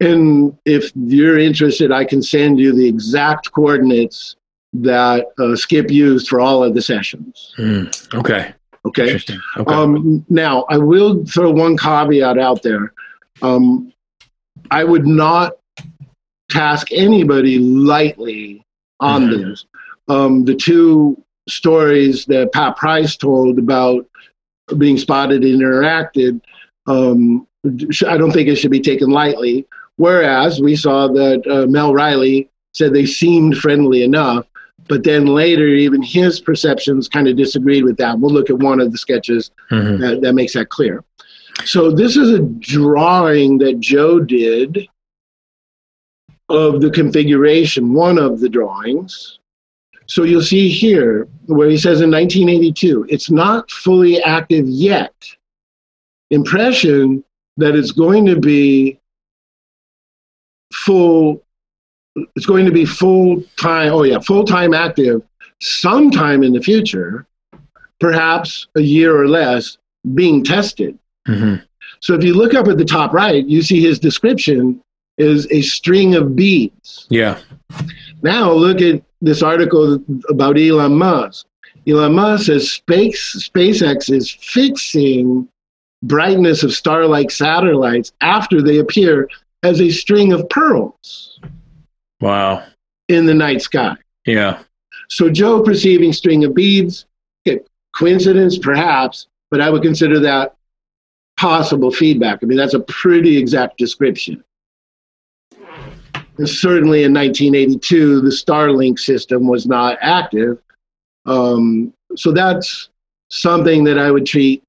And 0.00 0.56
if 0.66 0.92
you're 0.94 1.38
interested, 1.38 1.90
I 1.90 2.04
can 2.04 2.22
send 2.22 2.58
you 2.58 2.74
the 2.74 2.86
exact 2.86 3.52
coordinates 3.52 4.36
that 4.74 5.26
uh, 5.38 5.56
Skip 5.56 5.90
used 5.90 6.28
for 6.28 6.40
all 6.40 6.62
of 6.64 6.74
the 6.74 6.82
sessions. 6.82 7.54
Mm, 7.58 8.14
okay. 8.14 8.52
Okay. 8.86 9.04
Interesting. 9.04 9.40
Okay. 9.56 9.72
Um, 9.72 10.24
now, 10.28 10.64
I 10.68 10.76
will 10.78 11.24
throw 11.24 11.50
one 11.50 11.76
caveat 11.76 12.38
out 12.38 12.62
there. 12.62 12.92
Um, 13.40 13.92
I 14.70 14.84
would 14.84 15.06
not 15.06 15.52
task 16.50 16.88
anybody 16.92 17.58
lightly 17.58 18.64
on 19.00 19.28
Mhm. 19.28 19.30
this. 19.50 19.64
Um, 20.08 20.44
the 20.44 20.54
two 20.54 21.16
stories 21.48 22.24
that 22.26 22.52
Pat 22.52 22.76
Price 22.76 23.16
told 23.16 23.58
about 23.58 24.06
being 24.78 24.98
spotted 24.98 25.44
and 25.44 25.60
interacted, 25.60 26.40
um, 26.86 27.46
I 28.06 28.16
don't 28.16 28.32
think 28.32 28.48
it 28.48 28.56
should 28.56 28.70
be 28.70 28.80
taken 28.80 29.10
lightly. 29.10 29.66
Whereas 29.96 30.60
we 30.60 30.74
saw 30.76 31.06
that 31.08 31.46
uh, 31.46 31.66
Mel 31.70 31.94
Riley 31.94 32.48
said 32.74 32.92
they 32.92 33.06
seemed 33.06 33.58
friendly 33.58 34.02
enough, 34.02 34.46
but 34.88 35.04
then 35.04 35.26
later, 35.26 35.66
even 35.68 36.02
his 36.02 36.40
perceptions 36.40 37.08
kind 37.08 37.28
of 37.28 37.36
disagreed 37.36 37.84
with 37.84 37.96
that. 37.98 38.18
We'll 38.18 38.32
look 38.32 38.50
at 38.50 38.58
one 38.58 38.80
of 38.80 38.92
the 38.92 38.98
sketches 38.98 39.50
Mhm. 39.70 40.00
that, 40.00 40.20
that 40.22 40.32
makes 40.34 40.54
that 40.54 40.68
clear. 40.68 41.04
So 41.64 41.90
this 41.90 42.16
is 42.16 42.30
a 42.30 42.40
drawing 42.40 43.58
that 43.58 43.78
Joe 43.80 44.18
did 44.20 44.88
of 46.48 46.80
the 46.80 46.90
configuration, 46.90 47.92
one 47.94 48.18
of 48.18 48.40
the 48.40 48.48
drawings. 48.48 49.38
So 50.06 50.24
you'll 50.24 50.42
see 50.42 50.68
here 50.68 51.28
where 51.46 51.70
he 51.70 51.78
says 51.78 52.00
in 52.00 52.10
1982, 52.10 53.06
it's 53.08 53.30
not 53.30 53.70
fully 53.70 54.22
active 54.22 54.66
yet. 54.68 55.14
Impression 56.30 57.22
that 57.56 57.74
it's 57.76 57.92
going 57.92 58.26
to 58.26 58.38
be 58.38 58.98
full, 60.72 61.42
it's 62.14 62.46
going 62.46 62.66
to 62.66 62.72
be 62.72 62.84
full 62.84 63.42
time, 63.58 63.92
oh 63.92 64.02
yeah, 64.02 64.18
full 64.18 64.44
time 64.44 64.74
active 64.74 65.22
sometime 65.60 66.42
in 66.42 66.52
the 66.52 66.60
future, 66.60 67.26
perhaps 68.00 68.66
a 68.76 68.80
year 68.80 69.16
or 69.16 69.28
less, 69.28 69.78
being 70.14 70.42
tested. 70.44 70.98
Mhm. 71.28 71.62
So 72.00 72.14
if 72.14 72.24
you 72.24 72.34
look 72.34 72.54
up 72.54 72.66
at 72.66 72.78
the 72.78 72.84
top 72.84 73.12
right, 73.12 73.46
you 73.46 73.62
see 73.62 73.80
his 73.80 73.98
description 73.98 74.80
is 75.18 75.46
a 75.50 75.62
string 75.62 76.16
of 76.16 76.34
beads. 76.34 77.06
Yeah. 77.10 77.38
Now 78.22 78.52
look 78.52 78.80
at 78.80 79.02
this 79.20 79.42
article 79.42 80.02
about 80.28 80.58
Elon 80.58 80.96
Musk. 80.96 81.46
Elon 81.86 82.14
Musk 82.14 82.46
says 82.46 82.70
Space, 82.70 83.48
SpaceX 83.48 84.12
is 84.12 84.30
fixing 84.30 85.48
brightness 86.02 86.64
of 86.64 86.72
star-like 86.72 87.30
satellites 87.30 88.12
after 88.20 88.60
they 88.60 88.78
appear 88.78 89.28
as 89.62 89.80
a 89.80 89.90
string 89.90 90.32
of 90.32 90.48
pearls 90.48 91.38
Wow. 92.22 92.64
in 93.08 93.26
the 93.26 93.34
night 93.34 93.60
sky. 93.62 93.96
Yeah. 94.26 94.62
So 95.08 95.28
Joe 95.28 95.62
perceiving 95.62 96.12
string 96.12 96.44
of 96.44 96.54
beads, 96.54 97.06
coincidence 97.92 98.56
perhaps, 98.56 99.26
but 99.50 99.60
I 99.60 99.68
would 99.68 99.82
consider 99.82 100.18
that 100.20 100.56
possible 101.36 101.90
feedback. 101.90 102.38
I 102.42 102.46
mean, 102.46 102.56
that's 102.56 102.74
a 102.74 102.80
pretty 102.80 103.36
exact 103.36 103.76
description. 103.76 104.42
And 106.38 106.48
certainly 106.48 107.04
in 107.04 107.12
1982, 107.12 108.20
the 108.22 108.30
Starlink 108.30 108.98
system 108.98 109.46
was 109.46 109.66
not 109.66 109.98
active. 110.00 110.58
Um, 111.26 111.92
so 112.16 112.32
that's 112.32 112.88
something 113.30 113.84
that 113.84 113.98
I 113.98 114.10
would 114.10 114.26
treat 114.26 114.62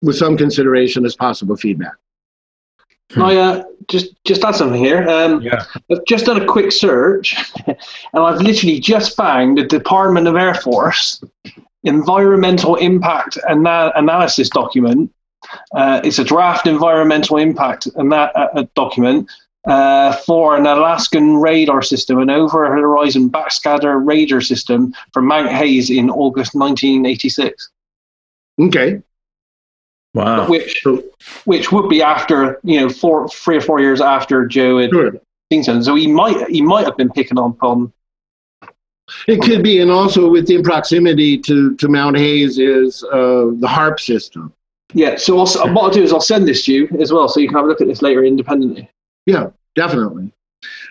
with 0.00 0.16
some 0.16 0.36
consideration 0.36 1.04
as 1.04 1.14
possible 1.14 1.56
feedback. 1.56 1.94
Hmm. 3.12 3.22
I 3.22 3.36
uh, 3.36 3.64
just 3.88 4.14
just 4.24 4.44
add 4.44 4.54
something 4.54 4.82
here. 4.82 5.08
Um, 5.08 5.40
Yeah. 5.40 5.64
I've 5.90 6.04
just 6.06 6.26
done 6.26 6.40
a 6.40 6.46
quick 6.46 6.72
search, 6.72 7.34
and 7.66 7.76
I've 8.14 8.40
literally 8.42 8.80
just 8.80 9.16
found 9.16 9.58
the 9.58 9.64
Department 9.64 10.26
of 10.28 10.36
Air 10.36 10.54
Force 10.54 11.22
environmental 11.84 12.76
impact 12.76 13.38
ana- 13.48 13.92
analysis 13.94 14.50
document. 14.50 15.10
Uh, 15.74 16.00
it's 16.04 16.18
a 16.18 16.24
draft 16.24 16.66
environmental 16.66 17.38
impact 17.38 17.88
ana- 17.96 18.30
uh, 18.34 18.64
document 18.74 19.30
uh, 19.66 20.12
for 20.26 20.56
an 20.56 20.66
Alaskan 20.66 21.36
radar 21.38 21.80
system, 21.80 22.18
an 22.18 22.28
over-horizon 22.30 23.30
backscatter 23.30 24.04
radar 24.04 24.40
system 24.40 24.92
from 25.12 25.26
Mount 25.26 25.48
Hayes 25.50 25.88
in 25.88 26.10
August 26.10 26.54
1986, 26.54 27.70
Okay. 28.60 29.00
Wow. 30.14 30.48
which 30.48 30.80
So, 30.82 31.04
which 31.44 31.70
would 31.70 31.88
be 31.88 32.02
after 32.02 32.58
you 32.64 32.80
know 32.80 32.88
four, 32.88 33.28
three 33.28 33.56
or 33.56 33.60
four 33.60 33.80
years 33.80 34.00
after 34.00 34.46
Joe 34.46 34.78
had 34.78 34.90
sure. 34.90 35.12
seen 35.52 35.62
something. 35.62 35.82
So 35.82 35.94
he 35.94 36.06
might 36.06 36.48
he 36.48 36.62
might 36.62 36.86
have 36.86 36.96
been 36.96 37.10
picking 37.10 37.38
up 37.38 37.62
on 37.62 37.92
It 39.26 39.40
could 39.42 39.62
be, 39.62 39.80
and 39.80 39.90
also 39.90 40.28
within 40.30 40.62
proximity 40.62 41.38
to, 41.38 41.74
to 41.76 41.88
Mount 41.88 42.16
Hayes 42.16 42.58
is 42.58 43.04
uh, 43.04 43.52
the 43.58 43.66
HAARP 43.66 44.00
system. 44.00 44.52
Yeah, 44.94 45.16
so 45.16 45.38
I'll, 45.38 45.74
what 45.74 45.84
I'll 45.84 45.90
do 45.90 46.02
is 46.02 46.12
I'll 46.12 46.20
send 46.20 46.46
this 46.48 46.64
to 46.64 46.72
you 46.72 46.88
as 47.00 47.12
well, 47.12 47.28
so 47.28 47.40
you 47.40 47.48
can 47.48 47.56
have 47.56 47.64
a 47.64 47.68
look 47.68 47.80
at 47.80 47.86
this 47.86 48.02
later 48.02 48.24
independently. 48.24 48.90
Yeah, 49.26 49.50
definitely. 49.74 50.32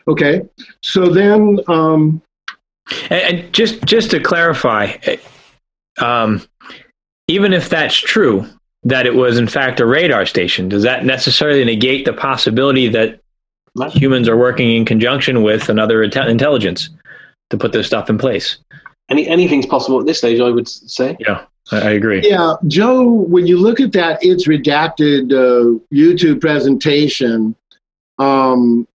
Okay, 0.08 0.44
so 0.82 1.08
then, 1.08 1.60
um, 1.68 2.22
And, 3.10 3.38
and 3.40 3.54
just 3.54 3.84
just 3.86 4.12
to 4.12 4.20
clarify, 4.20 4.94
eh, 5.04 5.18
um, 6.00 6.42
even 7.28 7.54
if 7.54 7.70
that's 7.70 7.96
true, 7.96 8.46
that 8.84 9.06
it 9.06 9.16
was 9.16 9.38
in 9.38 9.48
fact 9.48 9.80
a 9.80 9.86
radar 9.86 10.26
station, 10.26 10.70
does 10.70 10.84
that 10.84 11.06
necessarily 11.06 11.66
negate 11.66 12.06
the 12.06 12.14
possibility 12.14 12.88
that 12.90 13.20
No. 13.76 13.90
humans 13.90 14.28
are 14.30 14.38
working 14.38 14.72
in 14.76 14.86
conjunction 14.86 15.44
with 15.44 15.70
another 15.70 16.06
inte- 16.08 16.30
intelligence 16.30 16.90
to 17.50 17.58
put 17.58 17.72
this 17.72 17.88
stuff 17.88 18.10
in 18.10 18.18
place? 18.18 18.58
Any 19.10 19.28
anything's 19.28 19.66
possible 19.66 20.00
at 20.00 20.06
this 20.06 20.18
stage, 20.18 20.40
I 20.40 20.50
would 20.50 20.68
say. 20.68 21.16
Yeah, 21.20 21.46
I, 21.72 21.78
I 21.78 21.90
agree. 21.92 22.22
yeah, 22.28 22.56
Joe, 22.68 23.04
when 23.10 23.48
you 23.48 23.58
look 23.58 23.80
at 23.80 23.92
that, 23.94 24.20
it's 24.22 24.48
redacted 24.48 25.32
uh, 25.32 25.80
YouTube 25.94 26.42
presentation. 26.42 27.56
Um, 28.20 28.88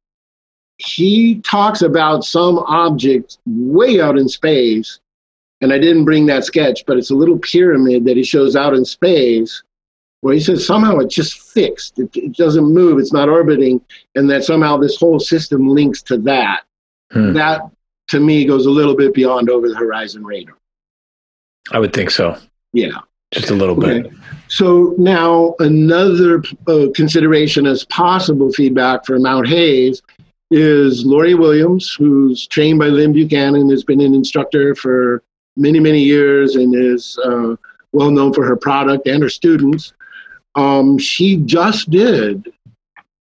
he 0.79 1.41
talks 1.43 1.83
about 1.83 2.25
some 2.25 2.59
object 2.59 3.39
way 3.47 4.01
out 4.01 4.19
in 4.19 4.29
space, 4.29 4.99
and 5.61 5.73
I 5.73 5.79
didn't 5.79 6.05
bring 6.05 6.27
that 6.27 6.45
sketch, 6.45 6.85
but 6.87 6.97
it's 6.99 7.11
a 7.11 7.15
little 7.15 7.39
pyramid 7.39 8.05
that 8.05 8.17
he 8.17 8.25
shows 8.25 8.57
out 8.57 8.75
in 8.75 8.85
space, 8.85 9.63
where 10.23 10.35
he 10.35 10.41
says 10.41 10.65
somehow 10.67 10.99
it's 10.99 11.15
just 11.15 11.41
fixed. 11.53 11.99
It, 11.99 12.09
it 12.17 12.37
doesn't 12.37 12.65
move. 12.65 12.99
It's 12.99 13.13
not 13.13 13.29
orbiting, 13.29 13.81
and 14.15 14.31
that 14.31 14.45
somehow 14.45 14.77
this 14.79 14.97
whole 14.97 15.21
system 15.21 15.69
links 15.69 16.01
to 16.05 16.17
that. 16.19 16.63
Hmm. 17.11 17.35
That 17.35 17.63
to 18.09 18.21
me 18.21 18.45
goes 18.47 18.67
a 18.67 18.71
little 18.71 18.97
bit 18.97 19.13
beyond 19.15 19.51
over 19.51 19.69
the 19.69 19.75
horizon 19.77 20.25
radar. 20.25 20.57
I 21.71 21.79
would 21.79 21.93
think 21.93 22.11
so. 22.11 22.39
Yeah. 22.73 22.99
Just 23.33 23.51
a 23.51 23.55
little 23.55 23.77
Okay. 23.83 24.03
bit. 24.03 24.13
So 24.49 24.95
now 24.99 25.55
another 25.59 26.43
uh, 26.67 26.87
consideration 26.95 27.67
as 27.67 27.85
possible 27.87 28.53
feedback 28.53 29.07
for 29.07 29.19
Mount 29.19 29.49
Hayes 29.49 30.03
is 30.51 31.05
Lori 31.07 31.35
Williams, 31.35 31.95
who's 31.99 32.47
trained 32.47 32.79
by 32.79 32.89
Lyn 32.89 33.13
Buchanan, 33.13 33.71
has 33.71 33.85
been 33.85 34.03
an 34.03 34.15
instructor 34.15 34.75
for 34.75 35.23
many, 35.57 35.81
many 35.81 36.01
years 36.01 36.57
and 36.57 36.75
is 36.75 37.19
uh, 37.25 37.57
well 37.93 38.11
known 38.11 38.35
for 38.35 38.45
her 38.45 38.57
product 38.57 39.07
and 39.07 39.23
her 39.23 39.31
students. 39.31 39.95
Um, 40.55 40.99
she 40.99 41.37
just 41.39 41.91
did 41.91 42.53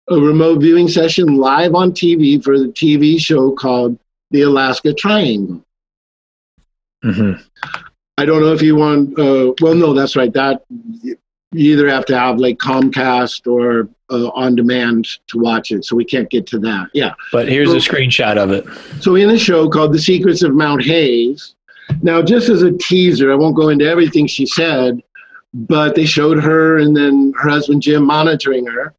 a 0.09 0.17
remote 0.17 0.61
viewing 0.61 0.89
session 0.89 1.37
live 1.37 1.75
on 1.75 1.93
TV 1.93 2.43
for 2.43 2.59
the 2.59 2.67
TV 2.69 3.19
show 3.19 3.53
called 3.53 3.99
The 4.31 4.43
Alaska 4.43 4.93
Triangle. 4.93 5.65
hmm 7.03 7.33
I 8.17 8.25
don't 8.25 8.43
know 8.43 8.53
if 8.53 8.63
you 8.63 8.77
want. 8.77 9.19
Uh, 9.19 9.55
well, 9.61 9.75
no, 9.75 9.93
that's 9.93 10.15
right. 10.15 10.33
That 10.33 10.63
you 10.71 11.17
either 11.53 11.89
have 11.89 12.07
to 12.07 12.19
have 12.19 12.39
like 12.39 12.59
Comcast 12.59 13.51
or 13.51 13.89
uh, 14.11 14.29
on 14.29 14.55
demand 14.55 15.09
to 15.29 15.39
watch 15.39 15.73
it. 15.73 15.85
So 15.85 15.97
we 15.97 16.05
can't 16.05 16.31
get 16.31 16.47
to 16.49 16.59
that. 16.61 16.91
Yeah. 16.95 17.15
But 17.33 17.49
here's 17.49 17.73
a 17.73 17.77
screenshot 17.77 18.37
of 18.37 18.51
it. 18.53 18.67
So 19.03 19.17
in 19.17 19.31
a 19.31 19.39
show 19.39 19.69
called 19.69 19.93
The 19.93 19.99
Secrets 19.99 20.43
of 20.43 20.55
Mount 20.55 20.85
Hayes. 20.85 21.55
Now, 22.03 22.23
just 22.23 22.49
as 22.49 22.63
a 22.63 22.73
teaser, 22.73 23.33
I 23.33 23.35
won't 23.35 23.57
go 23.57 23.69
into 23.69 23.85
everything 23.85 24.27
she 24.27 24.47
said, 24.47 25.03
but 25.55 25.95
they 25.95 26.05
showed 26.05 26.43
her 26.43 26.79
and 26.79 26.97
then 26.97 27.33
her 27.37 27.49
husband 27.49 27.81
Jim 27.81 28.05
monitoring 28.05 28.67
her. 28.67 28.93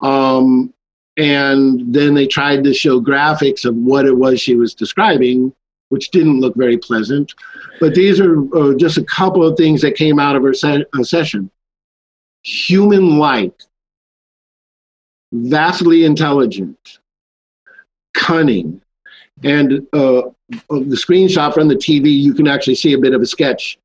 Um, 0.00 0.72
and 1.16 1.92
then 1.92 2.12
they 2.12 2.26
tried 2.26 2.62
to 2.64 2.74
show 2.74 3.00
graphics 3.00 3.64
of 3.64 3.74
what 3.74 4.04
it 4.04 4.12
was 4.12 4.38
she 4.38 4.54
was 4.54 4.74
describing, 4.74 5.54
which 5.88 6.10
didn't 6.10 6.40
look 6.40 6.54
very 6.54 6.76
pleasant. 6.76 7.32
But 7.80 7.94
these 7.94 8.20
are 8.20 8.38
uh, 8.54 8.74
just 8.74 8.98
a 8.98 9.04
couple 9.04 9.42
of 9.42 9.56
things 9.56 9.80
that 9.80 9.96
came 9.96 10.18
out 10.18 10.36
of 10.36 10.42
her 10.42 10.52
se- 10.52 10.84
uh, 10.92 11.02
session. 11.02 11.50
Human 12.42 13.18
like, 13.18 13.58
vastly 15.32 16.04
intelligent, 16.04 16.98
cunning. 18.12 18.82
And 19.42 19.86
uh, 19.94 20.28
the 20.68 20.96
screenshot 20.96 21.54
from 21.54 21.68
the 21.68 21.74
TV, 21.74 22.12
you 22.12 22.34
can 22.34 22.46
actually 22.46 22.74
see 22.74 22.92
a 22.92 22.98
bit 22.98 23.14
of 23.14 23.22
a 23.22 23.26
sketch 23.26 23.78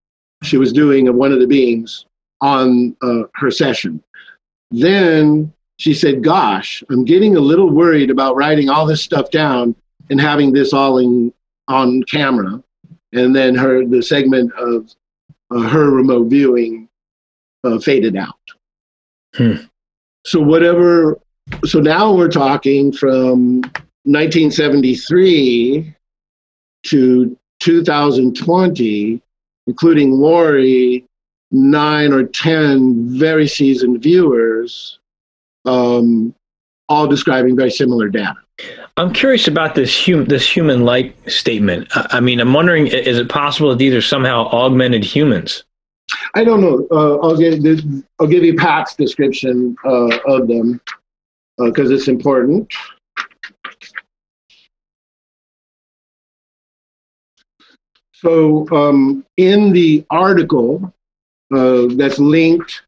she 0.44 0.58
was 0.58 0.74
doing 0.74 1.08
of 1.08 1.16
one 1.16 1.32
of 1.32 1.40
the 1.40 1.48
beings 1.48 2.06
on 2.42 2.96
uh, 3.02 3.24
her 3.36 3.52
session. 3.52 4.04
Then 4.72 5.54
she 5.78 5.94
said, 5.94 6.24
Gosh, 6.24 6.84
I'm 6.90 7.06
getting 7.06 7.36
a 7.36 7.40
little 7.40 7.70
worried 7.70 8.10
about 8.10 8.36
writing 8.36 8.70
all 8.70 8.86
this 8.86 9.04
stuff 9.04 9.32
down 9.32 9.76
and 10.10 10.20
having 10.20 10.52
this 10.52 10.74
all 10.74 10.98
in, 10.98 11.34
on 11.68 12.04
camera. 12.04 12.64
And 13.14 13.36
then 13.36 13.56
her 13.56 13.86
the 13.86 14.02
segment 14.02 14.54
of 14.54 14.94
uh, 15.52 15.68
her 15.68 15.90
remote 15.92 16.30
viewing 16.30 16.88
uh, 17.64 17.80
faded 17.80 18.16
out. 18.16 18.40
Hmm. 19.36 19.56
So 20.26 20.40
whatever. 20.40 21.20
So 21.66 21.80
now 21.80 22.14
we're 22.14 22.30
talking 22.30 22.94
from 22.94 23.62
1973 24.04 25.96
to 26.88 27.38
2020, 27.60 29.22
including 29.68 30.12
Lori, 30.12 31.06
nine 31.52 32.14
or 32.14 32.24
ten 32.24 33.18
very 33.18 33.48
seasoned 33.48 34.02
viewers, 34.02 35.00
um, 35.66 36.34
all 36.90 37.08
describing 37.08 37.56
very 37.56 37.72
similar 37.72 38.10
data. 38.10 38.36
I'm 38.98 39.14
curious 39.14 39.48
about 39.48 39.76
this 39.76 40.06
hum- 40.06 40.26
this 40.26 40.48
human 40.48 40.84
like 40.84 41.16
statement. 41.30 41.88
I-, 41.96 42.08
I 42.12 42.20
mean, 42.20 42.40
I'm 42.40 42.54
wondering, 42.54 42.88
is 42.88 43.18
it 43.18 43.30
possible 43.30 43.70
that 43.70 43.78
these 43.78 43.94
are 43.94 44.02
somehow 44.02 44.48
augmented 44.48 45.04
humans? 45.04 45.64
I 46.36 46.44
don't 46.44 46.62
know. 46.62 46.88
Uh, 46.92 47.18
I'll 47.20 47.38
give 47.38 47.64
I'll 48.20 48.28
give 48.28 48.44
you 48.44 48.56
Pat's 48.56 48.96
description 48.96 49.76
uh, 49.86 50.18
of 50.28 50.48
them 50.48 50.82
because 51.58 51.92
uh, 51.92 51.96
it's 51.96 52.08
important. 52.08 52.72
So, 58.22 58.70
um, 58.70 59.26
in 59.38 59.72
the 59.74 60.06
article 60.12 60.94
uh, 61.54 61.88
that's 61.96 62.20
linked 62.20 62.84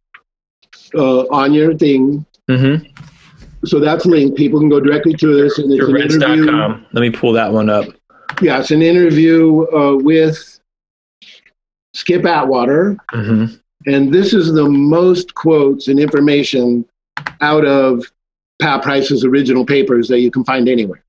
uh, 0.93 1.21
on 1.29 1.53
your 1.53 1.75
thing, 1.75 2.23
mm-hmm. 2.47 2.85
so 3.65 3.79
that's 3.79 4.05
linked. 4.05 4.37
People 4.37 4.59
can 4.59 4.69
go 4.69 4.79
directly 4.79 5.13
to 5.15 5.41
this. 5.41 5.57
And 5.57 5.71
it's 5.73 5.81
Let 6.93 7.01
me 7.01 7.09
pull 7.09 7.33
that 7.33 7.51
one 7.51 7.69
up. 7.69 7.85
Yeah, 8.41 8.59
it's 8.59 8.69
an 8.69 8.83
interview 8.83 9.65
uh, 9.73 9.95
with 9.95 10.59
Skip 11.95 12.25
Atwater. 12.25 12.97
Mm-hmm. 13.11 13.55
And 13.85 14.13
this 14.13 14.33
is 14.33 14.53
the 14.53 14.69
most 14.69 15.33
quotes 15.33 15.87
and 15.87 15.99
information 15.99 16.85
out 17.41 17.65
of 17.65 18.05
Pat 18.61 18.83
Price's 18.83 19.25
original 19.25 19.65
papers 19.65 20.07
that 20.09 20.19
you 20.19 20.31
can 20.31 20.43
find 20.45 20.69
anywhere. 20.69 21.02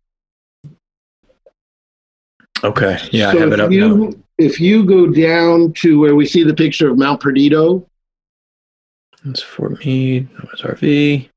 Okay. 2.65 2.99
Yeah, 3.13 3.31
so 3.31 3.39
I 3.39 3.41
have 3.43 3.53
it 3.53 3.61
up 3.61 3.71
you, 3.71 3.97
now. 3.97 4.13
If 4.39 4.59
you 4.59 4.85
go 4.85 5.07
down 5.07 5.73
to 5.75 6.01
where 6.01 6.17
we 6.17 6.27
see 6.27 6.43
the 6.43 6.55
picture 6.55 6.91
of 6.91 6.99
Mount 6.99 7.21
Perdido. 7.21 7.87
That's 9.25 9.43
Fort 9.43 9.85
Meade. 9.85 10.29
RV. 10.37 11.29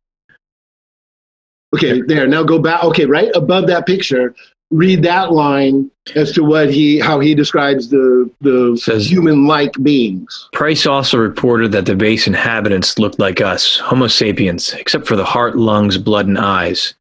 Okay, 1.75 2.01
there. 2.01 2.27
Now 2.27 2.43
go 2.43 2.59
back. 2.59 2.83
Okay, 2.83 3.05
right 3.05 3.29
above 3.35 3.67
that 3.67 3.85
picture, 3.85 4.33
read 4.71 5.03
that 5.03 5.31
line 5.31 5.91
as 6.15 6.31
to 6.33 6.43
what 6.43 6.69
he 6.69 6.99
how 6.99 7.19
he 7.19 7.35
describes 7.35 7.89
the 7.89 8.29
the 8.41 8.77
Says, 8.81 9.09
human-like 9.09 9.73
beings. 9.83 10.49
Price 10.53 10.85
also 10.85 11.17
reported 11.17 11.71
that 11.73 11.85
the 11.85 11.95
base 11.95 12.25
inhabitants 12.27 12.97
looked 12.99 13.19
like 13.19 13.41
us, 13.41 13.77
Homo 13.77 14.07
sapiens, 14.07 14.73
except 14.73 15.07
for 15.07 15.15
the 15.15 15.25
heart, 15.25 15.57
lungs, 15.57 15.97
blood, 15.97 16.27
and 16.27 16.37
eyes. 16.37 16.93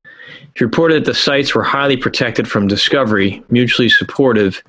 He 0.57 0.65
reported 0.65 1.05
that 1.05 1.11
the 1.11 1.15
sites 1.15 1.55
were 1.55 1.63
highly 1.63 1.97
protected 1.97 2.49
from 2.49 2.67
discovery, 2.67 3.43
mutually 3.51 3.91
supportive, 3.91 4.63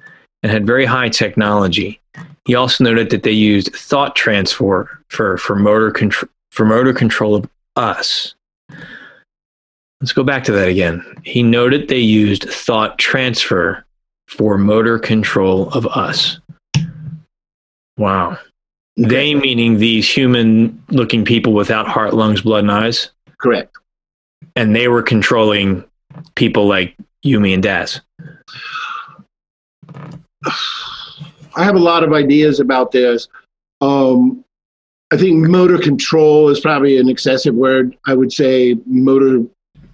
and 0.43 0.51
had 0.51 0.67
very 0.67 0.85
high 0.85 1.09
technology. 1.09 2.01
He 2.45 2.55
also 2.55 2.83
noted 2.83 3.09
that 3.09 3.23
they 3.23 3.31
used 3.31 3.73
thought 3.73 4.15
transfer 4.15 5.01
for, 5.09 5.37
for 5.37 5.55
motor 5.55 5.91
control 5.91 6.29
for 6.51 6.65
motor 6.65 6.91
control 6.91 7.35
of 7.35 7.49
us. 7.75 8.33
Let's 10.01 10.13
go 10.13 10.23
back 10.23 10.43
to 10.45 10.51
that 10.53 10.67
again. 10.67 11.03
He 11.23 11.43
noted 11.43 11.87
they 11.87 11.99
used 11.99 12.49
thought 12.49 12.97
transfer 12.97 13.85
for 14.27 14.57
motor 14.57 14.97
control 14.97 15.69
of 15.69 15.85
us. 15.87 16.39
Wow. 17.97 18.39
They 18.95 19.35
meaning 19.35 19.77
these 19.77 20.09
human 20.09 20.83
looking 20.89 21.23
people 21.23 21.53
without 21.53 21.87
heart, 21.87 22.13
lungs, 22.13 22.41
blood, 22.41 22.63
and 22.63 22.71
eyes? 22.71 23.11
Correct. 23.37 23.75
And 24.57 24.75
they 24.75 24.87
were 24.87 25.03
controlling 25.03 25.85
people 26.33 26.65
like 26.65 26.97
Yumi 27.23 27.53
and 27.53 27.61
Daz. 27.61 28.01
I 30.43 31.63
have 31.63 31.75
a 31.75 31.79
lot 31.79 32.03
of 32.03 32.11
ideas 32.11 32.59
about 32.59 32.91
this. 32.91 33.27
Um, 33.81 34.43
I 35.11 35.17
think 35.17 35.47
motor 35.47 35.77
control 35.77 36.49
is 36.49 36.59
probably 36.59 36.97
an 36.97 37.07
excessive 37.07 37.53
word. 37.53 37.95
I 38.07 38.15
would 38.15 38.33
say 38.33 38.75
motor 38.87 39.45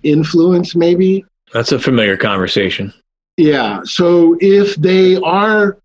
influence, 0.04 0.76
maybe. 0.76 1.26
That's 1.52 1.74
a 1.74 1.80
familiar 1.80 2.16
conversation. 2.16 2.94
Yeah. 3.36 3.82
So 3.84 4.38
if 4.40 4.76
they 4.76 5.18
are 5.18 5.78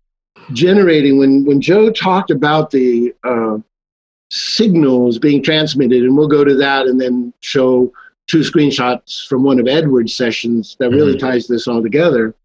generating, 0.53 1.19
when 1.19 1.43
when 1.43 1.59
Joe 1.59 1.91
talked 1.91 2.31
about 2.31 2.71
the 2.71 3.13
uh, 3.25 3.57
signals 4.31 5.19
being 5.19 5.43
transmitted, 5.43 6.03
and 6.03 6.15
we'll 6.15 6.29
go 6.29 6.45
to 6.45 6.55
that 6.55 6.87
and 6.87 6.99
then 6.99 7.33
show 7.41 7.91
two 8.29 8.39
screenshots 8.39 9.27
from 9.27 9.43
one 9.43 9.59
of 9.59 9.67
Edward's 9.67 10.13
sessions 10.13 10.77
that 10.79 10.91
really 10.91 11.15
mm-hmm. 11.15 11.27
ties 11.27 11.47
this 11.47 11.67
all 11.67 11.81
together. 11.81 12.35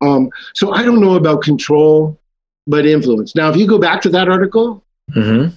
Um, 0.00 0.30
so 0.54 0.72
I 0.72 0.82
don't 0.82 1.00
know 1.00 1.16
about 1.16 1.42
control, 1.42 2.18
but 2.66 2.86
influence. 2.86 3.34
Now, 3.34 3.50
if 3.50 3.56
you 3.56 3.66
go 3.66 3.78
back 3.78 4.00
to 4.02 4.08
that 4.10 4.28
article, 4.28 4.84
mm-hmm. 5.10 5.54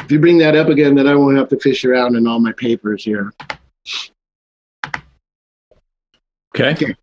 if 0.00 0.10
you 0.10 0.18
bring 0.18 0.38
that 0.38 0.56
up 0.56 0.68
again, 0.68 0.94
then 0.96 1.06
I 1.06 1.14
won't 1.14 1.36
have 1.36 1.48
to 1.50 1.58
fish 1.58 1.84
around 1.84 2.16
in 2.16 2.26
all 2.26 2.40
my 2.40 2.52
papers 2.52 3.04
here. 3.04 3.32
Okay. 6.54 6.72
okay. 6.72 6.96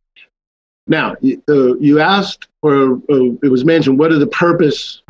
Now, 0.88 1.16
uh, 1.50 1.76
you 1.78 2.00
asked, 2.00 2.48
or 2.62 2.96
uh, 3.10 3.32
it 3.42 3.50
was 3.50 3.64
mentioned, 3.64 3.98
what 3.98 4.12
are 4.12 4.20
the 4.20 4.28
purpose 4.28 5.02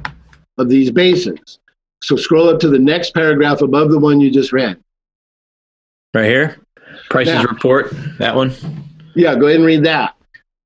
of 0.57 0.69
these 0.69 0.91
bases? 0.91 1.59
So 2.03 2.15
scroll 2.15 2.49
up 2.49 2.59
to 2.59 2.69
the 2.69 2.79
next 2.79 3.13
paragraph 3.13 3.61
above 3.61 3.89
the 3.89 3.99
one 3.99 4.21
you 4.21 4.29
just 4.29 4.53
read. 4.53 4.77
Right 6.15 6.29
here? 6.29 6.57
Price's 7.09 7.33
now, 7.33 7.43
report, 7.43 7.93
that 8.19 8.37
one? 8.37 8.53
Yeah, 9.15 9.35
go 9.35 9.47
ahead 9.47 9.57
and 9.57 9.65
read 9.65 9.83
that. 9.83 10.15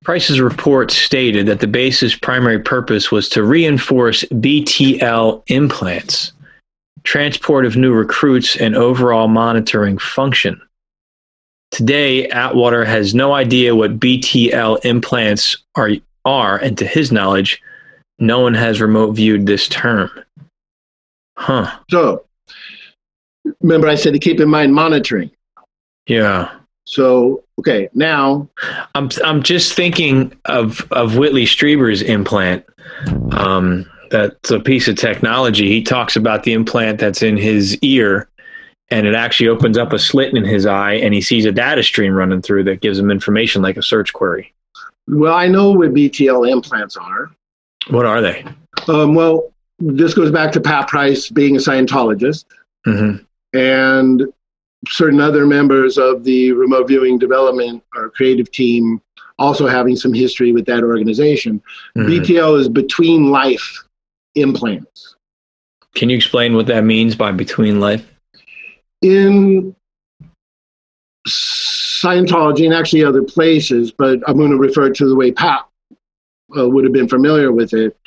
Price's 0.04 0.40
report 0.40 0.92
stated 0.92 1.48
that 1.48 1.60
the 1.60 1.66
base's 1.66 2.14
primary 2.14 2.60
purpose 2.60 3.12
was 3.12 3.28
to 3.30 3.42
reinforce 3.42 4.24
BTL 4.26 5.42
implants, 5.48 6.34
transport 7.04 7.66
of 7.66 7.76
new 7.76 7.92
recruits, 7.92 8.58
and 8.58 8.76
overall 8.76 9.28
monitoring 9.28 9.98
function. 9.98 10.62
Today, 11.72 12.28
Atwater 12.28 12.86
has 12.86 13.16
no 13.16 13.34
idea 13.34 13.76
what 13.76 14.00
BTL 14.00 14.86
implants 14.86 15.58
are, 15.74 15.90
are, 16.26 16.58
and 16.58 16.78
to 16.78 16.86
his 16.86 17.12
knowledge, 17.12 17.60
no 18.20 18.40
one 18.40 18.54
has 18.54 18.80
remote 18.80 19.14
viewed 19.14 19.48
this 19.48 19.68
term. 19.68 20.12
Huh. 21.38 21.76
So, 21.90 22.26
remember 23.62 23.88
I 23.88 23.96
said 23.96 24.14
to 24.14 24.20
keep 24.20 24.40
in 24.40 24.48
mind 24.48 24.76
monitoring. 24.76 25.32
Yeah. 26.10 26.50
So, 26.86 27.44
okay, 27.60 27.88
now 27.94 28.50
I'm 28.96 29.10
I'm 29.24 29.44
just 29.44 29.74
thinking 29.74 30.34
of 30.46 30.86
of 30.92 31.18
Whitley 31.18 31.46
Strieber's 31.46 32.02
implant. 32.02 32.66
Um, 33.32 33.90
that's 34.10 34.50
a 34.50 34.60
piece 34.60 34.88
of 34.88 34.98
technology. 34.98 35.68
He 35.68 35.84
talks 35.84 36.16
about 36.16 36.44
the 36.44 36.54
implant 36.54 37.00
that's 37.00 37.22
in 37.22 37.38
his 37.38 37.78
ear 37.84 38.28
and 38.90 39.06
it 39.06 39.14
actually 39.14 39.50
opens 39.50 39.78
up 39.78 39.94
a 39.94 40.00
slit 40.00 40.36
in 40.36 40.44
his 40.44 40.66
eye 40.66 40.94
and 40.94 41.14
he 41.14 41.22
sees 41.22 41.46
a 41.46 41.52
data 41.52 41.84
stream 41.84 42.14
running 42.14 42.42
through 42.42 42.64
that 42.64 42.82
gives 42.82 42.98
him 42.98 43.12
information 43.12 43.62
like 43.62 43.78
a 43.78 43.84
search 43.84 44.12
query. 44.14 44.52
Well, 45.08 45.36
I 45.36 45.48
know 45.48 45.72
what 45.72 45.94
BTL 45.94 46.52
implants 46.52 46.98
are. 46.98 47.30
What 47.90 48.08
are 48.08 48.20
they? 48.20 48.44
Um, 48.88 49.14
well, 49.14 49.54
this 49.78 50.16
goes 50.16 50.32
back 50.32 50.52
to 50.54 50.60
Pat 50.62 50.88
Price 50.88 51.30
being 51.30 51.56
a 51.56 51.60
Scientologist 51.60 52.46
mm-hmm. 52.88 53.24
and 53.58 54.24
certain 54.88 55.20
other 55.20 55.46
members 55.46 55.98
of 55.98 56.24
the 56.24 56.52
remote 56.54 56.88
viewing 56.88 57.18
development 57.18 57.84
or 57.96 58.10
creative 58.10 58.52
team 58.52 59.02
also 59.38 59.68
having 59.68 59.96
some 59.96 60.14
history 60.14 60.52
with 60.52 60.66
that 60.66 60.84
organization. 60.84 61.62
Mm-hmm. 61.98 62.10
BTL 62.10 62.60
is 62.60 62.70
between 62.70 63.30
life 63.32 63.84
implants. 64.36 65.16
Can 65.96 66.10
you 66.10 66.16
explain 66.18 66.56
what 66.56 66.68
that 66.68 66.84
means 66.84 67.16
by 67.16 67.32
between 67.32 67.80
life? 67.80 68.06
in 69.02 69.76
Scientology 71.28 72.66
and 72.66 72.74
actually 72.74 73.04
other 73.04 73.24
places, 73.24 73.92
but 73.92 74.20
I'm 74.28 74.38
going 74.38 74.52
to 74.52 74.58
refer 74.58 74.90
to 74.90 75.08
the 75.08 75.16
way 75.16 75.32
Pat 75.32 75.68
uh, 76.58 76.68
would 76.68 76.84
have 76.86 76.94
been 76.94 77.10
familiar 77.10 77.52
with 77.52 77.74
it. 77.74 77.98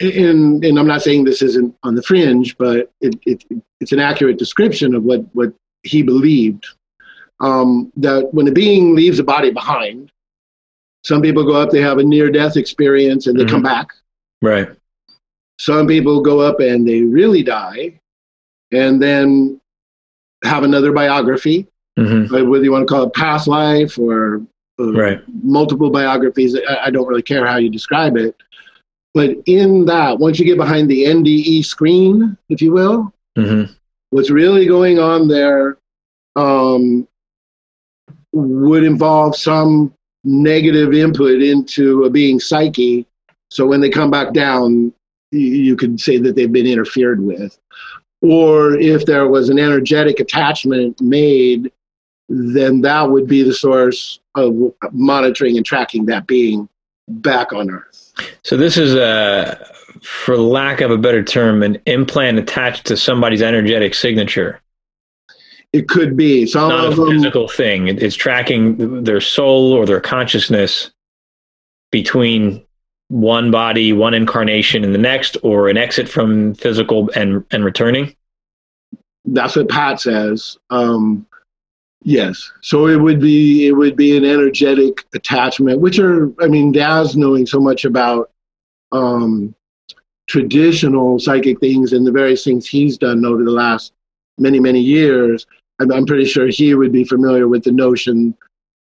And, 0.00 0.62
and 0.64 0.78
I'm 0.78 0.86
not 0.86 1.02
saying 1.02 1.24
this 1.24 1.40
isn't 1.42 1.74
on 1.82 1.94
the 1.94 2.02
fringe, 2.02 2.56
but 2.58 2.92
it, 3.00 3.14
it, 3.24 3.44
it's 3.80 3.92
an 3.92 3.98
accurate 4.00 4.38
description 4.38 4.94
of 4.94 5.04
what, 5.04 5.20
what 5.34 5.52
he 5.84 6.02
believed. 6.02 6.66
um, 7.40 7.92
that 7.96 8.32
when 8.32 8.48
a 8.48 8.52
being 8.52 8.94
leaves 8.94 9.18
a 9.18 9.24
body 9.24 9.50
behind, 9.50 10.10
some 11.04 11.22
people 11.22 11.44
go 11.44 11.52
up, 11.54 11.70
they 11.70 11.80
have 11.80 11.98
a 11.98 12.02
near 12.04 12.30
death 12.30 12.56
experience, 12.56 13.26
and 13.26 13.38
they 13.38 13.44
come 13.44 13.62
back. 13.62 13.88
Right. 14.42 14.68
Some 15.58 15.86
people 15.86 16.20
go 16.20 16.40
up 16.40 16.60
and 16.60 16.86
they 16.86 17.00
really 17.02 17.42
die, 17.42 17.98
and 18.72 19.00
then 19.00 19.60
have 20.44 20.64
another 20.64 20.92
biography, 20.92 21.66
hmm 21.98 22.26
whether 22.26 22.64
you 22.64 22.72
want 22.72 22.86
to 22.86 22.92
call 22.92 23.04
it 23.04 23.14
past 23.14 23.46
life 23.48 23.98
or 23.98 24.42
uh, 24.78 24.92
Right. 24.92 25.20
multiple 25.42 25.88
biographies. 25.90 26.54
I, 26.68 26.86
I 26.86 26.90
don't 26.90 27.06
really 27.06 27.22
care 27.22 27.46
how 27.46 27.56
you 27.56 27.70
describe 27.70 28.16
it. 28.18 28.34
But 29.16 29.30
in 29.46 29.86
that, 29.86 30.18
once 30.18 30.38
you 30.38 30.44
get 30.44 30.58
behind 30.58 30.90
the 30.90 31.04
NDE 31.04 31.64
screen, 31.64 32.36
if 32.50 32.60
you 32.60 32.72
will, 32.72 33.14
hmm 33.34 33.64
what's 34.10 34.30
really 34.30 34.66
going 34.66 34.98
on 34.98 35.26
there 35.26 35.78
um, 36.36 37.08
would 38.32 38.84
involve 38.84 39.34
some 39.34 39.92
negative 40.22 40.92
input 40.92 41.40
into 41.40 42.04
a 42.04 42.10
being's 42.10 42.46
psyche. 42.46 43.06
So 43.50 43.66
when 43.66 43.80
they 43.80 43.88
come 43.88 44.10
back 44.10 44.32
down, 44.32 44.92
you, 45.32 45.40
you 45.40 45.76
could 45.76 45.98
say 45.98 46.18
that 46.18 46.36
they've 46.36 46.52
been 46.52 46.66
interfered 46.66 47.20
with. 47.20 47.58
Or 48.20 48.74
if 48.74 49.06
there 49.06 49.28
was 49.28 49.48
an 49.48 49.58
energetic 49.58 50.20
attachment 50.20 51.00
made, 51.00 51.72
then 52.28 52.82
that 52.82 53.10
would 53.10 53.26
be 53.26 53.42
the 53.42 53.54
source 53.54 54.20
of 54.34 54.54
monitoring 54.92 55.56
and 55.56 55.64
tracking 55.64 56.04
that 56.06 56.26
being 56.26 56.68
back 57.08 57.52
on 57.52 57.70
Earth. 57.70 57.95
So 58.44 58.56
this 58.56 58.76
is 58.76 58.94
a, 58.94 59.66
for 60.02 60.36
lack 60.36 60.80
of 60.80 60.90
a 60.90 60.98
better 60.98 61.22
term, 61.22 61.62
an 61.62 61.80
implant 61.86 62.38
attached 62.38 62.86
to 62.86 62.96
somebody's 62.96 63.42
energetic 63.42 63.94
signature. 63.94 64.60
It 65.72 65.88
could 65.88 66.16
be 66.16 66.46
some 66.46 66.68
Not 66.70 66.86
of 66.86 66.92
a 66.92 66.96
them. 66.96 67.10
physical 67.10 67.48
thing. 67.48 67.88
It- 67.88 68.02
It's 68.02 68.16
tracking 68.16 69.04
their 69.04 69.20
soul 69.20 69.72
or 69.72 69.84
their 69.84 70.00
consciousness 70.00 70.90
between 71.90 72.64
one 73.08 73.50
body, 73.50 73.92
one 73.92 74.14
incarnation, 74.14 74.82
and 74.84 74.94
the 74.94 74.98
next, 74.98 75.36
or 75.42 75.68
an 75.68 75.76
exit 75.76 76.08
from 76.08 76.54
physical 76.54 77.10
and 77.14 77.44
and 77.52 77.64
returning. 77.64 78.16
That's 79.24 79.54
what 79.56 79.68
Pat 79.68 80.00
says. 80.00 80.56
Um, 80.70 81.26
yes, 82.02 82.52
so 82.60 82.86
it 82.86 82.96
would 82.96 83.20
be 83.20 83.66
it 83.66 83.72
would 83.72 83.96
be 83.96 84.16
an 84.16 84.24
energetic 84.24 85.04
attachment, 85.14 85.80
which 85.80 85.98
are 85.98 86.32
I 86.42 86.48
mean, 86.48 86.72
Daz 86.72 87.16
knowing 87.16 87.46
so 87.46 87.60
much 87.60 87.84
about 87.84 88.30
um, 88.92 89.54
traditional 90.28 91.18
psychic 91.18 91.60
things 91.60 91.92
and 91.92 92.06
the 92.06 92.12
various 92.12 92.44
things 92.44 92.66
he's 92.66 92.98
done 92.98 93.24
over 93.24 93.44
the 93.44 93.50
last 93.50 93.92
many 94.38 94.60
many 94.60 94.80
years. 94.80 95.46
I'm, 95.80 95.92
I'm 95.92 96.06
pretty 96.06 96.24
sure 96.24 96.48
he 96.48 96.74
would 96.74 96.92
be 96.92 97.04
familiar 97.04 97.48
with 97.48 97.64
the 97.64 97.72
notion 97.72 98.36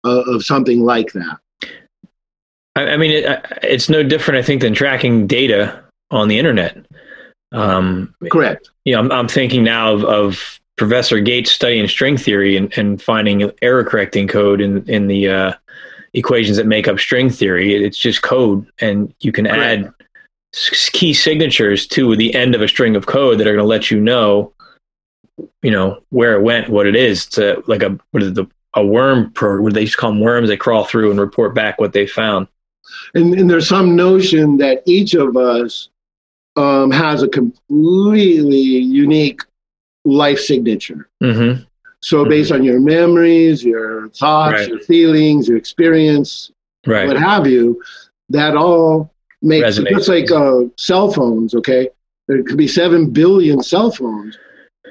of, 0.05 0.29
of 0.29 0.45
something 0.45 0.83
like 0.83 1.13
that. 1.13 1.39
I, 2.77 2.91
I 2.91 2.97
mean, 2.97 3.11
it, 3.13 3.47
it's 3.63 3.89
no 3.89 4.03
different, 4.03 4.39
I 4.39 4.43
think, 4.43 4.63
than 4.63 4.75
tracking 4.75 5.27
data 5.27 5.83
on 6.11 6.29
the 6.29 6.39
internet. 6.39 6.85
Um, 7.53 8.15
Correct. 8.31 8.71
you 8.85 8.95
know, 8.95 9.01
I'm, 9.01 9.13
I'm 9.13 9.29
thinking 9.29 9.63
now 9.63 9.93
of, 9.93 10.05
of 10.05 10.61
Professor 10.77 11.21
Gates 11.21 11.53
studying 11.53 11.87
string 11.89 12.17
theory 12.17 12.57
and, 12.57 12.77
and 12.77 13.01
finding 13.01 13.51
error 13.63 13.85
correcting 13.85 14.27
code 14.27 14.61
in, 14.61 14.89
in 14.89 15.07
the 15.07 15.29
uh, 15.29 15.53
equations 16.15 16.57
that 16.57 16.67
make 16.67 16.89
up 16.89 16.99
string 16.99 17.31
theory. 17.31 17.75
It's 17.75 17.99
just 17.99 18.23
code, 18.23 18.67
and 18.81 19.15
you 19.21 19.31
can 19.33 19.47
Correct. 19.47 19.85
add 19.87 19.93
s- 20.55 20.91
key 20.93 21.15
signatures 21.15 21.87
to 21.89 22.17
the 22.17 22.35
end 22.35 22.55
of 22.55 22.61
a 22.61 22.69
string 22.69 22.97
of 22.97 23.07
code 23.07 23.39
that 23.39 23.47
are 23.47 23.53
going 23.53 23.63
to 23.63 23.69
let 23.69 23.91
you 23.91 24.01
know, 24.01 24.53
you 25.63 25.71
know, 25.71 26.03
where 26.11 26.35
it 26.35 26.43
went, 26.43 26.69
what 26.69 26.87
it 26.87 26.97
is. 26.97 27.27
It's 27.27 27.39
a, 27.39 27.63
like 27.67 27.83
a 27.83 27.99
what 28.11 28.23
is 28.23 28.33
the 28.35 28.47
a 28.77 28.85
worm 28.85 29.31
pro 29.33 29.61
what 29.61 29.75
they 29.75 29.83
used 29.83 29.93
to 29.93 29.99
call 29.99 30.11
them 30.11 30.21
worms. 30.21 30.49
They 30.49 30.57
crawl 30.57 30.85
through 30.85 31.11
and 31.13 31.21
report 31.21 31.55
back 31.55 31.79
what 31.81 31.93
they 31.93 32.07
found. 32.09 32.49
and, 33.15 33.33
and 33.35 33.49
there's 33.49 33.69
some 33.69 33.95
notion 33.95 34.57
that 34.57 34.83
each 34.87 35.15
of 35.15 35.37
us 35.37 35.89
um, 36.57 36.91
has 36.91 37.23
a 37.23 37.29
completely 37.29 38.59
unique 38.59 39.43
life 40.05 40.39
signature. 40.39 41.09
hmm 41.23 41.53
So, 42.01 42.23
Mhm. 42.25 42.29
based 42.29 42.53
on 42.53 42.63
your 42.63 42.81
memories, 42.81 43.65
your 43.65 44.09
thoughts, 44.11 44.61
Right. 44.61 44.69
your 44.69 44.81
feelings, 44.81 45.49
your 45.49 45.57
experience, 45.57 46.51
Right. 46.87 47.07
what 47.07 47.17
have 47.17 47.47
you, 47.47 47.81
that 48.29 48.55
all 48.57 49.11
makes 49.41 49.79
Resonates. 49.79 49.89
just 49.97 50.09
like 50.09 50.31
uh, 50.31 50.63
cell 50.77 51.11
phones. 51.11 51.55
Okay, 51.55 51.89
there 52.29 52.43
could 52.43 52.59
be 52.59 52.69
seven 52.69 53.09
billion 53.11 53.63
cell 53.63 53.91
phones, 53.91 54.37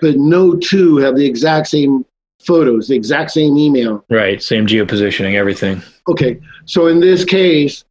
but 0.02 0.18
no 0.18 0.56
two 0.56 0.98
have 0.98 1.16
the 1.16 1.26
exact 1.26 1.68
same 1.68 2.04
photos, 2.44 2.88
the 2.88 2.96
exact 2.96 3.30
same 3.32 3.58
email. 3.58 4.04
Right. 4.10 4.42
Same 4.42 4.66
geopositioning, 4.66 5.36
everything. 5.36 5.82
Okay, 6.10 6.40
so 6.66 6.88
in 6.88 7.00
this 7.00 7.24
case, 7.24 7.86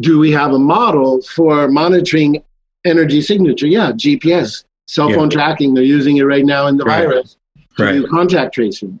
do 0.00 0.18
we 0.20 0.30
have 0.30 0.52
a 0.52 0.58
model 0.58 1.20
for 1.22 1.68
monitoring 1.68 2.42
energy 2.84 3.20
signature? 3.20 3.66
Yeah, 3.66 3.90
GPS, 3.92 4.64
cell 4.88 5.10
Yeah. 5.10 5.16
phone 5.16 5.30
tracking. 5.30 5.74
They're 5.74 5.84
using 5.84 6.16
it 6.16 6.24
right 6.24 6.44
now 6.44 6.66
in 6.66 6.76
the 6.76 6.84
Right. 6.84 7.04
virus 7.04 7.36
to 7.76 7.84
Right. 7.84 7.92
do 7.92 8.06
contact 8.08 8.54
tracing. 8.54 8.98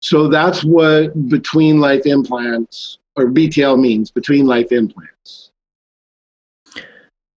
So 0.00 0.28
that's 0.28 0.62
what 0.62 1.28
between 1.28 1.80
life 1.80 2.06
implants 2.06 2.98
or 3.16 3.26
BTL 3.26 3.76
means, 3.76 4.10
between 4.12 4.46
life 4.46 4.70
implants. 4.70 5.50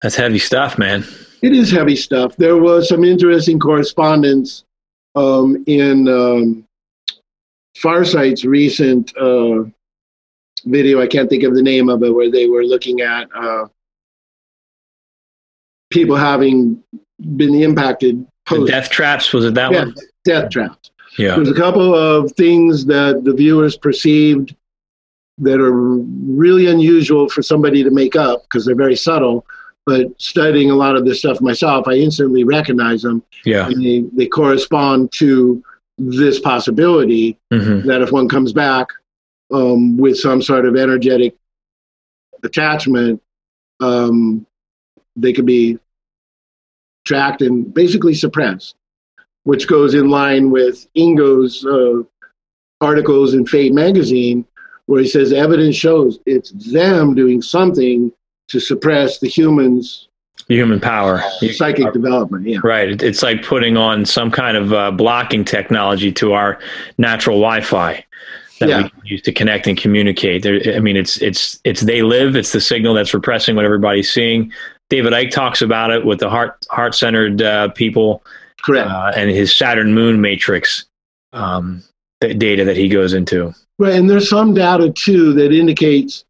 That's 0.02 0.16
heavy 0.16 0.38
stuff, 0.38 0.78
man. 0.78 1.04
It 1.42 1.52
is 1.52 1.70
heavy 1.70 1.96
stuff. 1.96 2.36
There 2.36 2.58
was 2.58 2.88
some 2.88 3.04
interesting 3.04 3.58
correspondence 3.58 4.64
um, 5.14 5.62
in 5.66 6.08
um, 6.08 6.66
Farsight's 7.76 8.44
recent 8.44 9.16
uh, 9.16 9.64
video. 10.64 11.00
I 11.00 11.06
can't 11.06 11.30
think 11.30 11.44
of 11.44 11.54
the 11.54 11.62
name 11.62 11.88
of 11.88 12.02
it, 12.02 12.10
where 12.14 12.30
they 12.30 12.46
were 12.46 12.64
looking 12.64 13.00
at 13.00 13.28
uh, 13.34 13.68
people 15.90 16.16
having 16.16 16.82
been 17.36 17.54
impacted 17.54 18.26
The 18.48 18.66
death 18.66 18.90
traps 18.90 19.32
was 19.32 19.44
it 19.44 19.54
that 19.54 19.72
yeah, 19.72 19.80
one? 19.80 19.94
death 20.24 20.50
traps. 20.50 20.90
Yeah. 21.18 21.36
There's 21.36 21.50
a 21.50 21.54
couple 21.54 21.94
of 21.94 22.32
things 22.32 22.86
that 22.86 23.24
the 23.24 23.34
viewers 23.34 23.76
perceived 23.76 24.54
that 25.38 25.60
are 25.60 25.72
really 25.72 26.66
unusual 26.66 27.28
for 27.28 27.42
somebody 27.42 27.82
to 27.82 27.90
make 27.90 28.14
up 28.16 28.42
because 28.42 28.64
they're 28.64 28.74
very 28.76 28.96
subtle. 28.96 29.46
But 29.86 30.08
studying 30.20 30.70
a 30.70 30.74
lot 30.74 30.96
of 30.96 31.04
this 31.04 31.20
stuff 31.20 31.40
myself, 31.40 31.88
I 31.88 31.94
instantly 31.94 32.44
recognize 32.44 33.02
them. 33.02 33.22
Yeah. 33.44 33.66
And 33.66 33.84
they, 33.84 34.04
they 34.12 34.26
correspond 34.26 35.10
to 35.12 35.62
this 35.98 36.38
possibility 36.40 37.38
hmm 37.50 37.80
that 37.80 38.00
if 38.02 38.12
one 38.12 38.28
comes 38.28 38.52
back 38.52 38.86
um, 39.52 39.96
with 39.96 40.18
some 40.18 40.40
sort 40.42 40.64
of 40.64 40.76
energetic 40.76 41.34
attachment, 42.42 43.20
um, 43.80 44.46
they 45.16 45.32
could 45.32 45.46
be 45.46 45.78
tracked 47.04 47.42
and 47.42 47.72
basically 47.72 48.14
suppressed, 48.14 48.74
which 49.44 49.66
goes 49.68 49.94
in 49.94 50.08
line 50.10 50.50
with 50.50 50.86
Ingo's 50.94 51.64
uh, 51.64 52.02
articles 52.80 53.34
in 53.34 53.46
Fate 53.46 53.72
magazine, 53.74 54.44
where 54.86 55.02
he 55.02 55.08
says 55.08 55.32
evidence 55.32 55.76
shows 55.76 56.18
it's 56.26 56.50
them 56.72 57.14
doing 57.14 57.40
something 57.42 58.12
to 58.48 58.60
suppress 58.60 59.18
the 59.20 59.28
human's 59.28 60.08
Human 60.48 60.80
power. 60.80 61.22
Psychic 61.52 61.92
development. 61.92 62.44
Yeah. 62.44 62.58
Right. 62.64 63.00
It's 63.00 63.22
like 63.22 63.44
putting 63.44 63.76
on 63.76 64.04
some 64.04 64.32
kind 64.32 64.56
of 64.56 64.72
uh, 64.72 64.90
blocking 64.90 65.44
technology 65.44 66.10
to 66.12 66.32
our 66.32 66.58
natural 66.98 67.36
Wi-Fi 67.36 68.04
that 68.58 68.68
Yeah. 68.68 68.88
we 69.02 69.10
use 69.10 69.22
to 69.22 69.32
connect 69.32 69.68
and 69.68 69.78
communicate. 69.78 70.42
There, 70.42 70.60
I 70.74 70.80
mean, 70.80 70.96
it's 70.96 71.18
it's 71.18 71.60
it's 71.62 71.82
they 71.82 72.02
live. 72.02 72.34
It's 72.34 72.50
the 72.50 72.60
signal 72.60 72.94
that's 72.94 73.14
repressing 73.14 73.54
what 73.54 73.64
everybody's 73.64 74.12
seeing. 74.12 74.50
David 74.90 75.12
Icke 75.12 75.30
talks 75.30 75.62
about 75.62 75.90
it 75.90 76.04
with 76.04 76.18
the 76.18 76.28
heart 76.28 76.66
heart 76.70 76.94
centered 76.94 77.40
uh, 77.40 77.68
people 77.70 78.22
Correct. 78.62 78.90
uh, 78.90 79.12
and 79.16 79.30
his 79.30 79.54
Saturn 79.56 79.94
Moon 79.94 80.20
matrix 80.20 80.84
um, 81.32 81.82
data 82.20 82.64
that 82.64 82.76
he 82.76 82.88
goes 82.88 83.14
into. 83.14 83.54
Right, 83.78 83.94
and 83.94 84.10
there's 84.10 84.28
some 84.28 84.52
data 84.52 84.92
too 84.92 85.32
that 85.34 85.52
indicates 85.52 86.24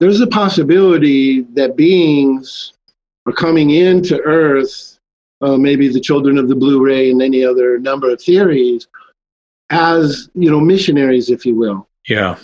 there's 0.00 0.20
a 0.20 0.26
possibility 0.26 1.42
that 1.54 1.76
beings 1.76 2.72
are 3.26 3.32
coming 3.32 3.70
into 3.70 4.20
Earth, 4.22 4.98
uh, 5.42 5.56
maybe 5.56 5.88
the 5.88 6.00
children 6.00 6.38
of 6.38 6.48
the 6.48 6.56
blue 6.56 6.84
ray 6.84 7.10
and 7.10 7.22
any 7.22 7.44
other 7.44 7.78
number 7.78 8.10
of 8.10 8.20
theories, 8.20 8.88
as 9.70 10.28
you 10.34 10.50
know, 10.50 10.60
missionaries, 10.60 11.30
if 11.30 11.44
you 11.44 11.54
will. 11.54 11.86
Yeah. 12.08 12.38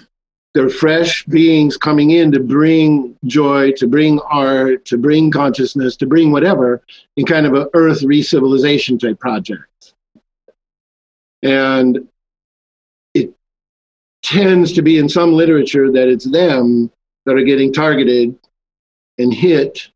They're 0.54 0.68
fresh 0.68 1.24
beings 1.24 1.78
coming 1.78 2.10
in 2.10 2.30
to 2.32 2.40
bring 2.40 3.16
joy, 3.24 3.72
to 3.72 3.86
bring 3.86 4.20
art, 4.20 4.84
to 4.86 4.98
bring 4.98 5.30
consciousness, 5.30 5.96
to 5.96 6.06
bring 6.06 6.30
whatever 6.30 6.82
in 7.16 7.24
kind 7.24 7.46
of 7.46 7.54
a 7.54 7.70
Earth 7.72 8.02
re-civilization 8.02 8.98
type 8.98 9.18
project. 9.18 9.94
And 11.42 12.06
it 13.14 13.32
tends 14.22 14.72
to 14.74 14.82
be 14.82 14.98
in 14.98 15.08
some 15.08 15.32
literature 15.32 15.90
that 15.90 16.08
it's 16.08 16.30
them 16.30 16.90
that 17.24 17.34
are 17.34 17.44
getting 17.44 17.72
targeted 17.72 18.38
and 19.18 19.32
hit 19.32 19.88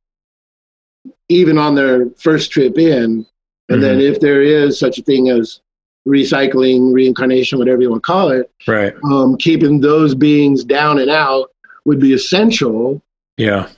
even 1.28 1.59
on 1.59 1.74
their 1.74 2.09
first 2.16 2.50
trip 2.50 2.78
in. 2.78 3.26
And 3.68 3.82
then 3.82 3.98
mm-hmm. 3.98 4.14
if 4.14 4.20
there 4.20 4.42
is 4.42 4.78
such 4.78 4.98
a 4.98 5.02
thing 5.02 5.28
as 5.28 5.61
recycling, 6.07 6.92
reincarnation, 6.92 7.59
whatever 7.59 7.82
you 7.82 7.90
want 7.90 8.02
to 8.02 8.07
call 8.07 8.30
it, 8.30 8.50
Right. 8.66 8.94
um, 9.04 9.36
keeping 9.36 9.80
those 9.80 10.14
beings 10.14 10.64
down 10.64 10.98
and 10.98 11.11
out 11.11 11.50
would 11.84 12.00
be 12.00 12.12
essential. 12.12 13.02
Yeah. 13.36 13.68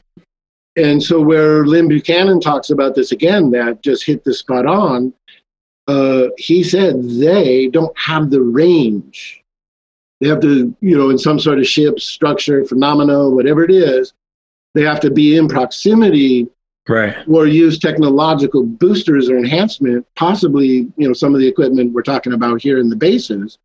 And 0.77 1.03
so, 1.03 1.21
where 1.21 1.67
Lyn 1.67 1.89
Buchanan 1.89 2.41
talks 2.41 2.71
about 2.71 2.95
this 2.95 3.11
again, 3.11 3.51
that 3.51 3.83
just 3.83 4.05
hit 4.05 4.23
the 4.25 4.33
spot 4.33 4.67
on, 4.67 5.13
uh, 5.89 6.29
he 6.37 6.63
said 6.63 7.03
they 7.03 7.69
don't 7.69 7.97
have 7.99 8.31
the 8.31 8.43
range. 8.43 9.43
They 10.21 10.29
have 10.29 10.41
to, 10.41 10.75
you 10.81 10.97
know, 10.97 11.11
in 11.11 11.19
some 11.19 11.39
sort 11.41 11.59
of 11.59 11.67
ship 11.67 11.99
structure, 11.99 12.65
phenomena, 12.65 13.29
whatever 13.29 13.65
it 13.65 13.71
is, 13.71 14.13
they 14.75 14.83
have 14.83 15.01
to 15.01 15.11
be 15.11 15.37
in 15.37 15.49
proximity 15.49 16.49
Right. 16.89 17.17
or 17.29 17.47
use 17.47 17.79
technological 17.79 18.65
boosters 18.65 19.29
or 19.29 19.37
enhancement, 19.37 20.07
possibly, 20.17 20.91
you 20.97 21.07
know, 21.07 21.13
some 21.13 21.35
of 21.35 21.41
the 21.41 21.47
equipment 21.47 21.93
we're 21.93 22.03
talking 22.03 22.33
about 22.33 22.63
here 22.63 22.79
in 22.79 22.89
the 22.89 22.97
bases. 22.97 23.59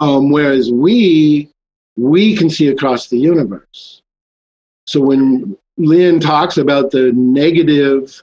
Um, 0.00 0.30
whereas 0.30 0.70
we, 0.72 1.50
we 1.96 2.36
can 2.36 2.50
see 2.50 2.68
across 2.68 3.08
the 3.08 3.18
universe. 3.18 4.02
So 4.86 5.00
when 5.00 5.56
Lyn 5.76 6.18
talks 6.18 6.56
about 6.56 6.90
the 6.90 7.12
negative 7.12 8.22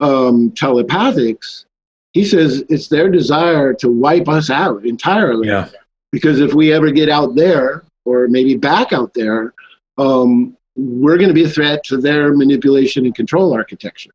um, 0.00 0.50
telepathics, 0.50 1.64
he 2.12 2.24
says 2.24 2.64
it's 2.68 2.88
their 2.88 3.10
desire 3.10 3.72
to 3.74 3.88
wipe 3.88 4.28
us 4.28 4.50
out 4.50 4.84
entirely. 4.84 5.48
Yeah. 5.48 5.68
Because 6.10 6.40
if 6.40 6.52
we 6.52 6.72
ever 6.72 6.90
get 6.90 7.08
out 7.08 7.34
there, 7.34 7.84
or 8.04 8.28
maybe 8.28 8.56
back 8.56 8.92
out 8.92 9.14
there, 9.14 9.54
um, 9.96 10.56
we're 10.76 11.16
going 11.16 11.28
to 11.28 11.34
be 11.34 11.44
a 11.44 11.48
threat 11.48 11.84
to 11.84 11.98
their 11.98 12.32
manipulation 12.32 13.04
and 13.04 13.14
control 13.14 13.52
architecture. 13.52 14.10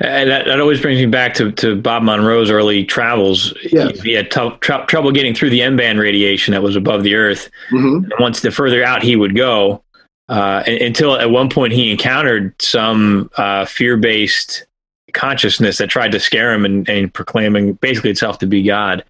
And 0.00 0.28
that, 0.30 0.46
that 0.46 0.60
always 0.60 0.80
brings 0.80 0.98
me 0.98 1.06
back 1.06 1.32
to, 1.34 1.52
to 1.52 1.80
Bob 1.80 2.02
Monroe's 2.02 2.50
early 2.50 2.84
travels. 2.84 3.54
Yes. 3.70 4.00
He 4.00 4.12
had 4.12 4.30
tou- 4.30 4.56
tr- 4.60 4.84
trouble 4.88 5.12
getting 5.12 5.34
through 5.34 5.50
the 5.50 5.62
M 5.62 5.76
band 5.76 5.98
radiation 6.00 6.52
that 6.52 6.62
was 6.62 6.76
above 6.76 7.02
the 7.02 7.14
Earth. 7.14 7.48
hmm 7.70 7.98
And 8.04 8.12
once 8.18 8.40
the 8.40 8.50
further 8.50 8.84
out 8.84 9.02
he 9.02 9.16
would 9.16 9.36
go, 9.36 9.82
uh, 10.28 10.62
until 10.66 11.16
at 11.16 11.30
one 11.30 11.48
point 11.48 11.72
he 11.72 11.90
encountered 11.90 12.54
some 12.60 13.30
uh, 13.36 13.64
fear 13.64 13.96
based 13.96 14.66
consciousness 15.12 15.78
that 15.78 15.88
tried 15.88 16.10
to 16.12 16.18
scare 16.20 16.52
him 16.52 16.64
and, 16.64 16.88
and 16.88 17.14
proclaiming 17.14 17.74
basically 17.74 18.10
itself 18.10 18.38
to 18.38 18.46
be 18.46 18.62
God. 18.62 19.04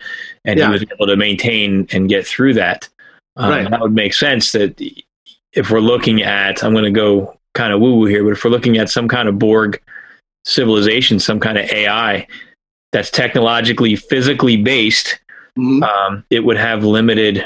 And 0.45 0.59
Yeah. 0.59 0.66
he 0.66 0.72
was 0.72 0.82
able 0.93 1.07
to 1.07 1.16
maintain 1.16 1.89
and 1.93 2.09
get 2.09 2.26
through 2.26 2.55
that. 2.55 2.89
Um, 3.37 3.51
Right. 3.51 3.70
That 3.70 3.80
would 3.80 3.95
make 3.95 4.12
sense 4.14 4.53
that 4.53 4.80
if 5.55 5.71
we're 5.71 5.81
looking 5.81 6.23
at, 6.23 6.63
I'm 6.63 6.73
going 6.73 6.85
to 6.85 6.91
go 6.91 7.39
kind 7.55 7.73
of 7.73 7.81
woo 7.81 7.97
woo 7.97 8.07
here, 8.07 8.25
but 8.25 8.33
if 8.33 8.45
we're 8.45 8.51
looking 8.51 8.79
at 8.79 8.91
some 8.91 9.09
kind 9.09 9.29
of 9.29 9.39
Borg 9.39 9.81
civilization, 10.45 11.19
some 11.19 11.41
kind 11.41 11.59
of 11.59 11.71
AI 11.71 12.27
that's 12.93 13.11
technologically, 13.11 13.97
physically 13.97 14.57
based, 14.57 15.19
hmm 15.57 15.83
um, 15.85 16.25
it 16.31 16.41
would 16.41 16.57
have 16.57 16.83
limited 16.83 17.45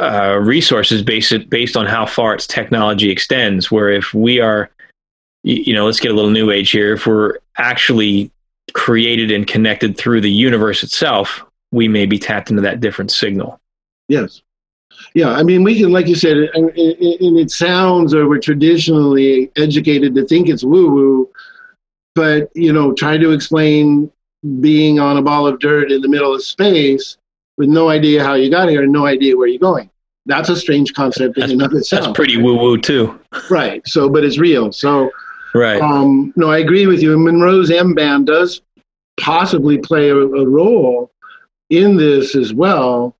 uh, 0.00 0.38
resources 0.40 1.02
based 1.02 1.50
based 1.50 1.76
on 1.76 1.84
how 1.84 2.06
far 2.06 2.34
its 2.34 2.46
technology 2.46 3.10
extends. 3.10 3.70
Where 3.70 3.90
if 3.90 4.14
we 4.14 4.40
are, 4.40 4.70
you 5.42 5.74
know, 5.74 5.84
let's 5.84 6.00
get 6.00 6.12
a 6.12 6.14
little 6.14 6.30
new 6.30 6.50
age 6.50 6.70
here. 6.70 6.94
If 6.94 7.06
we're 7.06 7.38
actually 7.58 8.30
created 8.72 9.30
and 9.30 9.46
connected 9.46 9.98
through 9.98 10.22
the 10.22 10.30
universe 10.30 10.82
itself, 10.82 11.44
we 11.72 11.88
may 11.88 12.06
be 12.06 12.18
tapped 12.18 12.48
into 12.48 12.62
that 12.62 12.80
different 12.80 13.10
signal. 13.10 13.60
Yes. 14.08 14.40
Yeah, 15.14 15.30
I 15.30 15.42
mean, 15.42 15.62
we 15.62 15.78
can, 15.78 15.92
like 15.92 16.06
you 16.06 16.14
said, 16.14 16.36
and, 16.36 16.70
and 16.70 17.38
it 17.38 17.50
sounds, 17.50 18.14
or 18.14 18.28
we're 18.28 18.40
traditionally 18.40 19.50
educated 19.56 20.14
to 20.14 20.24
think 20.24 20.48
it's 20.48 20.64
woo 20.64 20.90
woo, 20.90 21.30
but, 22.14 22.50
you 22.54 22.72
know, 22.72 22.92
try 22.92 23.18
to 23.18 23.32
explain 23.32 24.10
being 24.60 24.98
on 24.98 25.18
a 25.18 25.22
ball 25.22 25.46
of 25.46 25.58
dirt 25.58 25.92
in 25.92 26.00
the 26.00 26.08
middle 26.08 26.34
of 26.34 26.42
space 26.42 27.18
with 27.58 27.68
no 27.68 27.90
idea 27.90 28.24
how 28.24 28.34
you 28.34 28.50
got 28.50 28.68
here 28.68 28.82
and 28.82 28.92
no 28.92 29.06
idea 29.06 29.36
where 29.36 29.46
you're 29.48 29.58
going. 29.58 29.90
That's 30.24 30.48
a 30.48 30.56
strange 30.56 30.94
concept 30.94 31.36
in 31.36 31.50
and 31.50 31.62
of 31.62 31.72
itself. 31.74 32.04
That's 32.04 32.16
pretty 32.16 32.40
woo 32.40 32.56
woo 32.56 32.78
too. 32.78 33.18
Right. 33.50 33.86
So, 33.86 34.08
but 34.08 34.24
it's 34.24 34.38
real. 34.38 34.72
So, 34.72 35.10
Right. 35.54 35.80
um, 35.80 36.32
no, 36.36 36.50
I 36.50 36.58
agree 36.58 36.86
with 36.86 37.02
you. 37.02 37.18
Monroe's 37.18 37.70
M 37.70 37.92
band 37.94 38.28
does 38.28 38.62
possibly 39.20 39.76
play 39.78 40.08
a, 40.08 40.16
a 40.16 40.48
role 40.48 41.10
in 41.68 41.96
this 41.96 42.34
as 42.34 42.54
well, 42.54 43.14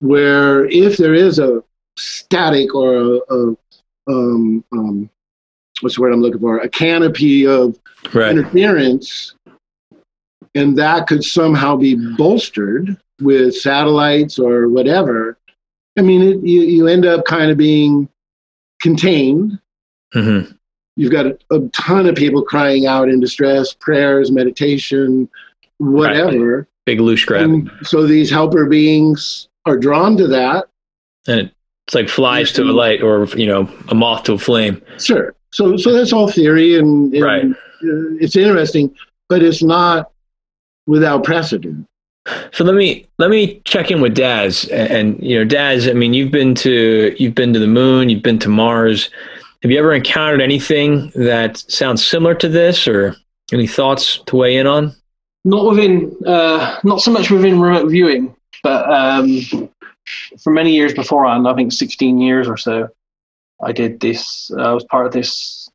where 0.00 0.66
if 0.66 0.96
there 0.96 1.14
is 1.14 1.38
a 1.38 1.62
static 1.96 2.74
or 2.74 2.96
a, 2.96 3.34
a 3.34 3.56
um, 4.08 4.64
um, 4.72 5.10
what's 5.80 5.96
the 5.96 6.02
word 6.02 6.12
I'm 6.12 6.20
looking 6.20 6.40
for, 6.40 6.58
a 6.58 6.68
canopy 6.68 7.46
of 7.46 7.78
right. 8.12 8.30
interference, 8.30 9.34
and 10.54 10.76
that 10.78 11.06
could 11.06 11.22
somehow 11.22 11.76
be 11.76 11.94
bolstered 12.16 12.96
with 13.20 13.54
satellites 13.54 14.38
or 14.38 14.68
whatever. 14.68 15.38
I 15.98 16.02
mean, 16.02 16.22
it, 16.22 16.44
you 16.44 16.62
you 16.62 16.88
end 16.88 17.06
up 17.06 17.24
kind 17.24 17.50
of 17.50 17.56
being 17.56 18.08
contained 18.80 19.60
hmm 20.12 20.40
you've 21.00 21.12
got 21.12 21.26
a, 21.26 21.38
a 21.50 21.60
ton 21.70 22.06
of 22.06 22.14
people 22.14 22.42
crying 22.42 22.86
out 22.86 23.08
in 23.08 23.20
distress, 23.20 23.72
prayers, 23.72 24.30
meditation, 24.30 25.28
whatever. 25.78 26.68
Big 26.84 27.00
loose 27.00 27.24
grab. 27.24 27.42
And 27.42 27.70
so 27.82 28.06
these 28.06 28.30
helper 28.30 28.66
beings 28.66 29.48
are 29.66 29.76
drawn 29.76 30.16
to 30.16 30.26
that. 30.28 30.66
and 31.26 31.50
it's 31.86 31.94
like 31.94 32.08
flies 32.08 32.52
to 32.52 32.62
a 32.62 32.72
light 32.72 33.02
or 33.02 33.24
you 33.36 33.46
know 33.46 33.68
a 33.88 33.94
moth 33.94 34.22
to 34.24 34.32
a 34.34 34.38
flame 34.38 34.80
Sure. 34.98 35.34
So 35.52 35.76
so 35.76 35.92
that's 35.92 36.12
all 36.12 36.28
theory 36.30 36.78
and, 36.78 37.12
and, 37.14 37.22
Right. 37.24 37.44
uh, 37.44 38.14
it's 38.20 38.36
interesting, 38.36 38.94
but 39.28 39.42
it's 39.42 39.62
not 39.62 40.12
without 40.86 41.24
precedent. 41.24 41.86
so 42.52 42.64
let 42.64 42.74
me 42.74 43.06
let 43.18 43.30
me 43.30 43.60
check 43.64 43.90
in 43.90 44.00
with 44.00 44.14
daz 44.14 44.64
and, 44.68 44.90
and 44.92 45.22
you 45.22 45.36
know 45.38 45.44
daz 45.44 45.88
i 45.88 45.92
mean 45.92 46.12
you've 46.14 46.30
been 46.30 46.54
to 46.54 47.14
you've 47.18 47.34
been 47.34 47.52
to 47.52 47.58
the 47.58 47.66
moon 47.66 48.08
you've 48.10 48.22
been 48.22 48.38
to 48.38 48.48
mars 48.48 49.08
have 49.62 49.70
you 49.70 49.78
ever 49.78 49.92
encountered 49.94 50.40
anything 50.42 51.10
that 51.14 51.56
sounds 51.58 52.06
similar 52.06 52.34
to 52.34 52.48
this 52.48 52.86
or 52.86 53.16
any 53.52 53.66
thoughts 53.66 54.18
to 54.26 54.36
weigh 54.36 54.56
in 54.56 54.66
on 54.66 54.94
Not 55.44 55.64
within, 55.70 56.14
uh, 56.26 56.78
not 56.84 57.00
so 57.00 57.10
much 57.10 57.30
within 57.30 57.58
remote 57.60 57.88
viewing, 57.88 58.34
but 58.62 58.90
um, 58.90 59.70
for 60.42 60.52
many 60.52 60.72
years 60.72 60.94
beforehand, 60.94 61.46
I 61.46 61.54
think 61.54 61.72
16 61.72 62.18
years 62.18 62.48
or 62.48 62.56
so, 62.56 62.88
I 63.62 63.72
did 63.72 64.00
this. 64.00 64.50
I 64.58 64.72
was 64.72 64.84
part 64.84 65.06
of 65.06 65.12
this 65.12 65.68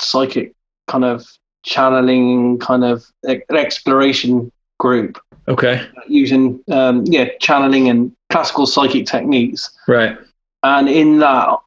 psychic 0.00 0.54
kind 0.86 1.04
of 1.04 1.26
channeling, 1.64 2.58
kind 2.58 2.84
of 2.84 3.04
exploration 3.50 4.52
group 4.78 5.18
okay 5.48 5.86
using, 6.08 6.60
um, 6.70 7.04
yeah, 7.06 7.28
channeling 7.40 7.88
and 7.88 8.12
classical 8.30 8.66
psychic 8.66 9.06
techniques. 9.06 9.70
right 9.88 10.18
And 10.62 10.88
in 10.88 11.18
that, 11.20 11.58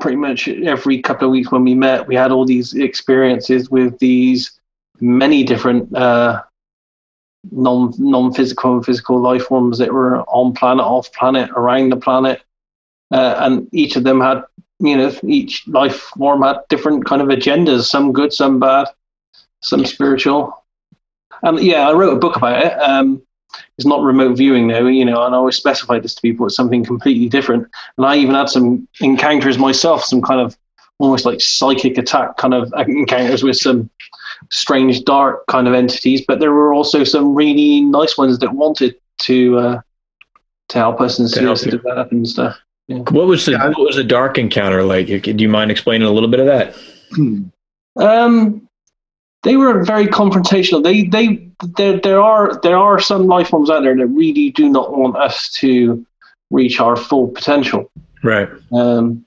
pretty 0.00 0.16
much 0.16 0.48
every 0.48 1.00
couple 1.00 1.28
of 1.28 1.32
weeks 1.32 1.50
when 1.50 1.64
we 1.64 1.74
met, 1.74 2.06
we 2.06 2.14
had 2.14 2.32
all 2.32 2.44
these 2.44 2.74
experiences 2.74 3.70
with 3.70 3.98
these 3.98 4.58
many 5.00 5.44
different 5.44 5.94
uh, 5.96 6.42
non 7.50 7.92
non 7.98 8.32
physical 8.32 8.74
and 8.74 8.84
physical 8.84 9.20
life 9.20 9.44
forms 9.44 9.78
that 9.78 9.92
were 9.92 10.20
on 10.22 10.52
planet, 10.52 10.84
off 10.84 11.12
planet, 11.12 11.50
around 11.50 11.90
the 11.90 11.96
planet, 11.96 12.42
uh, 13.10 13.36
and 13.38 13.68
each 13.72 13.96
of 13.96 14.04
them 14.04 14.20
had, 14.20 14.42
you 14.78 14.96
know, 14.96 15.14
each 15.24 15.66
life 15.68 15.96
form 16.16 16.42
had 16.42 16.58
different 16.68 17.04
kind 17.04 17.22
of 17.22 17.28
agendas, 17.28 17.84
some 17.84 18.12
good, 18.12 18.32
some 18.32 18.58
bad, 18.58 18.86
some 19.60 19.84
spiritual. 19.84 20.64
And 21.42 21.58
yeah, 21.60 21.88
I 21.88 21.92
wrote 21.92 22.14
a 22.16 22.20
book 22.20 22.36
about 22.36 22.64
it. 22.64 22.72
Um, 22.80 23.22
it's 23.76 23.86
not 23.86 24.02
remote 24.02 24.36
viewing 24.36 24.68
though, 24.68 24.86
you 24.86 25.04
know, 25.04 25.24
and 25.24 25.34
I 25.34 25.38
always 25.38 25.56
specify 25.56 25.98
this 25.98 26.14
to 26.14 26.22
people. 26.22 26.46
It's 26.46 26.56
something 26.56 26.84
completely 26.84 27.28
different. 27.28 27.68
And 27.96 28.06
I 28.06 28.16
even 28.16 28.34
had 28.34 28.48
some 28.48 28.86
encounters 29.00 29.58
myself, 29.58 30.04
some 30.04 30.22
kind 30.22 30.40
of 30.40 30.56
almost 31.00 31.24
like 31.24 31.40
psychic 31.40 31.98
attack 31.98 32.36
kind 32.36 32.54
of 32.54 32.72
encounters 32.88 33.42
with 33.42 33.56
some 33.56 33.90
strange 34.50 35.02
dark 35.04 35.46
kind 35.48 35.66
of 35.66 35.74
entities. 35.74 36.22
But 36.26 36.38
there 36.40 36.52
were 36.52 36.72
also 36.72 37.04
some 37.04 37.34
really 37.34 37.80
nice 37.80 38.16
ones 38.16 38.38
that 38.38 38.52
wanted 38.54 38.94
to 39.22 39.58
uh, 39.58 39.80
to 40.68 40.78
help 40.78 41.00
us 41.00 41.18
and 41.18 41.28
see 41.28 41.40
help 41.42 41.54
us 41.54 41.62
develop 41.62 42.12
and 42.12 42.26
stuff. 42.28 42.56
what 42.86 43.26
was 43.26 43.44
the 43.46 43.52
Yeah. 43.52 43.68
what 43.68 43.80
was 43.80 43.96
the 43.96 44.04
dark 44.04 44.38
encounter 44.38 44.82
like 44.82 45.06
do 45.06 45.34
you 45.36 45.48
mind 45.48 45.70
explaining 45.70 46.06
a 46.08 46.10
little 46.10 46.28
bit 46.28 46.40
of 46.40 46.46
that 46.46 46.76
Hmm. 47.14 47.42
Um, 47.96 48.68
they 49.42 49.56
were 49.56 49.84
very 49.84 50.06
confrontational. 50.06 50.82
They 50.82 51.04
they 51.04 51.48
there 51.76 51.98
there 51.98 52.20
are 52.20 52.60
there 52.62 52.76
are 52.78 53.00
some 53.00 53.26
life 53.26 53.48
forms 53.48 53.68
out 53.70 53.82
there 53.82 53.96
that 53.96 54.06
really 54.06 54.50
do 54.50 54.68
not 54.68 54.96
want 54.96 55.16
us 55.16 55.50
to 55.60 56.06
reach 56.50 56.78
our 56.80 56.94
full 56.96 57.26
potential. 57.28 57.90
right 58.22 58.48
Um, 58.72 59.24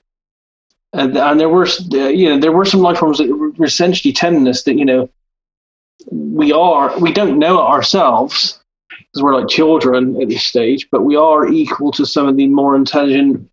and, 0.94 1.16
and 1.16 1.40
there 1.40 1.48
were, 1.48 1.66
uh, 1.66 2.08
you 2.08 2.28
know, 2.30 2.38
there 2.38 2.52
were 2.52 2.64
some 2.64 2.80
life 2.80 2.98
forms 2.98 3.18
that 3.18 3.28
were 3.28 3.64
essentially 3.64 4.12
telling 4.12 4.46
us 4.48 4.62
that, 4.64 4.76
you 4.76 4.84
know, 4.84 5.10
we 6.10 6.52
are, 6.52 6.98
we 6.98 7.12
don't 7.12 7.38
know 7.38 7.58
it 7.58 7.68
ourselves 7.68 8.60
because 8.88 9.22
we're 9.22 9.38
like 9.38 9.48
children 9.48 10.20
at 10.20 10.28
this 10.28 10.44
stage, 10.44 10.88
but 10.90 11.02
we 11.02 11.16
are 11.16 11.46
equal 11.46 11.92
to 11.92 12.06
some 12.06 12.28
of 12.28 12.36
the 12.36 12.46
more 12.46 12.76
intelligent 12.76 13.50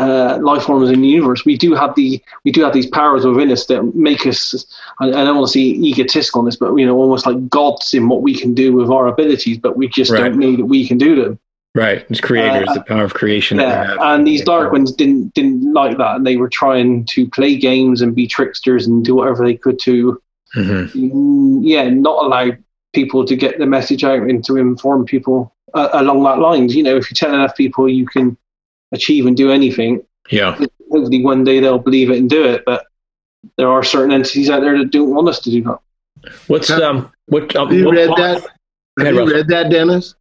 uh, 0.00 0.38
life 0.40 0.62
forms 0.62 0.88
in 0.88 1.02
the 1.02 1.08
universe, 1.08 1.44
we 1.44 1.58
do 1.58 1.74
have 1.74 1.94
the 1.94 2.22
we 2.44 2.50
do 2.50 2.62
have 2.62 2.72
these 2.72 2.86
powers 2.86 3.26
within 3.26 3.50
us 3.52 3.66
that 3.66 3.82
make 3.94 4.26
us. 4.26 4.64
I, 4.98 5.08
I 5.08 5.24
don't 5.24 5.36
want 5.36 5.48
to 5.48 5.52
see 5.52 5.72
egotistical 5.72 6.38
on 6.38 6.46
this, 6.46 6.56
but 6.56 6.74
you 6.76 6.86
know, 6.86 6.96
almost 6.96 7.26
like 7.26 7.50
gods 7.50 7.92
in 7.92 8.08
what 8.08 8.22
we 8.22 8.34
can 8.34 8.54
do 8.54 8.72
with 8.72 8.88
our 8.90 9.08
abilities, 9.08 9.58
but 9.58 9.76
we 9.76 9.88
just 9.88 10.10
Right. 10.10 10.20
don't 10.20 10.38
know 10.38 10.56
that 10.56 10.64
we 10.64 10.88
can 10.88 10.96
do 10.96 11.22
them. 11.22 11.38
Right. 11.74 12.04
It's 12.10 12.20
creators, 12.20 12.68
Uh, 12.68 12.74
the 12.74 12.80
power 12.82 13.04
of 13.04 13.14
creation. 13.14 13.58
that 13.58 13.66
we 13.66 13.70
Yeah, 13.72 13.86
have. 13.90 13.98
and 14.00 14.26
these 14.26 14.42
dark 14.44 14.72
ones 14.72 14.90
didn't 14.92 15.34
didn't 15.34 15.72
like 15.72 15.98
that, 15.98 16.16
and 16.16 16.26
they 16.26 16.36
were 16.36 16.48
trying 16.48 17.04
to 17.10 17.28
play 17.28 17.56
games 17.56 18.02
and 18.02 18.14
be 18.14 18.26
tricksters 18.26 18.86
and 18.88 19.04
do 19.04 19.14
whatever 19.14 19.44
they 19.44 19.54
could 19.54 19.78
to, 19.80 20.20
Mhm. 20.56 20.90
mm, 20.92 21.60
yeah, 21.62 21.88
not 21.88 22.24
allow 22.24 22.50
people 22.92 23.24
to 23.24 23.36
get 23.36 23.58
the 23.60 23.66
message 23.66 24.02
out 24.02 24.22
and 24.22 24.44
to 24.46 24.56
inform 24.56 25.04
people 25.04 25.54
uh, 25.74 25.90
along 25.92 26.24
that 26.24 26.40
lines. 26.40 26.74
You 26.74 26.82
know, 26.82 26.96
if 26.96 27.08
you 27.08 27.14
tell 27.14 27.32
enough 27.32 27.56
people 27.56 27.88
you 27.88 28.04
can 28.04 28.36
achieve 28.90 29.26
and 29.26 29.36
do 29.36 29.52
anything, 29.52 30.02
Yeah. 30.28 30.56
hopefully 30.90 31.22
one 31.22 31.44
day 31.44 31.60
they'll 31.60 31.78
believe 31.78 32.10
it 32.10 32.18
and 32.18 32.28
do 32.28 32.44
it. 32.44 32.64
But 32.66 32.86
there 33.56 33.70
are 33.70 33.84
certain 33.84 34.10
entities 34.10 34.50
out 34.50 34.62
there 34.62 34.76
that 34.76 34.90
don't 34.90 35.10
want 35.14 35.28
us 35.28 35.38
to 35.42 35.50
do 35.50 35.62
that. 35.62 35.78
What's 36.48 36.68
um 36.68 37.12
what 37.26 37.54
um, 37.54 37.68
Have 37.68 37.78
you 37.78 37.84
what 37.86 37.94
read 37.94 38.06
plot- 38.08 38.18
that? 38.18 38.42
Go 38.98 39.04
Have 39.04 39.14
you 39.14 39.32
read 39.32 39.46
that, 39.46 39.70
Dennis? 39.70 40.16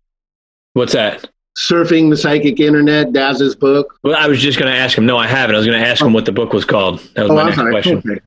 What's 0.73 0.93
that? 0.93 1.27
Surfing 1.57 2.09
the 2.09 2.15
Psychic 2.17 2.59
Internet, 2.59 3.11
Daz's 3.13 3.55
book. 3.55 3.97
Well, 4.03 4.15
I 4.15 4.27
was 4.27 4.39
just 4.41 4.57
going 4.59 4.71
to 4.71 4.77
ask 4.77 4.97
him. 4.97 5.05
No, 5.05 5.17
I 5.17 5.27
haven't. 5.27 5.55
I 5.55 5.57
was 5.59 5.67
going 5.67 5.79
to 5.81 5.85
ask 5.87 6.01
him 6.03 6.13
what 6.13 6.25
the 6.25 6.31
book 6.31 6.53
was 6.53 6.63
called. 6.65 6.99
That 7.15 7.23
was 7.23 7.31
Oh, 7.31 7.35
my 7.35 7.41
I'm 7.41 7.45
next 7.47 7.57
sorry. 7.57 7.71
question. 7.71 8.21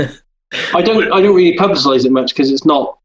Okay. 0.00 0.12
I 0.74 0.82
don't 0.82 1.04
I 1.12 1.20
don't 1.20 1.34
really 1.34 1.56
publicize 1.56 2.04
it 2.06 2.12
much 2.12 2.30
because 2.30 2.50
it's 2.52 2.64
not 2.64 2.98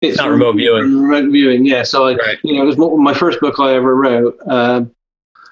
it's 0.00 0.16
Not 0.18 0.30
remote 0.30 0.56
viewing. 0.56 1.02
Remote 1.08 1.32
viewing, 1.32 1.66
yeah. 1.66 1.82
So 1.82 2.06
I, 2.06 2.14
Right. 2.14 2.38
you 2.44 2.54
know, 2.54 2.62
it 2.62 2.66
was 2.66 2.76
mo- 2.78 2.96
my 2.96 3.12
first 3.14 3.40
book 3.40 3.58
I 3.58 3.74
ever 3.74 3.96
wrote. 3.96 4.38
Um, 4.46 4.92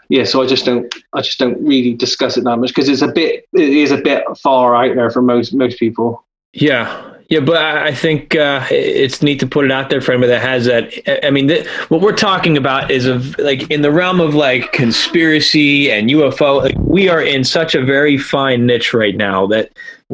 yeah, 0.09 0.22
so 0.22 0.40
I 0.40 0.47
just 0.47 0.64
don't 0.64 0.92
I 1.14 1.20
just 1.22 1.38
don't 1.40 1.61
really 1.66 1.94
discuss 1.94 2.36
it 2.36 2.44
that 2.44 2.57
much 2.59 2.68
because 2.68 2.88
it's 2.88 3.03
a 3.03 3.09
bit 3.09 3.44
it 3.55 3.68
is 3.70 3.90
a 3.90 3.97
bit 3.97 4.22
far 4.40 4.76
out 4.76 4.94
there 4.94 5.11
for 5.11 5.20
most 5.22 5.53
most 5.53 5.78
people. 5.80 6.24
Yeah, 6.53 7.15
yeah, 7.28 7.40
but 7.40 7.56
I 7.56 7.88
I 7.88 7.94
think 7.94 8.36
uh, 8.36 8.64
it's 8.70 9.22
neat 9.22 9.40
to 9.40 9.46
put 9.46 9.64
it 9.64 9.72
out 9.72 9.90
there 9.90 10.00
for 10.00 10.12
anybody 10.12 10.30
that 10.32 10.42
has 10.42 10.64
that. 10.66 10.92
I- 11.08 11.26
I 11.26 11.30
mean, 11.30 11.48
th- 11.48 11.66
what 11.90 12.00
we're 12.00 12.12
talking 12.16 12.56
about 12.56 12.90
is 12.90 13.06
of 13.06 13.36
like 13.38 13.68
in 13.70 13.82
the 13.82 13.90
realm 13.90 14.20
of 14.20 14.34
like 14.34 14.72
conspiracy 14.72 15.90
and 15.90 16.08
UFO. 16.10 16.62
Like 16.62 16.76
we 16.78 17.08
are 17.08 17.20
in 17.22 17.42
such 17.44 17.74
a 17.74 17.82
very 17.84 18.16
fine 18.16 18.66
niche 18.66 18.94
right 18.94 19.16
now 19.16 19.46
that 19.48 19.72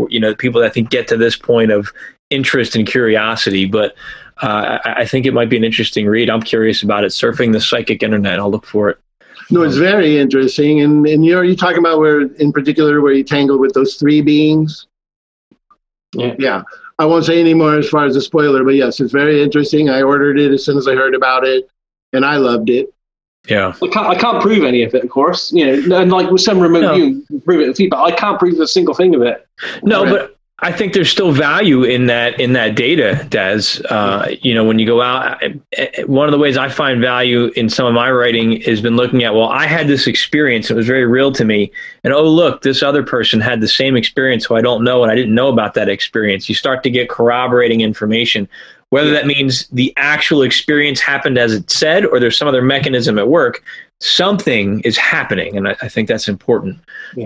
you 0.08 0.18
know 0.20 0.34
people 0.34 0.60
that 0.60 0.66
I 0.68 0.70
think 0.70 0.90
get 0.90 1.06
to 1.08 1.16
this 1.16 1.36
point 1.36 1.70
of 1.70 1.92
interest 2.30 2.76
and 2.76 2.86
curiosity. 2.86 3.66
But 3.66 3.94
uh, 4.42 4.78
I, 4.84 4.92
I 5.02 5.04
think 5.06 5.26
it 5.26 5.34
might 5.34 5.50
be 5.50 5.56
an 5.58 5.64
interesting 5.64 6.06
read. 6.06 6.30
I'm 6.30 6.42
curious 6.42 6.82
about 6.82 7.04
it. 7.04 7.08
Surfing 7.08 7.52
the 7.52 7.60
psychic 7.60 8.02
internet. 8.02 8.38
I'll 8.40 8.50
look 8.50 8.64
for 8.66 8.88
it. 8.88 8.98
No, 9.50 9.60
it's 9.62 9.76
very 9.76 10.18
interesting. 10.18 10.80
And 10.80 11.06
and 11.06 11.26
you're 11.26 11.44
you 11.44 11.56
talking 11.56 11.78
about 11.78 11.98
where 11.98 12.22
in 12.22 12.52
particular 12.52 13.02
where 13.02 13.12
you 13.12 13.22
tangled 13.22 13.60
with 13.60 13.74
those 13.74 13.96
three 13.96 14.22
beings? 14.22 14.86
Yeah. 16.14 16.34
Yeah. 16.38 16.62
I 16.98 17.04
won't 17.04 17.24
say 17.24 17.40
any 17.40 17.54
more 17.54 17.76
as 17.78 17.88
far 17.88 18.04
as 18.04 18.14
the 18.14 18.20
spoiler, 18.20 18.62
but 18.64 18.74
yes, 18.74 19.00
it's 19.00 19.12
very 19.12 19.42
interesting. 19.42 19.88
I 19.90 20.02
ordered 20.02 20.38
it 20.38 20.52
as 20.52 20.64
soon 20.64 20.76
as 20.78 20.86
I 20.86 20.94
heard 20.94 21.14
about 21.14 21.44
it, 21.44 21.68
and 22.12 22.24
I 22.24 22.36
loved 22.36 22.70
it. 22.70 22.92
Yeah. 23.48 23.72
I 23.82 23.88
can't 23.88 24.06
I 24.06 24.14
can't 24.14 24.40
prove 24.40 24.62
any 24.64 24.84
of 24.84 24.94
it, 24.94 25.02
of 25.02 25.10
course. 25.10 25.52
You 25.52 25.86
know, 25.88 26.00
and 26.00 26.12
like 26.12 26.30
with 26.30 26.42
some 26.42 26.60
remote 26.60 26.82
No. 26.82 26.94
viewing, 26.94 27.24
you 27.28 27.40
prove 27.40 27.60
it 27.62 27.68
with 27.68 27.76
feedback. 27.76 28.00
I 28.00 28.12
can't 28.12 28.38
prove 28.38 28.60
a 28.60 28.66
single 28.68 28.94
thing 28.94 29.14
of 29.16 29.22
it. 29.22 29.46
No, 29.82 30.04
Right. 30.04 30.10
but 30.10 30.31
I 30.58 30.70
think 30.70 30.92
there's 30.92 31.10
still 31.10 31.32
value 31.32 31.82
in 31.82 32.06
that 32.06 32.38
in 32.38 32.52
that 32.52 32.76
data, 32.76 33.26
Daz. 33.28 33.80
Uh, 33.90 34.28
you 34.42 34.54
know, 34.54 34.64
when 34.64 34.78
you 34.78 34.86
go 34.86 35.02
out, 35.02 35.42
I- 35.42 35.54
I- 35.76 36.04
one 36.04 36.28
of 36.28 36.32
the 36.32 36.38
ways 36.38 36.56
I 36.56 36.68
find 36.68 37.00
value 37.00 37.50
in 37.56 37.68
some 37.68 37.84
of 37.84 37.94
my 37.94 38.10
writing 38.12 38.60
has 38.60 38.80
been 38.80 38.94
looking 38.94 39.24
at, 39.24 39.34
well, 39.34 39.48
I 39.48 39.66
had 39.66 39.88
this 39.88 40.06
experience; 40.06 40.70
it 40.70 40.74
was 40.76 40.86
very 40.86 41.04
real 41.04 41.32
to 41.32 41.44
me, 41.44 41.72
and 42.04 42.12
oh, 42.12 42.22
look, 42.28 42.62
this 42.62 42.80
other 42.80 43.02
person 43.02 43.40
had 43.40 43.60
the 43.60 43.66
same 43.66 43.96
experience, 43.96 44.44
who 44.44 44.54
I 44.54 44.60
don't 44.60 44.84
know, 44.84 45.02
and 45.02 45.10
I 45.10 45.16
didn't 45.16 45.34
know 45.34 45.48
about 45.48 45.74
that 45.74 45.88
experience. 45.88 46.48
You 46.48 46.54
start 46.54 46.84
to 46.84 46.90
get 46.90 47.08
corroborating 47.08 47.80
information, 47.80 48.48
whether 48.90 49.10
that 49.10 49.26
means 49.26 49.66
the 49.72 49.92
actual 49.96 50.42
experience 50.42 51.00
happened 51.00 51.38
as 51.38 51.54
it 51.54 51.70
said, 51.70 52.04
or 52.06 52.20
there's 52.20 52.36
some 52.36 52.46
other 52.46 52.62
mechanism 52.62 53.18
at 53.18 53.26
work. 53.26 53.64
Something 54.04 54.80
is 54.80 54.98
happening, 54.98 55.56
and 55.56 55.68
I, 55.68 55.76
I 55.80 55.88
think 55.88 56.08
that's 56.08 56.26
important 56.26 56.76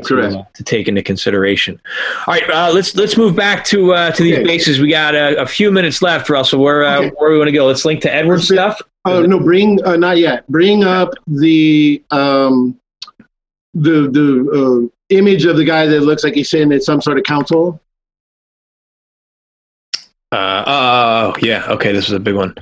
Correct. 0.05 0.33
to, 0.35 0.39
uh, 0.41 0.45
to 0.55 0.63
take 0.63 0.89
into 0.89 1.03
consideration. 1.03 1.81
All 2.27 2.35
right, 2.35 2.51
uh, 2.51 2.71
let's 2.71 2.95
let's 2.95 3.17
move 3.17 3.35
back 3.35 3.65
to 3.67 3.95
uh, 3.95 4.11
to 4.11 4.23
these 4.23 4.35
Okay. 4.35 4.45
bases. 4.47 4.79
We 4.79 4.91
got 4.91 5.15
a, 5.15 5.41
a 5.41 5.47
few 5.47 5.71
minutes 5.73 6.03
left, 6.03 6.29
Russell. 6.29 6.61
Where 6.63 6.85
uh, 6.85 6.99
Okay. 6.99 7.13
where 7.17 7.31
we 7.31 7.39
want 7.39 7.49
to 7.49 7.53
go? 7.53 7.65
Let's 7.67 7.87
link 7.87 8.03
to 8.03 8.15
Edward's 8.15 8.51
Let's 8.51 8.77
stuff. 8.77 8.89
Oh 9.07 9.23
no, 9.23 9.41
bring 9.41 9.83
uh, 9.87 9.97
not 9.97 10.19
yet. 10.19 10.47
Bring 10.49 10.85
up 10.85 11.15
the 11.27 12.03
um 12.11 12.79
the 13.73 14.11
the 14.11 14.91
uh, 14.91 14.95
image 15.09 15.47
of 15.47 15.57
the 15.57 15.65
guy 15.65 15.87
that 15.87 16.01
looks 16.03 16.25
like 16.25 16.35
he's 16.35 16.51
sitting 16.51 16.73
at 16.73 16.83
some 16.83 17.01
sort 17.01 17.17
of 17.17 17.25
council. 17.25 17.81
Uh, 20.31 20.65
oh 20.67 21.35
yeah, 21.41 21.65
okay, 21.69 21.93
this 21.93 22.07
is 22.07 22.13
a 22.13 22.21
big 22.21 22.35
one. 22.35 22.55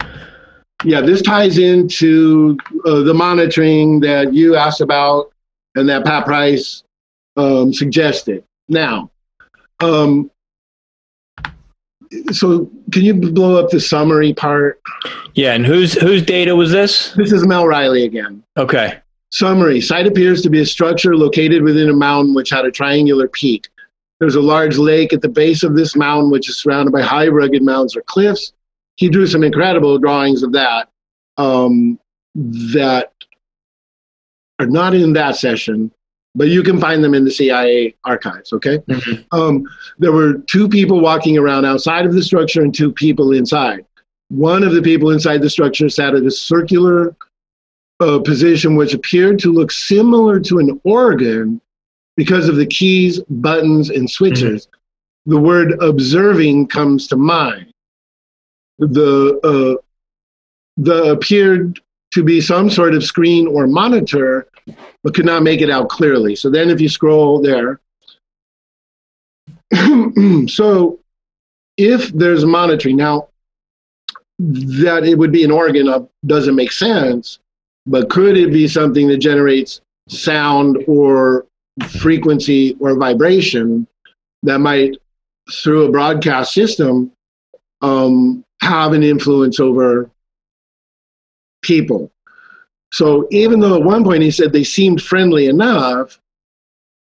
Yeah, 0.85 1.01
this 1.01 1.23
ties 1.23 1.57
into 1.59 2.59
uh, 2.85 3.01
the 3.01 3.15
monitoring 3.15 4.01
that 4.01 4.35
you 4.35 4.55
asked 4.55 4.83
about 4.83 5.33
and 5.75 5.89
that 5.89 6.05
Pat 6.05 6.27
Price 6.27 6.85
um, 7.37 7.73
suggested. 7.73 8.45
Now, 8.69 9.11
um, 9.81 10.31
so 12.33 12.71
can 12.93 13.03
you 13.03 13.15
blow 13.15 13.57
up 13.57 13.71
the 13.71 13.81
summary 13.81 14.35
part? 14.35 14.81
Yeah, 15.35 15.55
and 15.55 15.65
whose 15.65 15.95
whose 15.95 16.23
data 16.23 16.55
was 16.55 16.71
this? 16.71 17.13
This 17.13 17.33
is 17.33 17.47
Mel 17.47 17.67
Riley 17.67 18.05
again. 18.05 18.43
Okay, 18.57 18.99
Summary 19.31 19.81
Site 19.81 20.07
appears 20.07 20.43
to 20.43 20.51
be 20.51 20.61
a 20.61 20.67
structure 20.67 21.17
located 21.17 21.63
within 21.63 21.89
a 21.89 21.95
mountain 21.95 22.35
which 22.35 22.51
had 22.51 22.67
a 22.67 22.71
triangular 22.71 23.27
peak. 23.29 23.69
There's 24.21 24.37
a 24.37 24.41
large 24.41 24.77
lake 24.77 25.13
at 25.13 25.23
the 25.23 25.29
base 25.29 25.63
of 25.63 25.75
this 25.75 25.97
mountain, 25.97 26.31
which 26.31 26.49
is 26.49 26.59
surrounded 26.59 26.93
by 26.93 27.03
high, 27.03 27.29
rugged 27.29 27.63
mountains 27.63 27.97
or 27.97 28.03
cliffs. 28.03 28.53
He 28.97 29.09
drew 29.09 29.27
some 29.27 29.43
incredible 29.43 29.99
drawings 29.99 30.43
of 30.43 30.53
that 30.53 30.89
um, 31.37 31.99
that 32.35 33.13
are 34.59 34.67
not 34.67 34.95
in 34.95 35.13
that 35.15 35.37
session, 35.37 35.91
but 36.35 36.49
you 36.49 36.63
can 36.63 36.81
find 36.81 37.03
them 37.03 37.15
in 37.15 37.25
the 37.25 37.31
CIA 37.31 37.95
archives. 38.05 38.53
Okay. 38.53 38.79
Mhm. 38.79 39.25
Um, 39.33 39.65
there 39.99 40.13
were 40.13 40.35
two 40.47 40.69
people 40.69 41.01
walking 41.01 41.37
around 41.39 41.65
outside 41.65 42.07
of 42.07 42.15
the 42.15 42.23
structure 42.23 42.63
and 42.63 42.75
two 42.75 42.93
people 42.93 43.33
inside. 43.33 43.85
One 44.29 44.63
of 44.63 44.73
the 44.73 44.83
people 44.83 45.11
inside 45.11 45.43
the 45.43 45.51
structure 45.51 45.89
sat 45.89 46.15
at 46.15 46.23
a 46.23 46.31
circular 46.31 47.15
uh, 48.01 48.19
position 48.21 48.77
which 48.77 48.95
appeared 48.95 49.39
to 49.41 49.53
look 49.53 49.71
similar 49.71 50.41
to 50.41 50.59
an 50.59 50.81
organ 50.85 51.61
because 52.17 52.49
of 52.49 52.57
the 52.57 52.67
keys, 52.67 53.21
buttons, 53.29 53.91
and 53.91 54.09
switches. 54.09 54.69
The 55.27 55.39
word 55.39 55.75
observing 55.81 56.69
comes 56.69 57.07
to 57.09 57.17
mind. 57.17 57.73
The, 58.79 59.41
uh, 59.45 59.83
the 60.77 61.13
appeared 61.13 61.81
to 62.13 62.23
be 62.23 62.41
some 62.41 62.71
sort 62.71 62.95
of 62.95 63.05
screen 63.05 63.47
or 63.47 63.67
monitor, 63.67 64.49
but 65.03 65.15
could 65.15 65.25
not 65.25 65.43
make 65.43 65.61
it 65.61 65.71
out 65.71 65.89
clearly. 65.89 66.37
So 66.37 66.51
then, 66.51 66.71
if 66.71 66.81
you 66.81 66.89
scroll 66.89 67.41
there, 67.41 67.81
so 70.47 71.01
if 71.77 72.09
there's 72.13 72.45
monitoring, 72.45 72.97
now 72.97 73.29
that 74.39 75.05
it 75.05 75.17
would 75.17 75.33
be 75.33 75.45
an 75.45 75.51
organ 75.51 76.09
doesn't 76.27 76.55
make 76.55 76.73
sense, 76.73 77.39
but 77.87 78.11
could 78.11 78.37
it 78.37 78.53
be 78.53 78.67
something 78.67 79.09
that 79.09 79.19
generates 79.19 79.81
sound 80.09 80.85
or 80.87 81.47
frequency 82.01 82.77
or 82.81 82.97
vibration 82.97 83.87
that 84.43 84.59
might, 84.59 84.97
through 85.51 85.85
a 85.85 85.91
broadcast 85.91 86.53
system, 86.53 87.13
um, 87.83 88.44
have 88.65 88.93
an 88.93 89.03
influence 89.03 89.61
over 89.61 90.11
people? 91.63 92.11
So 92.93 93.27
even 93.31 93.61
though 93.61 93.77
at 93.77 93.83
one 93.83 94.05
point 94.05 94.23
he 94.23 94.31
said 94.31 94.53
they 94.53 94.65
seemed 94.65 95.03
friendly 95.03 95.47
enough, 95.47 96.21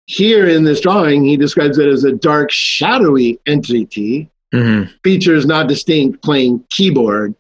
here 0.06 0.48
in 0.48 0.64
this 0.64 0.80
drawing 0.82 1.24
he 1.26 1.38
describes 1.38 1.78
it 1.78 1.88
as 1.88 2.04
a 2.06 2.14
dark, 2.14 2.52
shadowy 2.52 3.40
entity 3.46 4.30
hmm 4.54 4.84
features 5.04 5.46
not 5.46 5.68
distinct 5.68 6.24
playing 6.24 6.64
keyboard 6.70 7.36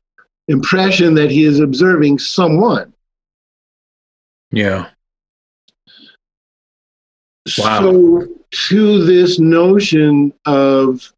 impression 0.50 1.14
that 1.14 1.32
he 1.32 1.44
is 1.46 1.62
observing 1.62 2.20
someone 2.20 2.94
yeah, 4.52 4.90
Wow. 7.58 7.80
so 7.82 8.28
to 8.70 9.06
this 9.06 9.40
notion 9.40 10.34
of 10.46 11.14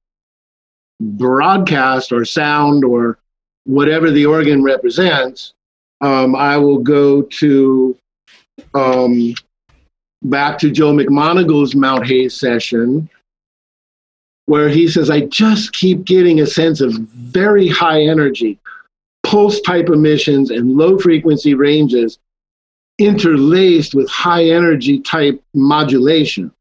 broadcast 0.99 2.11
or 2.11 2.25
sound 2.25 2.83
or 2.83 3.17
whatever 3.65 4.11
the 4.11 4.25
organ 4.25 4.63
represents 4.63 5.53
um, 6.01 6.35
i 6.35 6.57
will 6.57 6.79
go 6.79 7.21
to 7.23 7.97
um, 8.73 9.33
back 10.23 10.57
to 10.57 10.69
joe 10.69 10.93
McMoneagle's 10.93 11.75
mount 11.75 12.05
hayes 12.05 12.35
session 12.35 13.09
where 14.49 14.67
he 14.67 14.87
says, 14.87 15.11
I 15.11 15.27
just 15.27 15.73
keep 15.73 16.05
getting 16.05 16.39
a 16.39 16.47
sense 16.47 16.81
of 16.81 16.91
very 16.93 17.67
high 17.67 18.01
energy, 18.01 18.57
pulse 19.21 19.61
type 19.61 19.89
emissions, 19.89 20.49
and 20.49 20.75
low 20.75 20.97
frequency 20.97 21.53
ranges 21.53 22.17
interlaced 22.97 23.93
with 23.93 24.09
high 24.09 24.45
energy 24.45 25.01
type 25.01 25.39
modulations. 25.53 26.51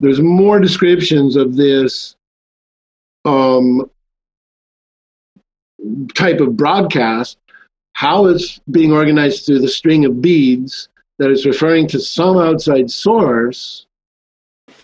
There's 0.00 0.18
more 0.18 0.58
descriptions 0.58 1.36
of 1.36 1.56
this 1.56 2.15
um, 3.26 3.90
type 6.14 6.40
of 6.40 6.56
broadcast, 6.56 7.38
how 7.92 8.26
it's 8.26 8.60
being 8.70 8.92
organized 8.92 9.46
through 9.46 9.60
the 9.60 9.68
string 9.68 10.04
of 10.04 10.20
beads 10.20 10.88
that 11.18 11.30
is 11.30 11.46
referring 11.46 11.86
to 11.88 11.98
some 11.98 12.38
outside 12.38 12.90
source 12.90 13.86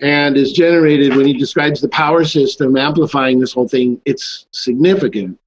and 0.00 0.36
is 0.36 0.52
generated 0.52 1.14
when 1.14 1.26
he 1.26 1.34
describes 1.34 1.80
the 1.80 1.88
power 1.88 2.24
system 2.24 2.76
amplifying 2.76 3.38
this 3.38 3.52
whole 3.52 3.68
thing. 3.68 4.00
It's 4.04 4.46
significant. 4.50 5.38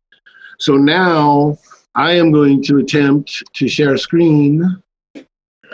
So 0.59 0.75
now 0.75 1.57
I 1.95 2.13
am 2.13 2.31
going 2.31 2.63
to 2.63 2.77
attempt 2.77 3.43
to 3.53 3.67
share 3.67 3.93
a 3.93 3.99
screen. 3.99 4.81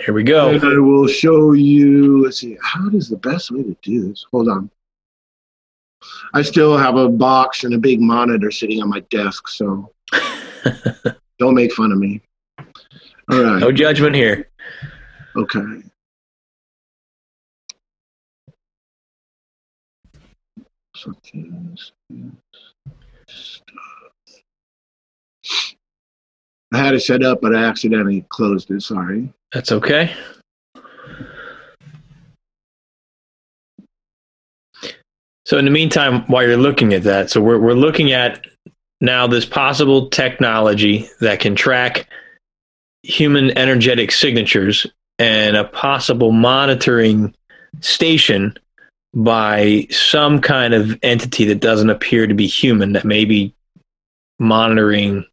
Here 0.06 0.14
we 0.14 0.24
go. 0.24 0.50
And 0.50 0.64
I 0.64 0.78
will 0.80 1.08
show 1.08 1.54
you. 1.54 2.24
Let's 2.24 2.40
see. 2.40 2.58
how 2.62 2.82
How 2.82 2.90
is 2.90 3.10
the 3.10 3.18
best 3.18 3.52
way 3.52 3.64
to 3.64 3.76
do 3.82 4.08
this? 4.08 4.26
Hold 4.32 4.50
on. 4.50 4.72
I 6.34 6.42
still 6.42 6.78
have 6.78 6.96
a 6.96 7.10
box 7.10 7.64
and 7.64 7.74
a 7.74 7.78
big 7.78 8.02
monitor 8.02 8.52
sitting 8.52 8.82
on 8.82 8.90
my 8.90 9.02
desk, 9.12 9.48
so 9.48 9.92
don't 11.40 11.54
make 11.54 11.74
fun 11.74 11.92
of 11.92 11.98
me. 11.98 12.22
All 13.32 13.44
right. 13.44 13.60
No 13.60 13.72
judgment 13.72 14.16
here. 14.16 14.50
Okay. 15.36 15.84
So 20.96 21.14
this 21.24 21.92
is 22.10 22.42
stuff. 23.28 23.76
I 26.74 26.78
had 26.78 26.94
it 26.94 27.02
set 27.02 27.24
up, 27.24 27.42
but 27.42 27.56
I 27.56 27.64
accidentally 27.64 28.26
closed 28.30 28.72
it. 28.72 28.82
Sorry. 28.82 29.34
That's 29.54 29.72
okay. 29.72 30.14
So 35.52 35.58
in 35.58 35.66
the 35.66 35.72
meantime, 35.72 36.22
while 36.28 36.48
you're 36.48 36.56
looking 36.56 36.94
at 36.94 37.04
that, 37.04 37.30
so 37.30 37.42
we're 37.42 37.60
we're 37.60 37.74
looking 37.74 38.14
at 38.14 38.48
now 39.02 39.28
this 39.28 39.44
possible 39.44 40.08
technology 40.08 41.10
that 41.20 41.42
can 41.42 41.58
track 41.58 42.08
human 43.04 43.58
energetic 43.58 44.14
signatures 44.14 44.88
and 45.20 45.58
a 45.58 45.66
possible 45.66 46.32
monitoring 46.32 47.36
station 47.82 48.58
by 49.14 49.88
some 49.90 50.40
kind 50.40 50.74
of 50.74 50.98
entity 51.04 51.44
that 51.44 51.60
doesn't 51.60 51.90
appear 51.90 52.28
to 52.28 52.34
be 52.34 52.48
human 52.48 52.94
that 52.94 53.04
may 53.04 53.26
be 53.26 53.54
monitoring 54.40 55.26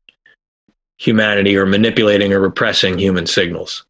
humanity 0.98 1.56
or 1.56 1.64
manipulating 1.64 2.32
or 2.32 2.40
repressing 2.40 2.98
human 2.98 3.28
signals. 3.28 3.86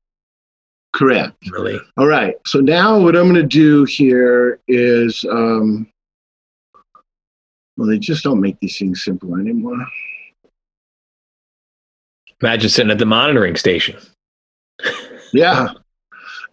Correct. 0.92 1.32
Really. 1.50 1.80
All 1.96 2.06
right. 2.06 2.34
So 2.46 2.60
now 2.60 3.00
what 3.00 3.16
I'm 3.16 3.32
going 3.32 3.36
to 3.36 3.44
do 3.44 3.84
here 3.84 4.60
is, 4.68 5.24
um, 5.30 5.90
well, 7.78 7.86
they 7.86 7.98
just 7.98 8.24
don't 8.24 8.40
make 8.40 8.58
these 8.60 8.76
things 8.76 9.04
simple 9.04 9.36
anymore. 9.36 9.78
Imagine 12.42 12.68
sitting 12.68 12.90
at 12.90 12.98
the 12.98 13.06
monitoring 13.06 13.56
station. 13.56 13.96
Yeah. 15.34 15.68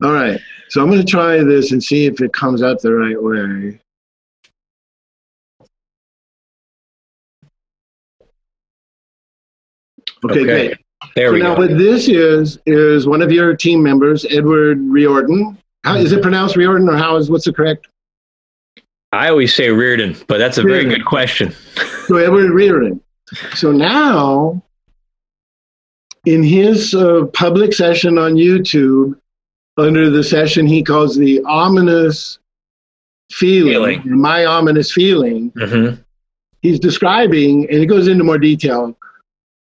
All 0.04 0.12
right. 0.12 0.38
So 0.68 0.82
I'm 0.82 0.90
going 0.90 1.00
to 1.00 1.08
try 1.10 1.42
this 1.46 1.72
and 1.72 1.82
see 1.82 2.08
if 2.08 2.20
it 2.20 2.34
comes 2.34 2.62
out 2.62 2.82
the 2.82 2.94
right 2.94 3.16
way. 3.24 3.80
Okay, 10.26 10.42
Okay. 10.42 10.44
great. 10.44 10.78
There 11.16 11.30
So 11.30 11.34
we 11.34 11.40
now 11.40 11.56
go. 11.56 11.62
what 11.62 11.78
this 11.78 12.10
is 12.10 12.60
is 12.66 13.08
one 13.08 13.22
of 13.22 13.32
your 13.32 13.56
team 13.56 13.82
members, 13.84 14.26
Edward 14.30 14.80
Riordan. 14.82 15.58
How 15.86 15.96
is 15.96 16.12
it 16.12 16.22
pronounced 16.22 16.58
Riordan 16.58 16.90
or 16.90 16.98
how 16.98 17.16
is 17.16 17.30
what's 17.30 17.46
the 17.46 17.54
correct? 17.54 17.88
I 19.16 19.30
always 19.30 19.56
say 19.56 19.70
Reardon, 19.70 20.16
but 20.28 20.38
that's 20.38 20.58
a 20.58 20.64
very 20.64 20.86
good 20.86 21.06
question. 21.06 21.54
So 22.08 22.18
Edward 22.18 22.52
Reardon. 22.52 23.02
So 23.56 23.72
now, 23.72 24.62
in 26.26 26.44
his 26.44 26.94
uh, 26.94 27.26
public 27.34 27.74
session 27.74 28.18
on 28.18 28.36
YouTube, 28.36 29.20
under 29.78 30.10
the 30.10 30.24
session 30.24 30.68
he 30.68 30.84
calls 30.84 31.16
the 31.16 31.42
ominous 31.44 32.40
feeling, 33.32 34.02
Feeling. 34.02 34.20
my 34.22 34.46
ominous 34.46 34.92
feeling, 34.92 35.52
hmm 35.58 35.96
he's 36.62 36.80
describing, 36.80 37.70
and 37.70 37.80
it 37.80 37.86
goes 37.86 38.08
into 38.08 38.24
more 38.24 38.40
detail, 38.40 38.98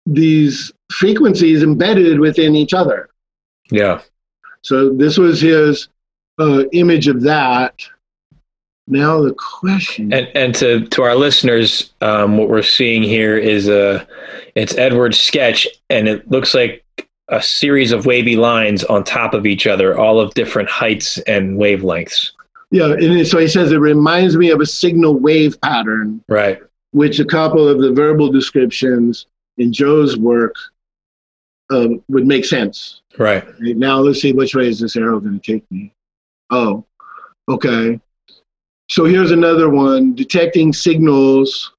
these 0.07 0.71
frequencies 0.91 1.61
embedded 1.61 2.19
within 2.19 2.55
each 2.55 2.73
other. 2.73 3.09
Yeah. 3.69 4.01
So 4.63 4.89
this 4.91 5.15
was 5.17 5.39
his 5.39 5.87
uh, 6.39 6.63
image 6.73 7.07
of 7.07 7.21
that. 7.21 7.75
Now 8.87 9.21
the 9.21 9.33
question. 9.33 10.13
And 10.13 10.27
and 10.35 10.53
to 10.55 10.85
to 10.87 11.01
our 11.03 11.15
listeners, 11.15 11.91
um, 12.01 12.37
what 12.37 12.49
we're 12.49 12.61
seeing 12.61 13.01
here 13.03 13.37
is 13.37 13.67
a 13.67 14.07
it's 14.55 14.77
Edward's 14.77 15.19
sketch, 15.19 15.67
and 15.89 16.07
it 16.07 16.29
looks 16.29 16.53
like 16.53 16.83
a 17.29 17.41
series 17.41 17.91
of 17.91 18.05
wavy 18.05 18.35
lines 18.35 18.83
on 18.83 19.03
top 19.03 19.33
of 19.33 19.47
each 19.47 19.65
other, 19.65 19.97
all 19.97 20.19
of 20.19 20.33
different 20.35 20.69
heights 20.69 21.17
and 21.19 21.57
wavelengths. 21.57 22.31
yeah, 22.69 22.93
and 22.93 23.25
so 23.27 23.39
he 23.39 23.47
says 23.47 23.71
it 23.71 23.77
reminds 23.77 24.37
me 24.37 24.51
of 24.51 24.61
a 24.61 24.65
signal 24.65 25.17
wave 25.17 25.59
pattern, 25.61 26.23
Right. 26.29 26.61
which 26.91 27.19
a 27.19 27.25
couple 27.25 27.67
of 27.67 27.79
the 27.81 27.91
verbal 27.91 28.31
descriptions 28.31 29.25
in 29.57 29.73
Joe's 29.73 30.15
work 30.17 30.53
uh, 31.71 31.87
would 32.09 32.27
make 32.27 32.45
sense. 32.45 33.01
Right. 33.17 33.43
Right, 33.59 33.75
Now 33.75 33.99
let's 34.01 34.21
see 34.21 34.31
which 34.33 34.53
way 34.53 34.67
is 34.67 34.79
this 34.79 34.95
arrow 34.95 35.19
going 35.19 35.39
to 35.39 35.51
take 35.53 35.63
me. 35.71 35.91
Oh, 36.51 36.85
okay. 37.49 37.99
So 38.89 39.05
here's 39.05 39.31
another 39.31 39.69
one: 39.69 40.15
detecting 40.15 40.73
signals, 40.73 41.73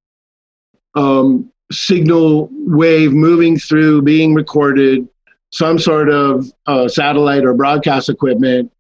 um, 0.95 1.51
signal 1.71 2.49
wave 2.53 3.13
moving 3.13 3.59
through, 3.59 4.03
being 4.03 4.35
recorded, 4.35 5.09
some 5.53 5.79
sort 5.79 6.09
of 6.09 6.51
uh, 6.67 6.89
satellite 6.89 7.45
or 7.45 7.55
broadcast 7.55 8.09
equipment. 8.09 8.73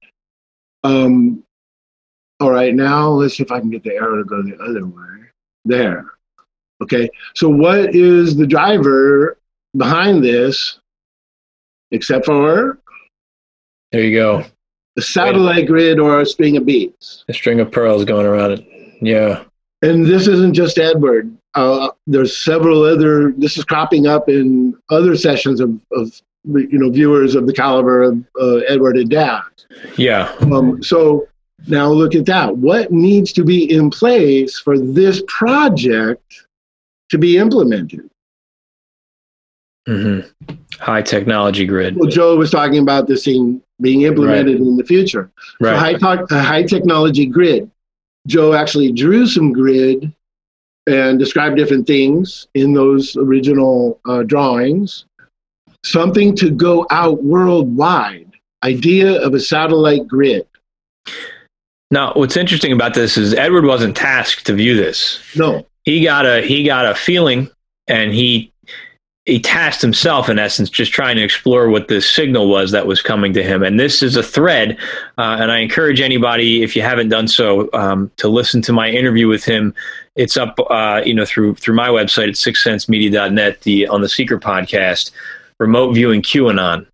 Um, 0.84 1.42
all 2.40 2.50
right, 2.50 2.74
now 2.74 3.08
let's 3.08 3.36
see 3.36 3.42
if 3.42 3.50
I 3.50 3.60
can 3.60 3.70
get 3.70 3.82
the 3.82 3.94
arrow 3.94 4.18
to 4.18 4.24
go 4.24 4.42
the 4.42 4.58
other 4.62 4.86
way. 4.86 5.02
There. 5.64 6.06
Okay. 6.82 7.08
So 7.34 7.48
what 7.48 7.94
is 7.94 8.36
the 8.36 8.46
driver 8.46 9.38
behind 9.76 10.22
this? 10.22 10.78
Except 11.90 12.26
for 12.26 12.78
There 13.92 14.02
you 14.02 14.16
go. 14.16 14.44
A 14.96 15.02
satellite 15.02 15.66
grid 15.66 15.98
or 15.98 16.20
a 16.20 16.26
string 16.26 16.56
of 16.56 16.64
beads. 16.64 17.24
A 17.28 17.34
string 17.34 17.60
of 17.60 17.70
pearls 17.70 18.04
going 18.04 18.26
around 18.26 18.52
it. 18.52 18.66
Yeah. 19.00 19.44
And 19.82 20.06
this 20.06 20.26
isn't 20.26 20.54
just 20.54 20.78
Edward. 20.78 21.36
Uh, 21.54 21.90
there's 22.06 22.36
several 22.36 22.82
other. 22.82 23.32
This 23.32 23.56
is 23.56 23.64
cropping 23.64 24.06
up 24.06 24.28
in 24.28 24.76
other 24.90 25.16
sessions 25.16 25.60
of, 25.60 25.78
of 25.92 26.20
you 26.44 26.78
know 26.78 26.90
viewers 26.90 27.34
of 27.34 27.46
the 27.46 27.52
caliber 27.52 28.02
of 28.02 28.24
uh, 28.40 28.56
Edward 28.68 28.96
and 28.96 29.10
Dad. 29.10 29.42
Yeah. 29.96 30.34
Um, 30.52 30.82
so 30.82 31.26
now 31.66 31.88
look 31.88 32.14
at 32.14 32.26
that. 32.26 32.56
What 32.56 32.92
needs 32.92 33.32
to 33.34 33.44
be 33.44 33.70
in 33.70 33.90
place 33.90 34.58
for 34.58 34.78
this 34.78 35.22
project 35.28 36.46
to 37.10 37.18
be 37.18 37.38
implemented? 37.38 38.10
hmm 39.86 40.20
High 40.78 41.02
technology 41.02 41.64
grid. 41.64 41.96
Well, 41.96 42.10
Joe 42.10 42.36
was 42.36 42.50
talking 42.50 42.78
about 42.78 43.06
this 43.06 43.24
thing 43.24 43.62
being 43.80 44.02
implemented 44.02 44.56
in 44.56 44.76
the 44.76 44.84
future. 44.84 45.30
So 45.62 45.76
high, 45.76 45.94
talk, 45.94 46.30
a 46.30 46.40
high 46.40 46.62
technology 46.62 47.26
grid. 47.26 47.70
Joe 48.26 48.54
actually 48.54 48.92
drew 48.92 49.26
some 49.26 49.52
grid 49.52 50.12
and 50.86 51.18
described 51.18 51.56
different 51.56 51.86
things 51.86 52.48
in 52.54 52.72
those 52.72 53.16
original 53.16 54.00
uh, 54.04 54.22
drawings. 54.22 55.04
Something 55.84 56.34
to 56.36 56.50
go 56.50 56.86
out 56.90 57.22
worldwide. 57.22 58.32
Idea 58.64 59.20
of 59.24 59.34
a 59.34 59.40
satellite 59.40 60.08
grid. 60.08 60.46
Now, 61.90 62.12
what's 62.14 62.36
interesting 62.36 62.72
about 62.72 62.94
this 62.94 63.16
is 63.16 63.34
Edward 63.34 63.64
wasn't 63.64 63.96
tasked 63.96 64.46
to 64.46 64.54
view 64.54 64.74
this. 64.74 65.20
No, 65.36 65.66
he 65.84 66.02
got 66.02 66.26
a 66.26 66.42
he 66.42 66.64
got 66.64 66.86
a 66.86 66.94
feeling 66.94 67.48
and 67.86 68.12
he 68.12 68.52
he 69.26 69.40
tasked 69.40 69.82
himself 69.82 70.28
in 70.28 70.38
essence 70.38 70.70
just 70.70 70.92
trying 70.92 71.16
to 71.16 71.22
explore 71.22 71.68
what 71.68 71.88
this 71.88 72.08
signal 72.08 72.48
was 72.48 72.70
that 72.70 72.86
was 72.86 73.02
coming 73.02 73.32
to 73.32 73.42
him. 73.42 73.64
And 73.64 73.78
this 73.78 74.00
is 74.00 74.16
a 74.16 74.22
thread 74.22 74.78
uh, 75.18 75.38
and 75.40 75.50
i 75.50 75.58
encourage 75.58 76.00
anybody 76.00 76.62
if 76.62 76.76
you 76.76 76.82
haven't 76.82 77.08
done 77.08 77.26
so 77.26 77.68
um, 77.72 78.10
to 78.18 78.28
listen 78.28 78.62
to 78.62 78.72
my 78.72 78.88
interview 78.88 79.26
with 79.28 79.44
him. 79.44 79.74
It's 80.14 80.36
up 80.36 80.58
uh, 80.70 81.02
you 81.04 81.12
know 81.12 81.26
through 81.26 81.56
through 81.56 81.74
my 81.74 81.88
website 81.88 82.28
at 82.28 82.34
sixcentsmedia.net 82.34 83.62
the 83.62 83.86
on 83.88 84.00
the 84.00 84.08
seeker 84.08 84.38
podcast 84.38 85.10
remote 85.58 85.92
viewing 85.92 86.22
qanon. 86.22 86.86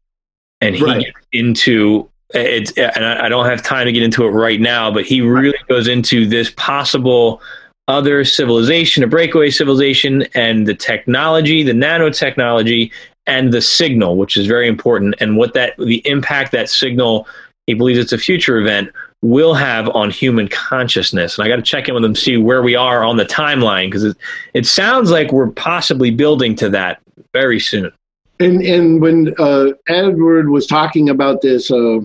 And 0.61 0.74
he 0.74 0.83
Right. 0.85 1.05
gets 1.05 1.18
into 1.33 2.09
it's 2.35 2.72
and 2.78 3.05
I 3.05 3.26
I 3.26 3.28
don't 3.28 3.45
have 3.45 3.62
time 3.62 3.85
to 3.87 3.93
get 3.93 4.03
into 4.03 4.24
it 4.24 4.30
right 4.30 4.61
now, 4.61 4.91
but 4.91 5.05
he 5.05 5.20
really 5.20 5.59
goes 5.68 5.87
into 5.87 6.26
this 6.26 6.51
possible 6.57 7.43
other 7.89 8.24
civilization, 8.24 9.03
a 9.03 9.07
breakaway 9.07 9.51
civilization, 9.51 10.22
and 10.35 10.66
the 10.66 10.74
technology, 10.74 11.62
the 11.62 11.72
nanotechnology, 11.72 12.91
and 13.26 13.53
the 13.53 13.61
signal, 13.61 14.16
which 14.16 14.37
is 14.37 14.47
very 14.47 14.68
important, 14.68 15.14
and 15.20 15.37
what 15.37 15.55
that 15.55 15.76
the 15.78 16.07
impact 16.07 16.53
that 16.53 16.68
signal 16.68 17.26
he 17.66 17.74
believes 17.74 17.99
it's 17.99 18.12
a 18.12 18.18
future 18.18 18.59
event 18.59 18.91
will 19.22 19.55
have 19.55 19.89
on 19.91 20.11
human 20.11 20.49
consciousness. 20.49 21.39
And 21.39 21.45
I 21.45 21.49
got 21.49 21.57
to 21.57 21.62
check 21.62 21.89
in 21.89 21.95
with 21.95 22.05
him 22.05 22.16
see 22.16 22.37
where 22.37 22.61
we 22.61 22.74
are 22.74 23.05
on 23.05 23.16
the 23.16 23.24
timeline 23.24 23.87
because 23.87 24.03
it, 24.03 24.16
it 24.53 24.66
sounds 24.66 25.12
like 25.12 25.30
we're 25.30 25.51
possibly 25.51 26.11
building 26.11 26.57
to 26.57 26.68
that 26.70 27.01
very 27.33 27.61
soon. 27.61 27.93
And 28.41 28.62
and 28.62 29.01
when 29.01 29.35
uh, 29.39 29.68
Edward 29.89 30.51
was 30.51 30.66
talking 30.66 31.09
about 31.09 31.43
this 31.43 31.70
uh, 31.70 32.01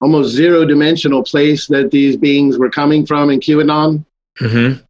almost 0.00 0.30
zero 0.34 0.64
dimensional 0.64 1.22
place 1.22 1.66
that 1.66 1.90
these 1.90 2.16
beings 2.16 2.56
were 2.56 2.70
coming 2.70 3.04
from 3.04 3.28
in 3.28 3.40
QAnon, 3.40 4.04
Mm-hmm. 4.40 4.82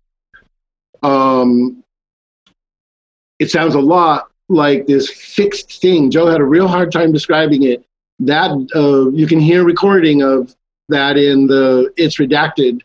Um, 1.03 1.82
it 3.38 3.51
sounds 3.51 3.74
a 3.74 3.80
lot 3.80 4.30
like 4.48 4.86
this 4.86 5.09
fixed 5.09 5.80
thing. 5.80 6.11
Joe 6.11 6.26
had 6.26 6.40
a 6.40 6.44
real 6.44 6.68
hard 6.68 6.92
time 6.92 7.12
describing 7.12 7.64
it. 7.64 7.84
That 8.18 8.51
uh, 8.74 9.11
you 9.16 9.26
can 9.26 9.40
hear 9.40 9.64
recording 9.64 10.22
of 10.22 10.55
that 10.88 11.16
in 11.16 11.46
the 11.46 11.92
it's 11.96 12.18
redacted 12.18 12.80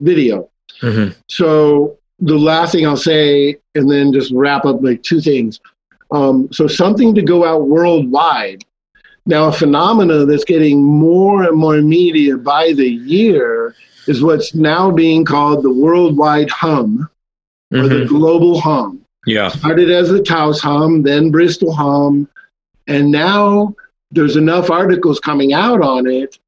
video. 0.00 0.50
Mm-hmm. 0.82 1.12
So 1.28 1.98
the 2.18 2.36
last 2.36 2.72
thing 2.72 2.86
I'll 2.86 2.96
say, 2.96 3.56
and 3.76 3.88
then 3.88 4.12
just 4.12 4.32
wrap 4.32 4.64
up 4.64 4.82
like 4.82 5.02
two 5.02 5.20
things. 5.20 5.60
Um, 6.10 6.48
so 6.52 6.66
something 6.66 7.14
to 7.14 7.22
go 7.22 7.44
out 7.44 7.68
worldwide. 7.68 8.64
Now, 9.26 9.48
a 9.48 9.52
phenomena 9.52 10.24
that's 10.24 10.44
getting 10.44 10.82
more 10.82 11.44
and 11.44 11.56
more 11.56 11.82
media 11.82 12.38
by 12.38 12.72
the 12.72 12.88
year 12.88 13.76
is 14.06 14.22
what's 14.22 14.54
now 14.54 14.90
being 14.90 15.24
called 15.24 15.62
the 15.62 15.72
worldwide 15.72 16.48
hum 16.48 17.08
or 17.72 17.88
the 17.88 17.94
Mhm. 18.04 18.08
global 18.08 18.60
hum. 18.60 19.00
Yeah. 19.26 19.48
Started 19.48 19.90
as 19.90 20.08
the 20.08 20.22
Taos 20.22 20.60
hum, 20.60 21.02
then 21.02 21.30
Bristol 21.30 21.72
hum, 21.72 22.28
and 22.86 23.10
now 23.10 23.74
there's 24.10 24.36
enough 24.36 24.70
articles 24.70 25.20
coming 25.20 25.52
out 25.52 25.82
on 25.82 26.06
it 26.06 26.38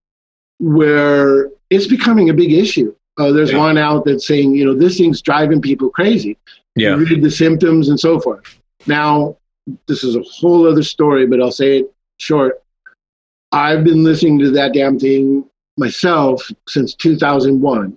where 0.59 1.51
it's 1.71 1.87
becoming 1.87 2.31
a 2.31 2.35
big 2.35 2.53
issue. 2.53 2.95
Uh, 3.19 3.33
there's 3.33 3.53
Yeah. 3.53 3.59
one 3.59 3.77
out 3.77 4.05
that's 4.05 4.27
saying, 4.27 4.55
you 4.55 4.65
know, 4.65 4.75
this 4.75 4.97
thing's 4.99 5.21
driving 5.21 5.61
people 5.61 5.91
crazy. 5.91 6.37
Yeah. 6.77 6.97
You 6.97 7.05
read 7.05 7.23
the 7.23 7.31
symptoms 7.31 7.89
and 7.89 7.99
so 8.01 8.19
forth. 8.21 8.43
Now, 8.87 9.37
this 9.87 10.03
is 10.05 10.17
a 10.17 10.23
whole 10.23 10.67
other 10.67 10.83
story, 10.83 11.27
but 11.27 11.41
I'll 11.41 11.51
say 11.51 11.81
it 11.81 11.93
short. 12.19 12.63
I've 13.53 13.85
been 13.85 14.05
listening 14.05 14.39
to 14.41 14.51
that 14.53 14.73
damn 14.73 14.99
thing 14.99 15.45
myself 15.77 16.49
since 16.69 16.95
2001. 16.95 17.97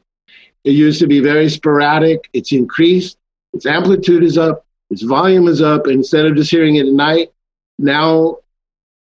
It 0.64 0.72
used 0.72 1.00
to 1.00 1.08
be 1.08 1.20
very 1.20 1.50
sporadic. 1.50 2.30
It's 2.34 2.52
increased. 2.52 3.18
Its 3.54 3.66
amplitude 3.66 4.24
is 4.24 4.38
up. 4.38 4.66
Its 4.90 5.04
volume 5.04 5.48
is 5.48 5.62
up. 5.62 5.88
Instead 5.88 6.26
of 6.26 6.36
just 6.36 6.52
hearing 6.52 6.76
it 6.76 6.88
at 6.88 6.94
night, 6.94 7.32
now 7.80 8.38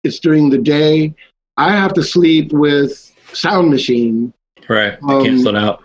it's 0.04 0.18
during 0.18 0.50
the 0.50 0.58
day. 0.58 1.14
I 1.56 1.72
have 1.72 1.92
to 1.94 2.02
sleep 2.02 2.52
with 2.52 3.12
sound 3.32 3.70
machine 3.70 4.32
Right. 4.70 4.96
Um, 5.02 5.24
Cancel 5.24 5.56
it 5.56 5.56
out. 5.56 5.82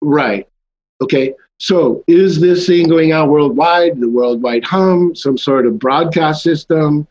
Right. 0.00 0.48
Okay. 1.02 1.34
So 1.58 2.04
is 2.06 2.40
this 2.40 2.68
thing 2.68 2.88
going 2.88 3.10
out 3.10 3.28
worldwide, 3.28 4.00
the 4.00 4.08
worldwide 4.08 4.64
hum, 4.64 5.16
some 5.16 5.36
sort 5.36 5.66
of 5.66 5.80
broadcast 5.80 6.44
system, 6.44 7.08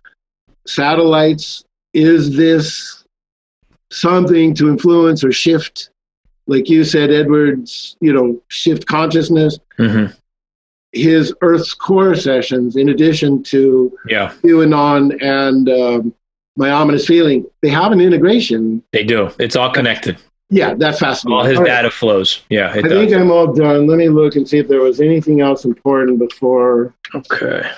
satellites? 0.65 1.65
Is 1.93 2.37
this 2.37 3.03
something 3.91 4.53
to 4.55 4.69
influence 4.69 5.21
or 5.21 5.33
shift, 5.33 5.89
like 6.47 6.69
you 6.69 6.83
said, 6.83 7.11
Edwards, 7.11 7.95
you 7.99 8.13
know, 8.13 8.41
shift 8.47 8.85
consciousness? 8.87 9.59
Mm-hmm. 9.77 10.13
His 10.93 11.33
Earth's 11.41 11.73
core 11.73 12.15
sessions, 12.15 12.75
in 12.77 12.89
addition 12.89 13.43
to 13.43 13.95
Yeah. 14.07 14.33
QAnon 14.41 15.21
and 15.21 15.69
um, 15.69 16.13
my 16.55 16.71
ominous 16.71 17.05
feeling, 17.05 17.45
they 17.61 17.69
have 17.69 17.91
an 17.91 18.01
integration. 18.01 18.81
They 18.93 19.03
do. 19.03 19.29
It's 19.39 19.55
all 19.55 19.71
connected. 19.71 20.17
Yeah, 20.49 20.75
that's 20.75 20.99
fascinating. 20.99 21.37
All 21.37 21.43
his 21.43 21.57
All 21.57 21.63
right. 21.65 21.69
data 21.69 21.91
flows. 21.91 22.41
Yeah. 22.49 22.71
It 22.73 22.85
I 22.85 22.87
does. 22.87 22.91
think 22.93 23.13
I'm 23.13 23.29
all 23.31 23.53
done. 23.53 23.85
Let 23.85 23.97
me 23.97 24.07
look 24.07 24.37
and 24.37 24.47
see 24.47 24.57
if 24.59 24.69
there 24.69 24.79
was 24.79 25.01
anything 25.01 25.41
else 25.41 25.65
important 25.65 26.19
before. 26.19 26.95
Okay. 27.13 27.69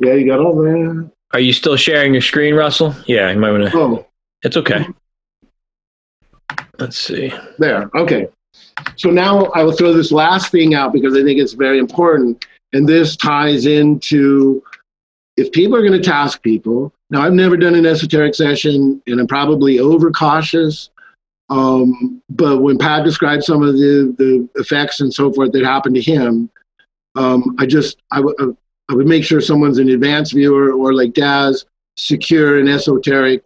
Yeah, 0.00 0.14
you 0.14 0.26
got 0.26 0.40
all 0.40 0.56
that. 0.56 1.10
Are 1.32 1.40
you 1.40 1.52
still 1.52 1.76
sharing 1.76 2.12
your 2.14 2.20
screen, 2.22 2.54
Russell? 2.54 2.94
Yeah. 3.06 3.30
You 3.30 3.38
might 3.38 3.52
want 3.52 3.70
to. 3.70 3.78
Oh, 3.78 4.06
It's 4.44 4.56
okay. 4.58 4.86
Let's 6.78 6.98
see. 6.98 7.32
there. 7.58 7.90
Okay. 7.96 8.28
So 8.96 9.10
now 9.10 9.46
I 9.46 9.62
will 9.64 9.72
throw 9.72 9.92
this 9.92 10.12
last 10.12 10.52
thing 10.52 10.74
out 10.74 10.92
because 10.92 11.16
I 11.16 11.22
think 11.22 11.40
it's 11.40 11.54
very 11.54 11.78
important. 11.78 12.44
And 12.72 12.88
this 12.88 13.16
ties 13.16 13.66
into 13.66 14.62
if 15.36 15.50
people 15.52 15.76
are 15.76 15.80
going 15.80 16.00
to 16.00 16.02
task 16.02 16.42
people. 16.42 16.92
Now, 17.10 17.22
I've 17.22 17.32
never 17.32 17.56
done 17.56 17.74
an 17.74 17.86
esoteric 17.86 18.34
session 18.34 19.00
and 19.06 19.20
I'm 19.20 19.26
probably 19.26 19.78
overcautious. 19.78 20.90
Um, 21.50 22.22
but 22.30 22.60
when 22.60 22.78
Pat 22.78 23.04
described 23.04 23.44
some 23.44 23.62
of 23.62 23.74
the, 23.74 24.14
the 24.18 24.48
effects 24.60 25.00
and 25.00 25.12
so 25.12 25.32
forth 25.32 25.52
that 25.52 25.64
happened 25.64 25.94
to 25.96 26.02
him, 26.02 26.50
um, 27.14 27.56
I 27.58 27.66
just, 27.66 27.98
I, 28.10 28.16
w- 28.16 28.56
I 28.90 28.94
would 28.94 29.06
make 29.06 29.24
sure 29.24 29.40
someone's 29.40 29.78
an 29.78 29.90
advanced 29.90 30.32
viewer 30.32 30.72
or 30.72 30.92
like 30.92 31.12
Daz, 31.12 31.66
secure 31.96 32.58
and 32.58 32.68
esoteric 32.68 33.44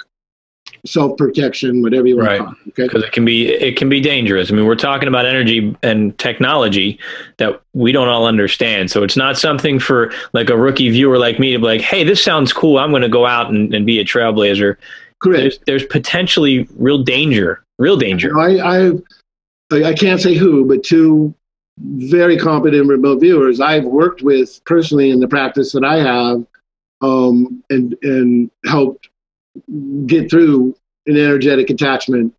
self 0.86 1.16
protection, 1.18 1.82
whatever 1.82 2.06
you 2.06 2.16
want 2.16 2.28
Right. 2.28 2.38
to 2.38 2.44
call 2.44 2.52
it. 2.52 2.68
Okay. 2.70 2.82
because 2.84 3.04
it 3.04 3.12
can 3.12 3.24
be 3.24 3.48
it 3.48 3.76
can 3.76 3.88
be 3.88 4.00
dangerous. 4.00 4.50
I 4.50 4.54
mean, 4.54 4.66
we're 4.66 4.74
talking 4.74 5.08
about 5.08 5.26
energy 5.26 5.74
and 5.82 6.16
technology 6.18 6.98
that 7.38 7.60
we 7.74 7.92
don't 7.92 8.08
all 8.08 8.26
understand. 8.26 8.90
So 8.90 9.02
it's 9.02 9.16
not 9.16 9.38
something 9.38 9.78
for 9.78 10.12
like 10.32 10.50
a 10.50 10.56
rookie 10.56 10.90
viewer 10.90 11.18
like 11.18 11.38
me 11.38 11.52
to 11.52 11.58
be 11.58 11.64
like, 11.64 11.80
"Hey, 11.80 12.04
this 12.04 12.22
sounds 12.22 12.52
cool. 12.52 12.78
I'm 12.78 12.90
going 12.90 13.02
to 13.02 13.08
go 13.08 13.26
out 13.26 13.50
and, 13.50 13.74
and 13.74 13.84
be 13.86 13.98
a 14.00 14.04
trailblazer." 14.04 14.76
Correct. 15.20 15.40
There's 15.40 15.58
there's 15.66 15.84
potentially 15.86 16.68
real 16.76 17.02
danger, 17.02 17.62
real 17.78 17.96
danger. 17.96 18.38
I, 18.38 18.58
I, 19.72 19.82
I 19.84 19.92
can't 19.94 20.20
say 20.20 20.34
who, 20.34 20.64
but 20.64 20.82
two 20.84 21.34
very 21.80 22.36
competent 22.36 22.88
remote 22.88 23.20
viewers 23.20 23.60
I've 23.60 23.84
worked 23.84 24.22
with 24.22 24.60
personally 24.64 25.10
in 25.10 25.20
the 25.20 25.28
practice 25.28 25.72
that 25.72 25.84
I 25.84 25.96
have, 25.98 26.44
um, 27.02 27.62
and 27.70 27.96
and 28.02 28.50
helped 28.66 29.08
get 30.06 30.30
through 30.30 30.74
an 31.06 31.16
energetic 31.16 31.70
attachment 31.70 32.34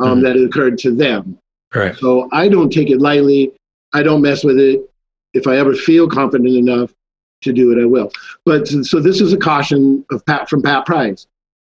um, 0.00 0.20
Mhm. 0.20 0.22
that 0.22 0.36
occurred 0.36 0.78
to 0.78 0.94
them. 0.94 1.38
Right. 1.74 1.96
So 1.96 2.28
I 2.32 2.48
don't 2.48 2.72
take 2.72 2.90
it 2.90 3.00
lightly. 3.00 3.52
I 3.92 4.02
don't 4.02 4.22
mess 4.22 4.44
with 4.44 4.58
it. 4.58 4.88
If 5.34 5.46
I 5.46 5.56
ever 5.58 5.74
feel 5.74 6.08
confident 6.08 6.50
enough 6.50 6.94
to 7.42 7.52
do 7.52 7.72
it, 7.72 7.80
I 7.82 7.84
will. 7.84 8.12
But 8.44 8.68
so 8.68 9.00
this 9.00 9.20
is 9.20 9.32
a 9.32 9.36
caution 9.36 10.04
of 10.10 10.24
Pat 10.26 10.48
from 10.48 10.62
Pat 10.62 10.86
Price. 10.86 11.26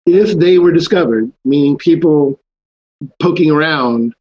If 0.07 0.39
they 0.39 0.59
were 0.59 0.73
discovered, 0.73 1.31
meaning 1.45 1.77
people 1.77 2.39
poking 3.21 3.51
around, 3.51 4.15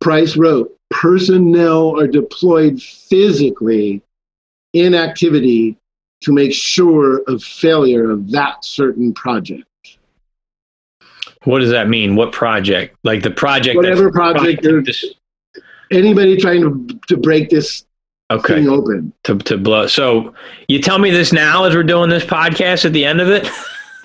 Price 0.00 0.36
wrote, 0.36 0.74
personnel 0.90 1.98
are 2.00 2.06
deployed 2.06 2.80
physically 2.80 4.02
in 4.72 4.94
activity 4.94 5.76
to 6.22 6.32
make 6.32 6.52
sure 6.52 7.22
of 7.26 7.42
failure 7.42 8.10
of 8.10 8.30
that 8.30 8.64
certain 8.64 9.12
project. 9.14 9.64
What 11.44 11.60
does 11.60 11.70
that 11.70 11.88
mean? 11.88 12.16
What 12.16 12.32
project? 12.32 12.96
Like 13.02 13.22
the 13.22 13.30
project? 13.30 13.76
Whatever 13.76 14.10
project 14.12 14.62
trying 14.62 14.74
they're- 14.74 14.80
to 14.82 14.82
dis- 14.82 15.14
Anybody 15.92 16.36
trying 16.36 16.60
to, 16.60 17.00
to 17.08 17.16
break 17.16 17.50
this 17.50 17.84
okay. 18.30 18.54
thing 18.56 18.68
open? 18.68 19.12
To 19.24 19.36
to 19.38 19.58
blow. 19.58 19.88
So 19.88 20.32
you 20.68 20.80
tell 20.80 21.00
me 21.00 21.10
this 21.10 21.32
now 21.32 21.64
as 21.64 21.74
we're 21.74 21.82
doing 21.82 22.10
this 22.10 22.24
podcast. 22.24 22.84
At 22.84 22.92
the 22.92 23.04
end 23.04 23.20
of 23.20 23.28
it, 23.28 23.48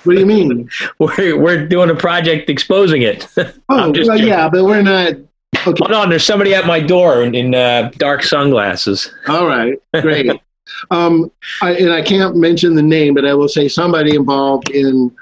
What 0.03 0.13
do 0.13 0.19
you 0.19 0.25
mean? 0.25 0.67
we're 0.99 1.37
we're 1.39 1.67
doing 1.67 1.91
a 1.91 1.95
project 1.95 2.49
exposing 2.49 3.03
it. 3.03 3.27
Oh, 3.69 3.91
well, 3.91 4.19
yeah, 4.19 4.49
but 4.49 4.63
we're 4.63 4.81
not. 4.81 5.13
Okay, 5.13 5.23
Hold 5.57 5.91
on, 5.91 6.09
there's 6.09 6.23
somebody 6.23 6.53
at 6.55 6.65
my 6.65 6.79
door 6.79 7.21
in, 7.23 7.33
in 7.35 7.53
uh, 7.55 7.91
dark 7.97 8.23
sunglasses. 8.23 9.11
all 9.27 9.45
right, 9.47 9.77
great. 10.01 10.31
um, 10.91 11.31
I, 11.61 11.73
and 11.73 11.91
I 11.93 12.01
can't 12.01 12.35
mention 12.35 12.75
the 12.75 12.81
name, 12.81 13.13
but 13.13 13.25
I 13.25 13.33
will 13.33 13.47
say 13.47 13.67
somebody 13.67 14.15
involved 14.15 14.69
in 14.69 15.15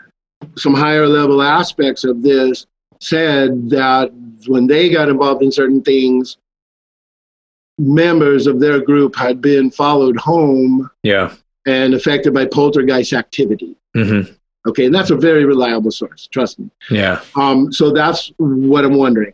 some 0.57 0.73
higher 0.73 1.07
level 1.07 1.41
aspects 1.41 2.03
of 2.03 2.21
this 2.21 2.65
said 2.99 3.69
that 3.69 4.11
when 4.47 4.67
they 4.67 4.89
got 4.89 5.09
involved 5.09 5.43
in 5.43 5.51
certain 5.51 5.81
things, 5.81 6.37
members 7.77 8.47
of 8.47 8.59
their 8.59 8.79
group 8.81 9.15
had 9.15 9.41
been 9.41 9.71
followed 9.71 10.17
home 10.17 10.89
Yeah. 11.03 11.33
and 11.65 11.93
affected 11.93 12.33
by 12.33 12.45
poltergeist 12.45 13.13
activity. 13.13 13.75
hmm 13.95 14.21
Okay, 14.65 14.85
and 14.85 14.95
that's 14.95 15.09
a 15.09 15.17
very 15.17 15.43
reliable 15.43 15.91
source, 15.91 16.25
trust 16.27 16.57
me. 16.57 16.69
Yeah. 16.89 17.19
Um, 17.35 17.73
so 17.73 17.91
that's 17.91 18.31
what 18.37 18.85
I'm 18.85 18.93
wondering. 18.93 19.33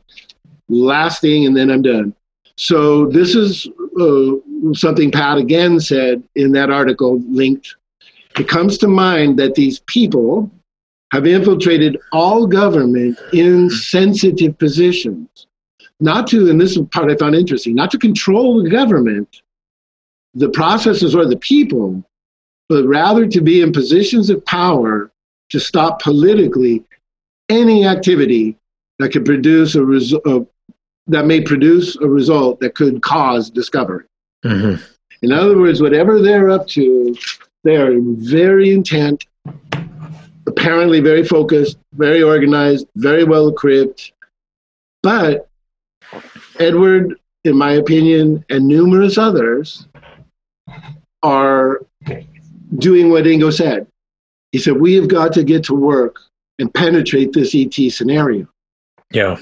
Last 0.70 1.22
thing, 1.22 1.46
and 1.46 1.56
then 1.56 1.70
I'm 1.70 1.84
done. 1.84 2.16
So 2.60 3.08
this 3.08 3.36
is 3.36 3.70
uh, 4.02 4.74
something 4.74 5.12
Pat 5.12 5.38
again 5.38 5.80
said 5.80 6.22
in 6.36 6.52
that 6.52 6.70
article 6.70 7.22
linked. 7.30 7.76
It 8.38 8.50
comes 8.50 8.78
to 8.80 8.88
mind 8.90 9.40
that 9.40 9.56
these 9.56 9.80
people 9.88 10.52
have 11.14 11.26
infiltrated 11.26 11.98
all 12.12 12.46
government 12.48 13.18
in 13.34 13.70
sensitive 13.70 14.58
positions. 14.60 15.48
Not 16.02 16.28
to, 16.28 16.50
and 16.50 16.60
this 16.60 16.78
part 16.92 17.10
I 17.10 17.16
found 17.16 17.36
interesting, 17.36 17.76
not 17.76 17.92
to 17.92 17.98
control 17.98 18.62
the 18.62 18.70
government. 18.70 19.42
the 20.36 20.50
processes 20.50 21.16
or 21.16 21.26
the 21.26 21.38
people, 21.38 22.04
but 22.70 22.86
rather 22.86 23.28
to 23.28 23.42
be 23.42 23.62
in 23.62 23.72
positions 23.72 24.30
of 24.30 24.46
power 24.46 25.12
to 25.50 25.60
stop 25.60 26.02
politically 26.02 26.84
any 27.50 27.86
activity 27.86 28.58
that 29.00 29.12
could 29.12 29.26
produce 29.26 29.76
a 29.76 29.84
result 29.84 30.28
uh, 30.28 30.42
that 31.10 31.26
may 31.26 31.42
produce 31.42 31.96
a 31.98 32.08
result 32.08 32.60
that 32.62 32.76
could 32.76 33.02
cause 33.02 33.50
discovery. 33.50 34.06
Mm-hmm. 34.46 34.82
In 35.22 35.32
other 35.34 35.58
words, 35.58 35.82
whatever 35.82 36.22
they're 36.22 36.50
up 36.50 36.68
to, 36.70 37.16
they 37.64 37.76
are 37.76 38.00
very 38.00 38.72
intent, 38.72 39.26
apparently 40.48 41.02
very 41.02 41.26
focused, 41.26 41.78
very 41.94 42.24
organized, 42.24 42.88
very 42.96 43.26
well 43.26 43.50
equipped. 43.50 44.14
But 45.04 45.50
Edward, 46.60 47.20
in 47.44 47.58
my 47.58 47.74
opinion, 47.74 48.46
and 48.50 48.68
numerous 48.68 49.18
others 49.18 49.88
are 51.24 51.82
doing 52.78 53.10
what 53.10 53.26
Ingo 53.26 53.52
said. 53.52 53.88
He 54.52 54.60
said, 54.60 54.80
We 54.80 54.94
have 54.96 55.08
got 55.08 55.34
to 55.34 55.44
get 55.44 55.64
to 55.66 55.74
work 55.74 56.18
and 56.60 56.74
penetrate 56.74 57.34
this 57.34 57.54
ET 57.56 57.74
scenario. 57.92 58.48
Yeah. 59.12 59.38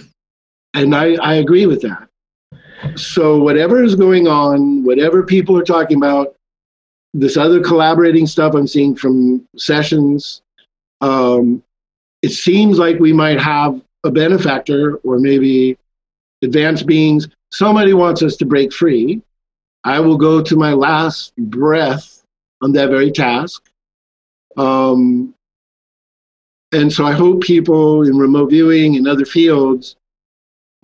And 0.77 0.95
I, 0.95 1.15
I 1.15 1.35
agree 1.35 1.65
with 1.65 1.81
that. 1.81 2.07
So, 2.95 3.39
whatever 3.39 3.83
is 3.83 3.95
going 3.95 4.27
on, 4.27 4.83
whatever 4.83 5.23
people 5.23 5.57
are 5.57 5.63
talking 5.63 5.97
about, 5.97 6.35
this 7.15 7.35
other 7.35 7.61
collaborating 7.61 8.27
stuff 8.27 8.53
I'm 8.53 8.67
seeing 8.67 8.95
from 8.95 9.43
sessions, 9.57 10.43
um, 11.01 11.63
it 12.21 12.29
seems 12.29 12.77
like 12.77 12.99
we 12.99 13.11
might 13.11 13.39
have 13.39 13.81
a 14.03 14.11
benefactor 14.11 14.97
or 14.97 15.17
maybe 15.17 15.79
advanced 16.43 16.85
beings. 16.85 17.27
Somebody 17.51 17.93
wants 17.93 18.21
us 18.21 18.35
to 18.37 18.45
break 18.45 18.71
free. 18.71 19.23
I 19.83 19.99
will 19.99 20.17
go 20.17 20.43
to 20.43 20.55
my 20.55 20.73
last 20.73 21.35
breath 21.37 22.21
on 22.61 22.71
that 22.73 22.89
very 22.89 23.11
task. 23.11 23.67
Um, 24.57 25.33
and 26.71 26.93
so 26.93 27.03
I 27.03 27.13
hope 27.13 27.41
people 27.41 28.03
in 28.03 28.15
remote 28.15 28.51
viewing 28.51 28.95
and 28.95 29.07
other 29.07 29.25
fields 29.25 29.95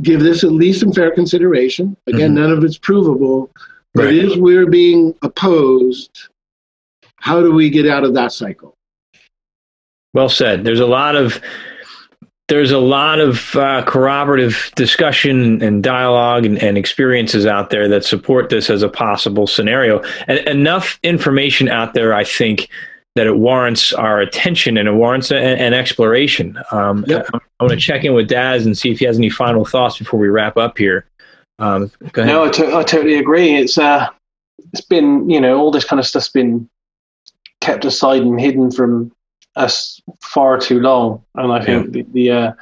give 0.02 0.22
this 0.22 0.44
at 0.44 0.52
least 0.52 0.80
some 0.80 0.92
fair 0.92 1.12
consideration. 1.12 1.96
Again, 2.08 2.32
mm-hmm. 2.32 2.42
none 2.42 2.52
of 2.52 2.64
it's 2.64 2.78
provable, 2.78 3.52
but 3.94 4.06
right. 4.06 4.16
if 4.16 4.38
we're 4.38 4.68
being 4.68 5.14
opposed, 5.22 6.30
how 7.18 7.42
do 7.42 7.52
we 7.52 7.70
get 7.70 7.88
out 7.88 8.04
of 8.04 8.14
that 8.16 8.32
cycle? 8.32 8.76
Well 10.14 10.30
said. 10.30 10.64
There's 10.64 10.80
a 10.80 10.86
lot 10.86 11.16
of 11.16 11.42
there's 12.50 12.72
a 12.72 12.80
lot 12.80 13.20
of 13.20 13.56
uh, 13.56 13.84
corroborative 13.86 14.72
discussion 14.76 15.64
and 15.64 15.82
dialogue 15.82 16.46
and, 16.46 16.62
and, 16.62 16.78
experiences 16.78 17.46
out 17.46 17.70
there 17.70 17.88
that 17.88 18.04
support 18.04 18.50
this 18.50 18.70
as 18.70 18.84
a 18.84 18.90
possible 18.90 19.48
scenario. 19.48 20.04
And 20.28 20.40
enough 20.40 21.00
information 21.04 21.70
out 21.70 21.94
there, 21.94 22.14
I 22.14 22.26
think, 22.26 22.68
that 23.16 23.28
it 23.28 23.38
warrants 23.38 23.94
our 23.94 24.20
attention 24.20 24.78
and 24.78 24.90
it 24.90 24.94
warrants 24.94 25.32
an 25.32 25.74
exploration. 25.74 26.60
Um, 26.72 27.06
yep. 27.08 27.28
I, 27.34 27.40
I 27.64 27.68
want 27.68 27.80
to 27.80 27.86
check 27.86 28.04
in 28.04 28.14
with 28.14 28.28
Daz 28.28 28.66
and 28.66 28.78
see 28.78 28.92
if 28.92 29.00
he 29.00 29.06
has 29.06 29.18
any 29.18 29.30
final 29.30 29.64
thoughts 29.64 29.98
before 29.98 30.20
we 30.20 30.28
wrap 30.28 30.58
up 30.58 30.78
here. 30.78 31.06
Um, 31.60 31.92
no, 32.18 32.46
I, 32.46 32.50
to- 32.50 32.76
I 32.76 32.84
totally 32.84 33.16
agree. 33.16 33.56
It's 33.56 33.78
uh, 33.78 34.10
it's 34.74 34.82
been 34.82 35.30
you 35.30 35.40
know 35.40 35.60
all 35.60 35.72
this 35.72 35.86
kind 35.86 36.00
of 36.00 36.06
stuff's 36.06 36.30
been 36.30 36.70
kept 37.62 37.86
aside 37.86 38.22
and 38.22 38.40
hidden 38.40 38.72
from 38.72 39.12
us 39.56 40.02
far 40.22 40.60
too 40.60 40.80
long, 40.80 41.24
and 41.36 41.52
I 41.54 41.64
think 41.64 41.86
yeah. 41.86 41.92
the, 41.92 42.12
the 42.12 42.32
uh, 42.32 42.54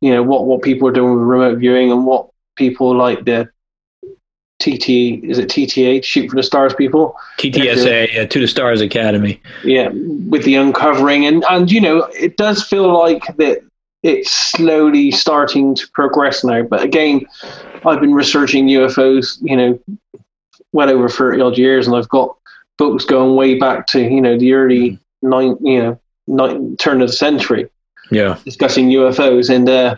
you 0.00 0.12
know 0.12 0.22
what 0.22 0.46
what 0.46 0.62
people 0.62 0.88
are 0.88 0.92
doing 0.92 1.14
with 1.14 1.22
remote 1.22 1.58
viewing 1.58 1.92
and 1.92 2.04
what 2.04 2.30
people 2.56 2.96
like 2.96 3.24
the 3.24 3.48
TT 4.60 5.22
is 5.22 5.38
it 5.38 5.48
TTA 5.48 6.02
Shoot 6.02 6.30
for 6.30 6.36
the 6.36 6.42
Stars 6.42 6.74
people 6.74 7.16
TTSA 7.38 8.12
yeah, 8.12 8.26
to 8.26 8.40
the 8.40 8.48
Stars 8.48 8.80
Academy 8.80 9.40
yeah 9.62 9.88
with 9.88 10.44
the 10.44 10.56
uncovering 10.56 11.26
and 11.26 11.44
and 11.48 11.70
you 11.70 11.80
know 11.80 12.08
it 12.18 12.36
does 12.36 12.64
feel 12.64 12.92
like 12.92 13.22
that 13.36 13.62
it's 14.02 14.30
slowly 14.30 15.10
starting 15.10 15.74
to 15.74 15.88
progress 15.92 16.44
now 16.44 16.62
but 16.62 16.82
again 16.82 17.26
I've 17.84 18.00
been 18.00 18.14
researching 18.14 18.66
UFOs 18.66 19.38
you 19.42 19.56
know 19.56 19.78
well 20.72 20.90
over 20.90 21.08
30 21.08 21.40
odd 21.40 21.58
years 21.58 21.86
and 21.86 21.96
I've 21.96 22.08
got 22.08 22.36
books 22.76 23.04
going 23.04 23.34
way 23.36 23.58
back 23.58 23.86
to 23.88 24.00
you 24.00 24.20
know 24.20 24.38
the 24.38 24.52
early 24.52 24.98
nine 25.22 25.56
you 25.60 25.82
know 25.82 26.00
nine, 26.26 26.76
turn 26.76 27.02
of 27.02 27.08
the 27.08 27.14
century 27.14 27.68
yeah 28.10 28.38
discussing 28.44 28.88
UFOs 28.88 29.54
and 29.54 29.68
uh 29.68 29.96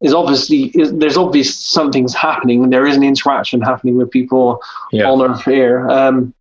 is 0.00 0.14
obviously 0.14 0.64
is, 0.74 0.92
there's 0.94 1.16
obviously 1.16 1.52
something's 1.52 2.14
happening. 2.14 2.64
And 2.64 2.72
there 2.72 2.86
is 2.86 2.96
an 2.96 3.02
interaction 3.02 3.60
happening 3.60 3.96
with 3.96 4.10
people 4.10 4.62
yeah. 4.92 5.08
on 5.08 5.22
Earth 5.22 5.44
here. 5.44 5.88
Um, 5.88 6.34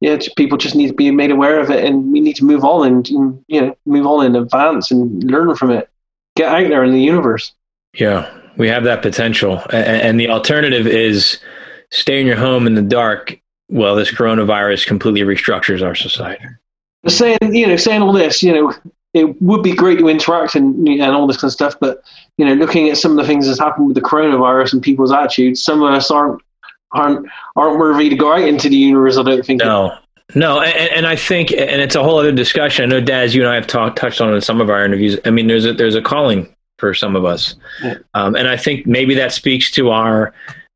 yeah, 0.00 0.18
people 0.36 0.58
just 0.58 0.74
need 0.74 0.88
to 0.88 0.94
be 0.94 1.10
made 1.10 1.30
aware 1.30 1.60
of 1.60 1.70
it, 1.70 1.84
and 1.84 2.12
we 2.12 2.20
need 2.20 2.36
to 2.36 2.44
move 2.44 2.64
on 2.64 2.86
and, 2.86 3.08
and 3.10 3.44
you 3.46 3.60
know 3.60 3.76
move 3.86 4.06
on 4.06 4.26
in 4.26 4.36
advance 4.36 4.90
and 4.90 5.22
learn 5.24 5.54
from 5.54 5.70
it. 5.70 5.88
Get 6.36 6.48
out 6.48 6.68
there 6.68 6.84
in 6.84 6.92
the 6.92 7.00
universe. 7.00 7.52
Yeah, 7.94 8.30
we 8.56 8.68
have 8.68 8.84
that 8.84 9.02
potential, 9.02 9.62
and, 9.70 10.02
and 10.02 10.20
the 10.20 10.28
alternative 10.28 10.86
is 10.86 11.38
stay 11.90 12.20
in 12.20 12.26
your 12.26 12.36
home 12.36 12.66
in 12.66 12.74
the 12.74 12.82
dark. 12.82 13.40
while 13.68 13.94
this 13.94 14.12
coronavirus 14.12 14.86
completely 14.86 15.22
restructures 15.22 15.82
our 15.82 15.94
society. 15.94 16.44
Saying 17.06 17.38
you 17.42 17.66
know 17.66 17.76
saying 17.76 18.02
all 18.02 18.12
this, 18.12 18.42
you 18.42 18.52
know, 18.52 18.74
it 19.14 19.40
would 19.42 19.62
be 19.62 19.74
great 19.74 19.98
to 19.98 20.08
interact 20.08 20.54
and 20.54 20.86
and 20.88 21.02
all 21.02 21.26
this 21.26 21.36
kind 21.36 21.48
of 21.48 21.52
stuff, 21.52 21.76
but 21.80 22.02
you 22.36 22.44
know, 22.44 22.54
looking 22.54 22.88
at 22.88 22.96
some 22.96 23.12
of 23.12 23.16
the 23.18 23.26
things 23.26 23.46
that's 23.46 23.58
happened 23.58 23.86
with 23.86 23.94
the 23.94 24.02
coronavirus 24.02 24.74
and 24.74 24.82
people's 24.82 25.12
attitudes, 25.12 25.62
some 25.62 25.82
of 25.82 25.92
us 25.92 26.10
aren't 26.10 26.42
aren't 26.92 27.26
aren't 27.56 27.78
worthy 27.78 28.08
to 28.08 28.16
go 28.16 28.32
out 28.32 28.42
into 28.42 28.68
the 28.68 28.76
universe. 28.76 29.16
I 29.16 29.22
don't 29.22 29.44
think. 29.44 29.60
No, 29.60 29.96
no, 30.34 30.60
and, 30.60 30.92
and, 30.92 31.06
I 31.06 31.16
think, 31.16 31.52
and 31.52 31.80
it's 31.80 31.94
a 31.94 32.02
whole 32.02 32.18
other 32.18 32.32
discussion. 32.32 32.84
I 32.84 32.86
know, 32.86 33.00
Daz, 33.00 33.34
you 33.34 33.42
and 33.42 33.50
I 33.50 33.54
have 33.54 33.66
talked 33.66 33.98
touched 33.98 34.20
on 34.20 34.34
in 34.34 34.40
some 34.40 34.60
of 34.60 34.70
our 34.70 34.84
interviews. 34.84 35.18
I 35.24 35.30
mean, 35.30 35.46
there's 35.46 35.66
a 35.66 35.72
there's 35.72 35.94
a 35.94 36.02
calling 36.02 36.54
for 36.78 36.94
some 36.94 37.16
of 37.16 37.24
us, 37.24 37.54
yeah. 37.82 37.96
um, 38.14 38.34
and 38.36 38.48
I 38.48 38.56
think 38.56 38.86
maybe 38.86 39.14
that 39.14 39.32
speaks 39.32 39.70
to 39.72 39.90
our 39.90 40.32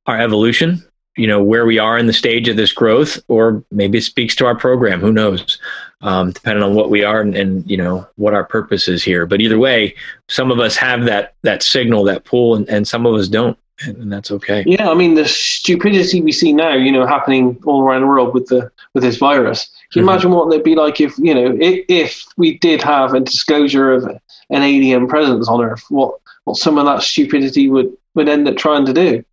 our 0.06 0.20
evolution. 0.20 0.85
You 1.16 1.28
know, 1.28 1.40
where 1.40 1.64
we 1.64 1.78
are 1.78 1.97
in 1.97 2.06
the 2.06 2.12
stage 2.12 2.48
of 2.48 2.56
this 2.56 2.72
growth, 2.72 3.22
or 3.28 3.64
maybe 3.70 3.98
it 3.98 4.02
speaks 4.02 4.35
to 4.36 4.47
our 4.47 4.56
program. 4.56 5.01
Who 5.01 5.12
knows? 5.12 5.60
um, 6.05 6.32
depending 6.32 6.62
on 6.62 6.74
what 6.74 6.90
we 6.90 7.02
are 7.02 7.20
and, 7.20 7.35
and, 7.35 7.68
you 7.68 7.76
know 7.76 8.06
what 8.16 8.35
our 8.35 8.44
purpose 8.44 8.89
is 8.89 9.02
here. 9.02 9.26
But 9.26 9.40
either 9.40 9.59
way, 9.59 9.94
some 10.28 10.51
of 10.51 10.60
us 10.60 10.76
have 10.76 11.05
that 11.06 11.35
that 11.43 11.62
signal, 11.62 12.05
that 12.05 12.24
pull, 12.24 12.55
and, 12.55 12.68
and 12.68 12.86
some 12.86 13.06
of 13.06 13.14
us 13.14 13.26
don't, 13.26 13.59
and, 13.82 13.96
and, 13.96 14.12
that's 14.12 14.30
okay. 14.30 14.62
Yeah, 14.66 14.88
I 14.88 14.94
mean 14.94 15.14
the 15.14 15.26
stupidity 15.26 16.20
we 16.20 16.32
see 16.32 16.52
now, 16.52 16.74
you 16.74 16.92
know, 16.92 17.06
happening 17.06 17.60
all 17.66 17.82
around 17.82 18.02
the 18.02 18.06
world 18.06 18.34
with 18.34 18.46
the 18.46 18.70
with 18.92 19.02
this 19.02 19.16
virus. 19.16 19.66
Can 19.92 20.01
you 20.01 20.02
mm-hmm. 20.02 20.10
imagine 20.10 20.30
what 20.30 20.52
it'd 20.52 20.64
be 20.64 20.76
like 20.76 21.01
if 21.01 21.18
you 21.18 21.34
know 21.34 21.56
if, 21.60 21.84
if 21.88 22.24
we 22.36 22.59
did 22.59 22.82
have 22.82 23.14
a 23.14 23.20
disclosure 23.20 23.92
of 23.92 24.05
an 24.05 24.62
alien 24.62 25.09
presence 25.09 25.48
on 25.48 25.60
Earth? 25.62 25.84
What 25.88 26.20
what 26.44 26.56
some 26.56 26.78
of 26.78 26.86
that 26.86 27.02
stupidity 27.02 27.68
would 27.68 27.92
would 28.14 28.28
end 28.28 28.48
up 28.48 28.56
trying 28.56 28.86
to 28.86 28.92
do? 28.92 29.24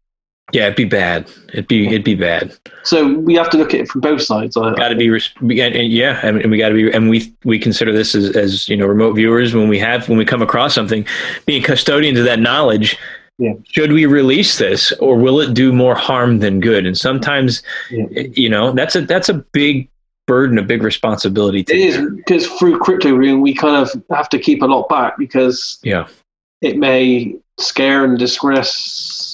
Yeah, 0.53 0.63
it'd 0.63 0.75
be 0.75 0.85
bad. 0.85 1.31
It'd 1.49 1.67
be 1.67 1.87
it'd 1.87 2.03
be 2.03 2.15
bad. 2.15 2.57
So 2.83 3.13
we 3.19 3.35
have 3.35 3.49
to 3.51 3.57
look 3.57 3.73
at 3.73 3.81
it 3.81 3.87
from 3.87 4.01
both 4.01 4.21
sides. 4.21 4.55
Got 4.55 4.89
to 4.89 4.95
be 4.95 5.05
yeah, 5.87 6.19
and 6.25 6.51
we 6.51 6.57
got 6.57 6.69
to 6.69 6.75
be 6.75 6.91
and 6.91 7.09
we 7.09 7.33
we 7.45 7.57
consider 7.57 7.93
this 7.93 8.15
as 8.15 8.35
as 8.35 8.67
you 8.67 8.75
know 8.75 8.85
remote 8.85 9.13
viewers 9.13 9.53
when 9.53 9.69
we 9.69 9.79
have 9.79 10.09
when 10.09 10.17
we 10.17 10.25
come 10.25 10.41
across 10.41 10.73
something, 10.73 11.05
being 11.45 11.63
custodians 11.63 12.19
of 12.19 12.25
that 12.25 12.39
knowledge. 12.39 12.97
Yeah. 13.41 13.53
Should 13.71 13.91
we 13.91 14.05
release 14.05 14.59
this, 14.59 14.91
or 14.99 15.17
will 15.17 15.39
it 15.39 15.55
do 15.55 15.73
more 15.73 15.95
harm 15.95 16.37
than 16.39 16.59
good? 16.59 16.85
And 16.85 16.95
sometimes, 16.95 17.63
yeah. 17.89 18.05
Eh, 18.15 18.27
you 18.33 18.47
know, 18.47 18.71
that's 18.71 18.95
a 18.95 19.01
that's 19.01 19.29
a 19.29 19.33
big 19.33 19.89
burden, 20.27 20.59
a 20.59 20.61
big 20.61 20.83
responsibility. 20.83 21.63
To 21.63 21.73
it 21.73 21.79
is 21.79 22.09
because 22.17 22.45
through 22.59 22.77
crypto 22.77 23.15
we 23.15 23.55
kind 23.55 23.75
of 23.75 23.89
have 24.11 24.29
to 24.29 24.37
keep 24.37 24.61
a 24.61 24.67
lot 24.67 24.87
back 24.89 25.17
because 25.17 25.79
yeah, 25.81 26.07
it 26.61 26.77
may 26.77 27.35
scare 27.59 28.05
and 28.05 28.19
distress 28.19 28.75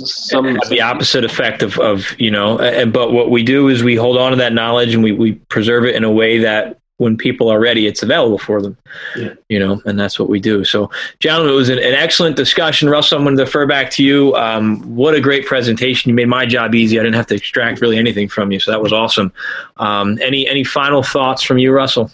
some 0.06 0.46
eh, 0.46 0.54
eh, 0.54 0.70
the 0.70 0.80
opposite 0.82 1.26
effect 1.26 1.62
of, 1.62 1.78
of 1.80 2.16
you 2.18 2.32
know 2.32 2.60
and 2.60 2.94
but 2.94 3.12
what 3.12 3.30
we 3.30 3.42
do 3.42 3.68
is 3.68 3.84
we 3.84 3.96
hold 3.96 4.18
on 4.18 4.32
to 4.32 4.38
that 4.38 4.54
knowledge 4.54 4.94
and 4.94 5.04
we, 5.04 5.12
we 5.12 5.34
preserve 5.50 5.86
it 5.86 5.96
in 5.96 6.04
a 6.04 6.12
way 6.12 6.38
that 6.38 6.78
when 6.98 7.16
people 7.16 7.50
are 7.50 7.60
ready 7.60 7.88
it's 7.88 8.04
available 8.04 8.38
for 8.38 8.62
them. 8.62 8.78
Yeah. 9.16 9.34
you 9.50 9.60
know 9.60 9.82
and 9.86 10.00
that's 10.00 10.20
what 10.20 10.30
we 10.30 10.40
do. 10.40 10.64
So 10.64 10.90
gentlemen 11.20 11.54
it 11.54 11.56
was 11.56 11.70
an, 11.70 11.78
an 11.78 11.94
excellent 11.94 12.36
discussion. 12.36 12.90
Russell 12.90 13.18
i'm 13.18 13.24
going 13.24 13.38
to 13.38 13.46
defer 13.46 13.66
back 13.66 13.90
to 13.92 14.04
you. 14.04 14.36
Um, 14.36 14.82
what 14.96 15.14
a 15.14 15.22
great 15.22 15.46
presentation. 15.46 16.10
You 16.10 16.16
made 16.16 16.28
my 16.28 16.46
job 16.46 16.76
easy. 16.76 17.00
I 17.00 17.04
didn't 17.04 17.16
have 17.16 17.28
to 17.28 17.36
extract 17.36 17.82
really 17.82 17.98
anything 17.98 18.28
from 18.28 18.52
you 18.52 18.60
so 18.60 18.72
that 18.72 18.82
was 18.82 18.94
awesome. 18.94 19.32
Um, 19.78 20.20
any 20.22 20.48
any 20.48 20.64
final 20.64 21.04
thoughts 21.04 21.42
from 21.42 21.58
you 21.58 21.72
russell? 21.72 22.12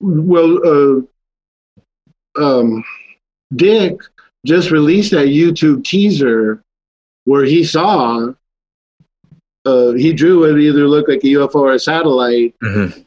Well 0.00 1.06
uh, 2.36 2.42
um, 2.42 2.84
dick 3.54 3.96
just 4.44 4.70
released 4.70 5.12
that 5.12 5.28
YouTube 5.28 5.84
teaser 5.84 6.62
where 7.24 7.44
he 7.44 7.64
saw 7.64 8.32
uh, 9.64 9.92
he 9.92 10.12
drew 10.12 10.40
what 10.40 10.60
either 10.60 10.86
looked 10.86 11.08
like 11.08 11.24
a 11.24 11.28
UFO 11.28 11.56
or 11.56 11.72
a 11.72 11.78
satellite. 11.78 12.54
Mm-hmm. 12.62 13.00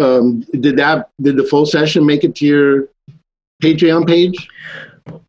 Um, 0.00 0.40
did 0.60 0.76
that? 0.76 1.10
Did 1.20 1.36
the 1.36 1.44
full 1.44 1.66
session 1.66 2.04
make 2.04 2.24
it 2.24 2.34
to 2.36 2.46
your 2.46 2.88
Patreon 3.62 4.06
page? 4.06 4.48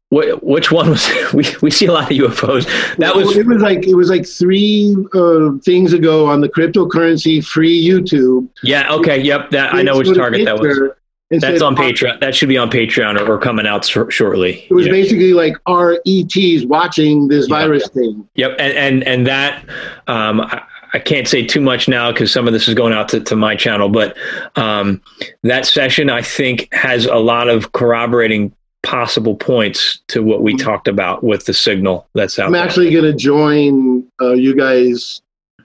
Wh- 0.10 0.42
which 0.44 0.72
one 0.72 0.90
was 0.90 1.08
we? 1.34 1.46
We 1.62 1.72
see 1.72 1.86
a 1.88 1.92
lot 1.92 2.12
of 2.12 2.18
UFOs. 2.18 2.66
That 2.98 3.16
was 3.16 3.36
it 3.38 3.46
was 3.46 3.62
like 3.62 3.88
it 3.88 3.96
was 3.96 4.10
like 4.10 4.26
three 4.28 4.96
uh, 5.14 5.52
things 5.64 5.94
ago 5.94 6.28
on 6.28 6.42
the 6.42 6.50
cryptocurrency 6.50 7.46
free 7.46 7.84
YouTube. 7.88 8.48
yeah. 8.64 8.92
Okay. 8.94 9.22
Yep. 9.22 9.52
That 9.52 9.74
I 9.74 9.82
know 9.82 9.98
which 9.98 10.16
target 10.16 10.46
that 10.46 10.60
was. 10.60 10.92
That's 11.32 11.62
on 11.64 11.76
Patreon. 11.76 12.20
That 12.20 12.36
should 12.36 12.50
be 12.50 12.58
on 12.58 12.70
Patreon 12.70 13.20
or, 13.20 13.34
or 13.34 13.40
coming 13.40 13.66
out 13.66 13.84
shor- 13.84 14.12
shortly. 14.12 14.68
It 14.70 14.74
was 14.74 14.86
Yeah. 14.86 14.92
basically 14.92 15.34
like 15.34 15.58
our 15.66 15.94
ETs 16.06 16.66
watching 16.66 17.28
this 17.28 17.50
Yeah. 17.50 17.56
virus 17.60 17.90
thing. 17.90 18.30
Yep, 18.36 18.56
and 18.60 18.74
and 18.78 19.04
and 19.08 19.28
that 19.28 19.66
um, 20.08 20.42
I, 20.42 20.62
I 20.96 21.00
can't 21.00 21.28
say 21.28 21.46
too 21.46 21.60
much 21.60 21.90
now 21.90 22.10
because 22.14 22.32
some 22.32 22.48
of 22.48 22.54
this 22.54 22.70
is 22.70 22.74
going 22.74 22.94
out 22.94 23.10
to, 23.10 23.20
to 23.20 23.36
my 23.36 23.54
channel, 23.54 23.90
but 23.90 24.16
um, 24.56 25.02
that 25.44 25.66
session 25.66 26.10
I 26.10 26.22
think 26.22 26.74
has 26.74 27.06
a 27.06 27.18
lot 27.18 27.50
of 27.50 27.74
corroborating 27.74 28.56
possible 28.82 29.36
points 29.36 30.00
to 30.08 30.24
what 30.24 30.42
we 30.42 30.56
talked 30.56 30.88
about 30.88 31.22
with 31.22 31.48
the 31.48 31.54
signal 31.54 32.08
that's 32.14 32.40
out 32.40 32.46
I'm 32.46 32.54
there. 32.54 32.64
actually 32.64 32.92
going 32.92 33.04
to 33.04 33.14
join 33.14 34.08
uh, 34.22 34.36
you 34.36 34.56
guys 34.56 35.22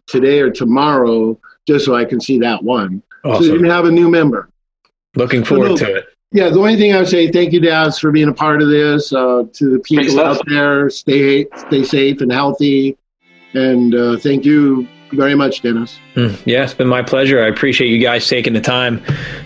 today 0.09 0.41
or 0.41 0.51
tomorrow 0.51 1.39
just 1.65 1.85
so 1.85 1.95
I 1.95 2.07
can 2.07 2.21
see 2.21 2.41
that 2.41 2.65
one. 2.65 3.01
So 3.23 3.41
you 3.43 3.57
can 3.59 3.71
have 3.71 3.85
a 3.85 3.91
new 3.93 4.11
member. 4.11 4.51
Looking 5.15 5.45
forward 5.45 5.69
no. 5.69 5.77
to 5.77 5.95
it. 5.99 6.07
Yeah, 6.33 6.49
the 6.49 6.59
only 6.59 6.77
thing 6.77 6.93
I 6.93 6.99
would 6.99 7.09
say, 7.09 7.31
thank 7.31 7.53
you, 7.53 7.61
Daz, 7.61 8.01
for 8.01 8.11
being 8.11 8.29
a 8.29 8.35
part 8.35 8.63
of 8.63 8.69
this. 8.69 9.13
Uh, 9.13 9.45
to 9.53 9.71
the 9.71 9.79
people 9.79 10.09
stuff. 10.09 10.39
out 10.39 10.47
there, 10.49 10.91
stay 10.91 11.47
stay 11.57 11.85
safe 11.85 12.21
and 12.21 12.33
healthy, 12.33 12.97
and 13.55 13.95
uh, 13.95 14.17
thank 14.17 14.45
you 14.45 14.89
very 15.13 15.35
much, 15.35 15.63
Dennis. 15.63 15.99
Mm, 16.15 16.41
yeah, 16.45 16.65
it's 16.65 16.75
been 16.75 16.89
my 16.89 17.03
pleasure. 17.03 17.43
I 17.43 17.49
appreciate 17.49 17.89
you 17.89 17.99
guys 17.99 18.29
taking 18.29 18.53
the 18.53 18.61
time 18.61 19.03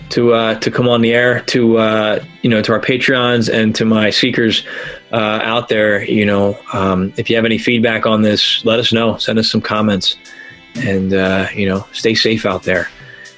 to 0.09 0.33
uh, 0.33 0.59
to 0.59 0.71
come 0.71 0.87
on 0.87 1.01
the 1.01 1.13
air 1.13 1.41
to 1.41 1.77
uh, 1.77 2.23
you 2.41 2.49
know 2.49 2.61
to 2.61 2.71
our 2.71 2.79
Patreons 2.79 3.51
and 3.51 3.75
to 3.75 3.85
my 3.85 4.09
seekers 4.09 4.65
uh, 5.11 5.39
out 5.43 5.69
there. 5.69 6.03
You 6.03 6.25
know, 6.25 6.57
um, 6.73 7.13
if 7.17 7.29
you 7.29 7.35
have 7.35 7.45
any 7.45 7.57
feedback 7.57 8.05
on 8.05 8.21
this, 8.21 8.63
let 8.65 8.79
us 8.79 8.93
know. 8.93 9.17
Send 9.17 9.39
us 9.39 9.49
some 9.49 9.61
comments, 9.61 10.15
and 10.75 11.13
uh, 11.13 11.47
you 11.53 11.67
know, 11.67 11.87
stay 11.91 12.15
safe 12.15 12.45
out 12.45 12.63
there. 12.63 12.89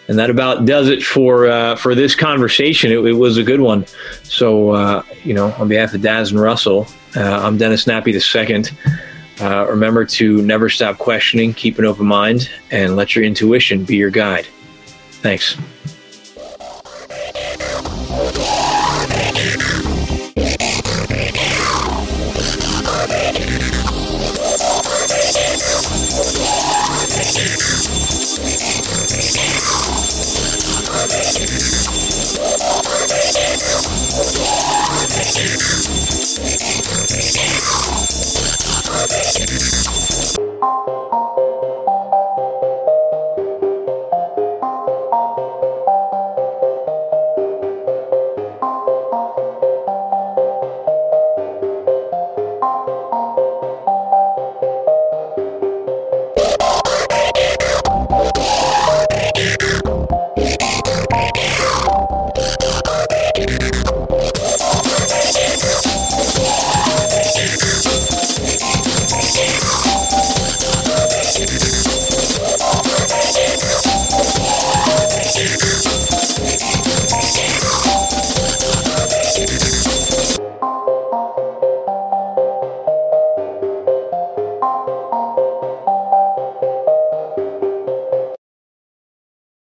And 0.09 0.17
that 0.19 0.29
about 0.29 0.65
does 0.65 0.87
it 0.89 1.03
for 1.03 1.47
uh, 1.47 1.75
for 1.75 1.95
this 1.95 2.15
conversation. 2.15 2.91
It, 2.91 2.99
it 2.99 3.13
was 3.13 3.37
a 3.37 3.43
good 3.43 3.61
one. 3.61 3.85
So 4.23 4.71
uh, 4.71 5.03
you 5.23 5.33
know, 5.33 5.51
on 5.53 5.67
behalf 5.67 5.93
of 5.93 6.01
Daz 6.01 6.31
and 6.31 6.39
Russell, 6.39 6.87
I'm 7.15 7.57
Dennis 7.57 7.85
Nappi 7.85 8.13
the 8.13 8.19
second. 8.19 8.71
Uh, 9.39 9.67
remember 9.69 10.03
to 10.03 10.41
never 10.41 10.67
stop 10.67 10.97
questioning, 10.97 11.53
keep 11.53 11.77
an 11.77 11.85
open 11.85 12.05
mind, 12.05 12.49
and 12.71 12.95
let 12.95 13.15
your 13.15 13.23
intuition 13.23 13.83
be 13.83 13.95
your 13.95 14.09
guide. 14.09 14.47
Thanks. 15.21 15.57